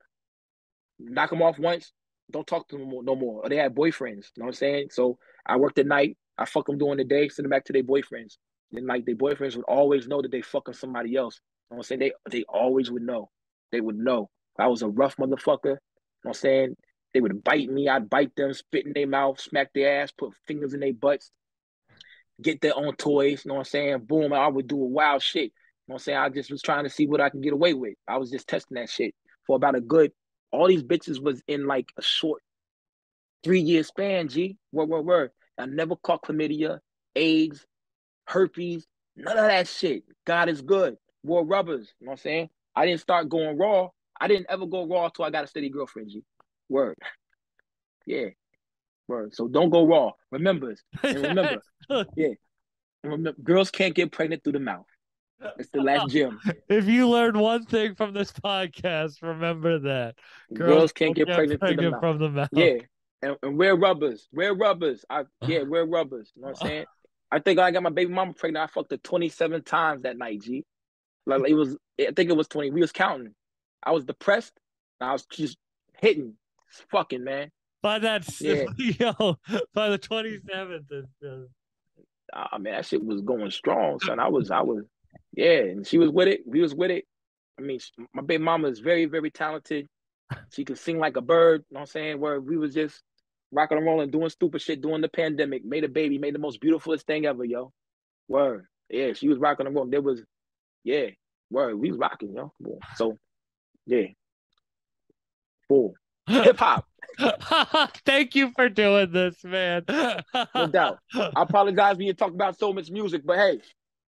[0.98, 1.93] knock them off once,
[2.31, 3.43] don't talk to them no more.
[3.43, 4.89] Or they had boyfriends, you know what I'm saying?
[4.90, 7.72] So I worked at night, I fuck them during the day, send them back to
[7.72, 8.36] their boyfriends.
[8.72, 11.40] Then like their boyfriends would always know that they fucking somebody else.
[11.70, 12.01] You know what I'm saying?
[12.01, 13.31] They they always would know.
[13.74, 14.30] They would know.
[14.59, 15.64] I was a rough motherfucker.
[15.64, 15.78] You know
[16.22, 16.76] what I'm saying?
[17.12, 20.32] They would bite me, I'd bite them, spit in their mouth, smack their ass, put
[20.46, 21.30] fingers in their butts,
[22.42, 23.98] get their own toys, you know what I'm saying?
[24.01, 25.44] Boom, I would do a wild shit.
[25.44, 25.48] You
[25.88, 26.18] know what I'm saying?
[26.18, 27.94] I just was trying to see what I can get away with.
[28.09, 29.14] I was just testing that shit
[29.46, 30.12] for about a good
[30.55, 32.40] all these bitches was in like a short
[33.42, 34.56] three year span, G.
[34.72, 35.30] Word, word, word.
[35.59, 36.78] I never caught chlamydia,
[37.16, 37.66] AIDS,
[38.26, 38.86] herpes,
[39.16, 40.05] none of that shit.
[40.24, 40.96] God is good.
[41.24, 42.48] Wore rubbers, you know what I'm saying?
[42.76, 43.88] I didn't start going raw.
[44.20, 46.22] I didn't ever go raw until I got a steady girlfriend, G.
[46.68, 46.96] Word.
[48.06, 48.26] Yeah.
[49.09, 49.34] Word.
[49.34, 50.10] So don't go raw.
[50.30, 51.59] Remember, and remember,
[52.16, 52.34] yeah.
[53.02, 54.84] Remember, girls can't get pregnant through the mouth.
[55.59, 56.38] It's the last gym.
[56.68, 60.16] if you learn one thing from this podcast, remember that
[60.52, 62.01] Girls, can't don't get pregnant, through the mouth.
[62.01, 62.48] from the mouth.
[62.52, 62.76] Yeah.
[63.22, 64.28] And, and wear rubbers.
[64.32, 65.05] Wear rubbers.
[65.09, 66.30] I yeah, wear rubbers.
[66.34, 66.84] You know what I'm saying?
[67.30, 68.68] I think I got my baby mama pregnant.
[68.68, 70.64] I fucked her 27 times that night, G.
[71.26, 72.70] Like it was I think it was 20.
[72.70, 73.34] We was counting.
[73.82, 74.52] I was depressed.
[75.00, 75.58] I was just
[75.98, 76.34] hitting,
[76.90, 77.50] fucking man.
[77.82, 78.64] By that, Yeah.
[78.78, 79.36] yo,
[79.74, 81.50] by the twenty seventh, it's just
[82.32, 84.18] Ah man, that shit was going strong, son.
[84.18, 84.84] I was, I was,
[85.36, 86.40] yeah, and she was with it.
[86.46, 87.04] We was with it.
[87.58, 87.78] I mean,
[88.14, 89.86] my big mama is very, very talented.
[90.50, 91.64] She could sing like a bird.
[91.68, 92.20] You know what I'm saying?
[92.20, 93.02] Where we was just
[93.52, 95.64] rocking and rolling, doing stupid shit during the pandemic.
[95.64, 97.70] Made a baby, made the most beautifulest thing ever, yo.
[98.28, 99.90] Word, yeah, she was rocking and rolling.
[99.90, 100.22] There was,
[100.82, 101.08] yeah,
[101.55, 102.52] word, we rocking, yo.
[102.60, 102.78] Boom.
[102.97, 103.16] So,
[103.86, 104.06] yeah,
[105.68, 105.94] full.
[106.26, 106.86] hip hop.
[108.05, 109.85] Thank you for doing this, man.
[110.55, 110.98] No doubt.
[111.14, 113.60] I apologize when you talk about so much music, but hey,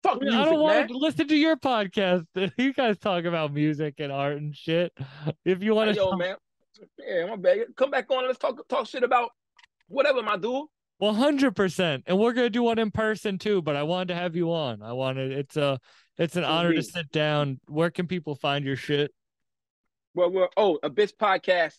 [0.03, 0.59] fuck I music, don't man.
[0.59, 2.25] want to listen to your podcast.
[2.57, 4.91] You guys talk about music and art and shit.
[5.45, 6.35] If you want Hey, to, yo, man.
[6.97, 7.67] Yeah, my bad.
[7.75, 8.25] Come back on.
[8.25, 9.31] Let's talk talk shit about
[9.87, 10.65] whatever, my dude.
[10.97, 13.61] One hundred percent, and we're gonna do one in person too.
[13.61, 14.81] But I wanted to have you on.
[14.81, 15.79] I wanted it's a
[16.19, 17.59] it's an honor to sit down.
[17.67, 19.11] Where can people find your shit?
[20.13, 21.75] Well, we're oh Abyss Podcast.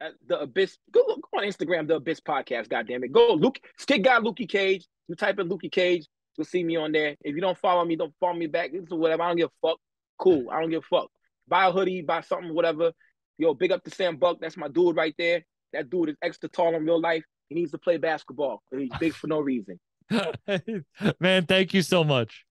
[0.00, 0.78] Uh, the Abyss.
[0.90, 1.86] Go, go on Instagram.
[1.86, 2.68] The Abyss Podcast.
[2.68, 3.12] God damn it.
[3.12, 4.86] Go Luke Skid Guy Lukey Cage.
[5.08, 6.08] You type in Lukey Cage.
[6.36, 7.16] You'll see me on there.
[7.20, 8.72] If you don't follow me, don't follow me back.
[8.72, 9.22] This is whatever.
[9.22, 9.78] I don't give a fuck.
[10.18, 10.48] Cool.
[10.50, 11.10] I don't give a fuck.
[11.46, 12.00] Buy a hoodie.
[12.02, 12.54] Buy something.
[12.54, 12.92] Whatever.
[13.36, 14.38] Yo, big up to Sam Buck.
[14.40, 15.44] That's my dude right there.
[15.72, 17.24] That dude is extra tall in real life.
[17.48, 18.62] He needs to play basketball.
[18.70, 19.78] He's big for no reason.
[21.20, 22.46] man, thank you so much.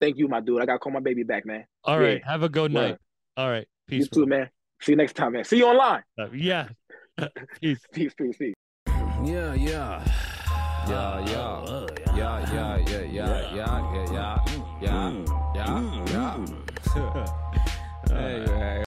[0.00, 0.60] Thank you, my dude.
[0.60, 1.64] I gotta call my baby back, man.
[1.84, 2.06] All Yeah.
[2.08, 2.90] right, have a good Word.
[2.90, 2.98] night.
[3.36, 4.02] All right, Peace.
[4.02, 4.50] You too, man.
[4.80, 5.44] See you next time, man.
[5.44, 6.02] See you online.
[6.16, 6.30] bro.
[6.34, 6.68] Yeah,
[7.60, 7.80] peace.
[7.92, 8.54] Peace, peace, peace.
[9.24, 10.04] Yeah, yeah.
[10.88, 11.86] Yeah, yeah.
[12.14, 14.38] Yeah, yeah, yeah, yeah, yeah, yeah, yeah,
[14.80, 15.24] yeah,
[15.54, 16.36] yeah, yeah.
[16.36, 17.32] Mm.
[18.08, 18.82] Hey,